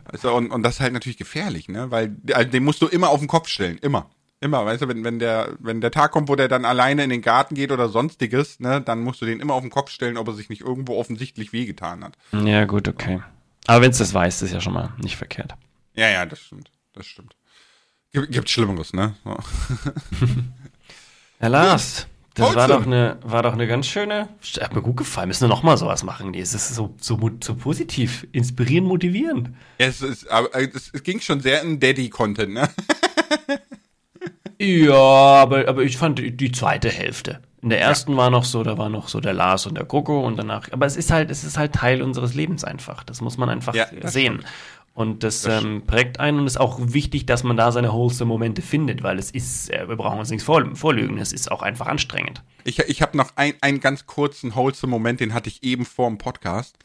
also, 0.05 0.35
und, 0.35 0.51
und 0.51 0.63
das 0.63 0.75
ist 0.75 0.81
halt 0.81 0.93
natürlich 0.93 1.17
gefährlich, 1.17 1.69
ne? 1.69 1.89
Weil 1.89 2.15
also, 2.33 2.49
den 2.49 2.63
musst 2.63 2.81
du 2.81 2.87
immer 2.87 3.09
auf 3.09 3.19
den 3.19 3.27
Kopf 3.27 3.47
stellen. 3.47 3.77
Immer. 3.79 4.09
Immer, 4.39 4.65
weißt 4.65 4.83
du, 4.83 4.87
wenn, 4.87 5.03
wenn 5.03 5.17
der, 5.17 5.55
wenn 5.59 5.81
der 5.81 5.89
Tag 5.89 6.11
kommt, 6.11 6.29
wo 6.29 6.35
der 6.35 6.47
dann 6.47 6.63
alleine 6.63 7.03
in 7.03 7.09
den 7.09 7.23
Garten 7.23 7.55
geht 7.55 7.71
oder 7.71 7.89
sonstiges, 7.89 8.59
ne, 8.59 8.81
dann 8.81 9.01
musst 9.01 9.19
du 9.19 9.25
den 9.25 9.39
immer 9.39 9.55
auf 9.55 9.63
den 9.63 9.71
Kopf 9.71 9.89
stellen, 9.89 10.15
ob 10.15 10.27
er 10.27 10.35
sich 10.35 10.49
nicht 10.49 10.61
irgendwo 10.61 10.99
offensichtlich 10.99 11.53
wehgetan 11.53 12.03
hat. 12.03 12.17
Ja, 12.31 12.65
gut, 12.65 12.87
okay. 12.87 13.21
Aber 13.65 13.81
wenn 13.81 13.89
es 13.89 13.97
das 13.97 14.13
weiß, 14.13 14.43
ist 14.43 14.53
ja 14.53 14.61
schon 14.61 14.73
mal 14.73 14.93
nicht 14.97 15.17
verkehrt. 15.17 15.55
Ja, 15.95 16.07
ja, 16.09 16.27
das 16.27 16.39
stimmt. 16.39 16.69
Das 16.93 17.07
stimmt. 17.07 17.35
Gibt, 18.13 18.31
gibt 18.31 18.49
Schlimmeres, 18.49 18.93
ne? 18.93 19.15
So. 19.23 19.35
Herr 21.39 21.49
Lars, 21.49 22.05
das 22.37 22.55
war 22.55 22.67
doch, 22.67 22.85
eine, 22.85 23.17
war 23.23 23.43
doch 23.43 23.53
eine 23.53 23.67
ganz 23.67 23.87
schöne. 23.87 24.29
Hat 24.61 24.75
mir 24.75 24.81
gut 24.81 24.97
gefallen. 24.97 25.27
Müssen 25.27 25.41
wir 25.41 25.47
nochmal 25.49 25.77
sowas 25.77 26.03
machen. 26.03 26.33
Es 26.33 26.53
ist 26.53 26.75
so, 26.75 26.95
so, 26.99 27.19
so 27.43 27.55
positiv, 27.55 28.27
inspirierend, 28.31 28.87
motivierend. 28.87 29.49
Ja, 29.79 29.87
es, 29.87 30.01
ist, 30.01 30.29
aber 30.29 30.53
äh, 30.55 30.69
es, 30.73 30.91
ging 31.03 31.19
schon 31.19 31.39
sehr 31.39 31.61
in 31.63 31.79
Daddy-Content, 31.79 32.53
ne? 32.53 32.69
Ja, 34.59 34.95
aber, 34.95 35.67
aber 35.67 35.83
ich 35.83 35.97
fand 35.97 36.17
die, 36.17 36.35
die 36.35 36.51
zweite 36.51 36.89
Hälfte. 36.89 37.41
In 37.61 37.69
der 37.69 37.81
ersten 37.81 38.15
war 38.17 38.29
noch 38.29 38.43
so, 38.43 38.63
da 38.63 38.77
war 38.77 38.89
noch 38.89 39.07
so 39.07 39.19
der 39.19 39.33
Lars 39.33 39.65
und 39.65 39.75
der 39.75 39.85
Coco 39.85 40.25
und 40.25 40.37
danach. 40.37 40.71
Aber 40.71 40.85
es 40.85 40.95
ist 40.95 41.11
halt, 41.11 41.29
es 41.31 41.43
ist 41.43 41.57
halt 41.57 41.73
Teil 41.73 42.01
unseres 42.01 42.33
Lebens 42.33 42.63
einfach. 42.63 43.03
Das 43.03 43.19
muss 43.21 43.37
man 43.37 43.49
einfach 43.49 43.75
Ja, 43.75 43.87
sehen. 44.03 44.43
Und 44.97 45.23
das, 45.23 45.45
ähm, 45.45 45.83
prägt 45.85 46.19
einen 46.19 46.39
und 46.39 46.47
ist 46.47 46.59
auch 46.59 46.79
wichtig, 46.81 47.27
dass 47.27 47.43
man 47.43 47.55
da 47.55 47.71
seine 47.71 47.93
wholesome 47.93 48.29
Momente 48.29 48.63
findet, 48.63 49.03
weil 49.03 49.19
es 49.19 49.29
ist, 49.29 49.69
äh, 49.69 49.87
wir 49.87 49.95
brauchen 49.95 50.17
uns 50.17 50.31
nichts 50.31 50.43
vor, 50.43 50.75
vorlügen, 50.75 51.19
es 51.19 51.33
ist 51.33 51.51
auch 51.51 51.61
einfach 51.61 51.85
anstrengend. 51.85 52.41
Ich, 52.63 52.79
ich 52.79 53.03
habe 53.03 53.15
noch 53.15 53.33
ein, 53.35 53.53
einen 53.61 53.79
ganz 53.79 54.07
kurzen 54.07 54.55
wholesome 54.55 54.89
Moment, 54.89 55.19
den 55.19 55.35
hatte 55.35 55.49
ich 55.49 55.61
eben 55.61 55.85
vor 55.85 56.09
dem 56.09 56.17
Podcast. 56.17 56.79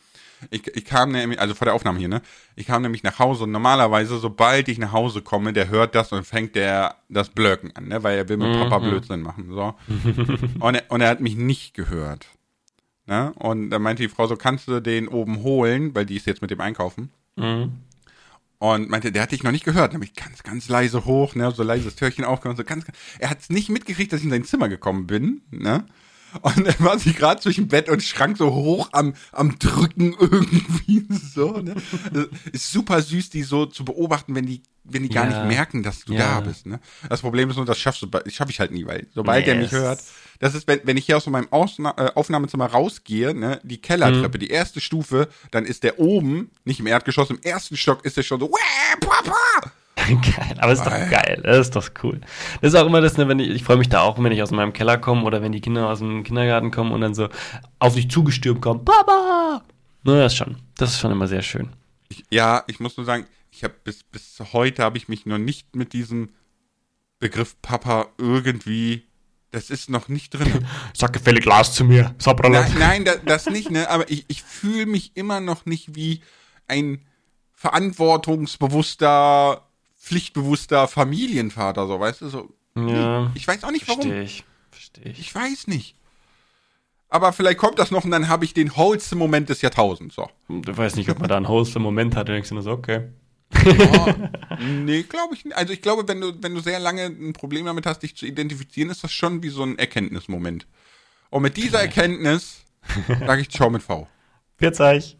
Ich, 0.51 0.67
ich 0.77 0.85
kam 0.85 1.13
nämlich, 1.13 1.41
also 1.41 1.55
vor 1.55 1.65
der 1.65 1.73
Aufnahme 1.73 2.01
hier, 2.01 2.09
ne? 2.09 2.21
Ich 2.55 2.67
kam 2.67 2.83
nämlich 2.83 3.03
nach 3.03 3.19
Hause 3.19 3.45
und 3.45 3.51
normalerweise, 3.51 4.19
sobald 4.19 4.69
ich 4.69 4.77
nach 4.77 4.93
Hause 4.93 5.23
komme, 5.23 5.55
der 5.55 5.71
hört 5.71 5.95
das 5.95 6.13
und 6.13 6.27
fängt 6.27 6.55
der 6.55 6.97
das 7.09 7.31
Blöcken 7.31 7.75
an, 7.75 7.89
ne? 7.89 8.03
Weil 8.03 8.19
er 8.19 8.29
will 8.29 8.37
mit 8.37 8.53
Papa 8.59 8.81
Blödsinn 8.81 9.23
machen, 9.23 9.55
so. 9.55 9.75
und, 10.61 10.75
er, 10.75 10.83
und 10.91 11.01
er 11.01 11.09
hat 11.09 11.21
mich 11.23 11.37
nicht 11.37 11.73
gehört. 11.73 12.27
Ne? 13.07 13.33
Und 13.37 13.71
dann 13.71 13.81
meinte 13.81 14.03
die 14.03 14.11
Frau 14.11 14.27
so, 14.27 14.37
kannst 14.37 14.69
du 14.69 14.81
den 14.81 15.09
oben 15.09 15.43
holen, 15.43 15.95
weil 15.95 16.05
die 16.05 16.17
ist 16.17 16.27
jetzt 16.27 16.43
mit 16.43 16.51
dem 16.51 16.61
Einkaufen. 16.61 17.11
Und 18.63 18.89
meinte, 18.91 19.11
der 19.11 19.23
hat 19.23 19.33
dich 19.33 19.43
noch 19.43 19.51
nicht 19.51 19.65
gehört. 19.65 19.93
Dann 19.93 19.99
bin 19.99 20.09
ich 20.09 20.15
ganz, 20.15 20.45
ganz 20.45 20.69
leise 20.69 21.05
hoch, 21.05 21.35
ne, 21.35 21.51
so 21.51 21.65
leises 21.65 21.97
Türchen 21.97 22.25
aufgemacht, 22.25 22.59
so 22.59 22.63
ganz, 22.63 22.85
ganz. 22.85 22.97
Er 23.19 23.29
hat 23.29 23.41
es 23.41 23.51
nicht 23.51 23.71
mitgekriegt, 23.71 24.13
dass 24.13 24.21
ich 24.21 24.27
in 24.27 24.31
sein 24.31 24.45
Zimmer 24.45 24.69
gekommen 24.69 25.09
bin, 25.09 25.43
ne? 25.51 25.85
Und 26.41 26.67
dann 26.67 26.75
war 26.79 26.99
sie 26.99 27.13
gerade 27.13 27.41
zwischen 27.41 27.69
Bett 27.69 27.89
und 27.89 28.03
Schrank 28.03 28.39
so 28.39 28.53
hoch 28.55 28.89
am, 28.93 29.15
am 29.33 29.59
Drücken 29.59 30.15
irgendwie 30.21 31.07
so, 31.11 31.59
ne? 31.59 31.75
Also, 32.13 32.27
Ist 32.53 32.73
super 32.73 33.03
süß, 33.03 33.31
die 33.31 33.43
so 33.43 33.67
zu 33.67 33.85
beobachten, 33.85 34.35
wenn 34.35 34.47
die, 34.47 34.63
wenn 34.85 35.03
die 35.03 35.11
gar 35.11 35.25
Ja. 35.25 35.29
nicht 35.29 35.43
merken, 35.43 35.83
dass 35.83 36.05
du 36.05 36.15
Ja. 36.15 36.19
da 36.19 36.41
bist, 36.41 36.67
ne? 36.67 36.81
Das 37.09 37.21
Problem 37.21 37.51
ist 37.51 37.57
nur, 37.57 37.67
das 37.67 37.79
schaffst 37.79 38.03
du, 38.03 38.09
schaffe 38.31 38.51
ich 38.51 38.61
halt 38.61 38.71
nie, 38.73 38.87
weil 38.87 39.07
sobald 39.15 39.45
Nee, 39.47 39.53
er 39.53 39.59
mich 39.59 39.73
hört, 39.73 40.03
das 40.41 40.55
ist, 40.55 40.67
wenn, 40.67 40.81
wenn 40.85 40.97
ich 40.97 41.07
hier 41.07 41.17
aus 41.19 41.27
meinem 41.27 41.53
Ausna 41.53 41.95
äh, 41.99 42.11
Aufnahmezimmer 42.15 42.67
rausgehe, 42.67 43.35
ne, 43.35 43.61
die 43.63 43.81
Kellertreppe, 43.81 44.39
die 44.39 44.49
erste 44.49 44.81
Stufe, 44.81 45.29
dann 45.51 45.65
ist 45.67 45.83
der 45.85 45.99
oben, 46.01 46.51
nicht 46.65 46.81
im 46.81 46.87
Erdgeschoss, 46.87 47.31
im 47.31 47.41
ersten 47.43 47.77
Stock 47.77 48.05
ist 48.05 48.17
der 48.17 48.23
schon 48.23 48.41
so, 48.41 48.49
Wäh, 48.51 48.97
Papa! 49.07 49.73
Geil, 49.97 50.57
aber 50.59 50.73
ist 50.73 50.85
doch 50.85 50.91
Geil. 50.91 51.41
das 51.45 51.59
ist 51.59 51.77
doch 51.77 51.89
cool. 52.03 52.21
Das 52.61 52.73
ist 52.73 52.79
auch 52.79 52.87
immer 52.87 53.01
das, 53.01 53.17
ne, 53.19 53.29
wenn 53.29 53.39
ich, 53.39 53.51
ich 53.51 53.63
freue 53.63 53.77
mich 53.77 53.89
da 53.89 54.01
auch, 54.01 54.21
wenn 54.23 54.33
ich 54.33 54.43
aus 54.43 54.51
meinem 54.51 54.73
Keller 54.73 54.99
komme 54.99 55.23
oder 55.25 55.43
wenn 55.43 55.53
die 55.53 55.61
Kinder 55.61 55.89
aus 55.89 56.01
dem 56.01 56.25
Kindergarten 56.25 56.71
kommen 56.71 56.93
und 56.93 57.03
dann 57.03 57.15
so 57.15 57.29
auf 57.79 57.95
dich 57.95 58.11
zugestürmt 58.11 58.63
kommen, 58.63 58.85
Papa! 58.85 59.63
Ne, 60.05 60.17
das 60.17 60.33
ist 60.33 60.39
schon, 60.39 60.57
das 60.77 60.91
ist 60.91 61.01
schon 61.01 61.13
immer 61.13 61.29
sehr 61.29 61.43
schön. 61.43 61.69
Ich, 62.09 62.25
ja, 62.31 62.65
ich 62.67 62.81
muss 62.81 62.97
nur 62.97 63.07
sagen, 63.07 63.27
ich 63.51 63.63
habe 63.65 63.75
bis, 63.85 64.03
bis 64.03 64.43
heute 64.53 64.83
habe 64.83 64.99
ich 64.99 65.09
mich 65.09 65.27
noch 65.27 65.39
nicht 65.39 65.77
mit 65.77 65.93
diesem 65.93 66.31
Begriff 67.19 67.61
Papa 67.63 68.09
irgendwie, 68.19 69.05
das 69.53 69.71
ist 69.71 69.91
noch 69.91 70.09
nicht 70.09 70.31
drin. 70.31 70.67
Sag 70.97 71.13
gefällig 71.13 71.45
Glas 71.45 71.75
zu 71.75 71.85
mir, 71.85 72.15
Sabralat. 72.19 72.71
nein, 72.71 72.79
nein, 72.79 73.05
da, 73.05 73.13
das 73.25 73.47
nicht, 73.47 73.71
ne? 73.71 73.89
Aber 73.91 74.11
ich, 74.11 74.25
ich 74.29 74.43
fühle 74.43 74.87
mich 74.87 75.13
immer 75.15 75.41
noch 75.41 75.67
nicht 75.67 75.95
wie 75.95 76.23
ein 76.67 77.03
verantwortungsbewusster, 77.53 79.69
pflichtbewusster 80.03 80.89
Familienvater, 80.89 81.87
so, 81.87 82.01
weißt 82.01 82.23
du, 82.23 82.29
so. 82.29 82.49
Ja, 82.77 83.31
Ich 83.35 83.47
weiß 83.47 83.65
auch 83.65 83.71
nicht 83.71 83.87
warum. 83.87 84.03
verstehe 84.03 84.23
ich, 84.23 84.45
verstehe 84.71 85.13
ich. 85.13 85.19
Ich 85.21 85.35
weiß 85.35 85.69
nicht. 85.69 85.95
Aber 87.09 87.33
vielleicht 87.33 87.59
kommt 87.59 87.79
das 87.79 87.91
noch 87.91 88.05
und 88.05 88.11
dann 88.11 88.29
habe 88.29 88.45
ich 88.47 88.55
den 88.55 88.75
wholesome 88.75 89.19
Moment 89.19 89.49
des 89.51 89.61
Jahrtausends. 89.61 90.15
So. 90.15 90.29
Du 90.49 90.77
weißt 90.77 90.97
nicht, 90.97 91.11
ob 91.11 91.19
man 91.21 91.29
da 91.29 91.37
einen 91.37 91.49
Host 91.49 91.77
im 91.77 91.83
Moment 91.83 92.17
hat, 92.17 92.29
dann 92.29 92.35
denkst 92.35 92.49
du 92.49 92.55
nur 92.55 92.63
so, 92.65 92.71
okay. 92.73 93.11
Oh, 93.55 94.15
nee, 94.61 95.03
glaube 95.03 95.35
ich 95.35 95.45
nicht. 95.45 95.55
Also 95.57 95.75
ich 95.75 95.83
glaube, 95.83 96.09
wenn 96.09 96.23
du, 96.23 96.33
wenn 96.41 96.55
du 96.55 96.61
sehr 96.61 96.81
lange 96.81 97.05
ein 97.05 97.35
Problem 97.35 97.67
damit 97.67 97.85
hast, 97.85 97.99
dich 98.03 98.17
zu 98.17 98.25
identifizieren, 98.25 98.89
ist 98.89 99.05
das 99.05 99.13
schon 99.13 99.43
wie 99.43 99.51
so 99.51 99.63
ein 99.63 99.79
Erkenntnismoment. 99.79 100.67
Und 101.29 101.43
mit 101.43 101.59
dieser 101.59 101.81
Erkenntnis 101.81 102.65
sage 103.21 103.43
ich 103.43 103.51
Ciao 103.51 103.69
mit 103.69 103.83
V. 103.83 104.09
Wird's 104.59 104.81
euch. 104.81 105.19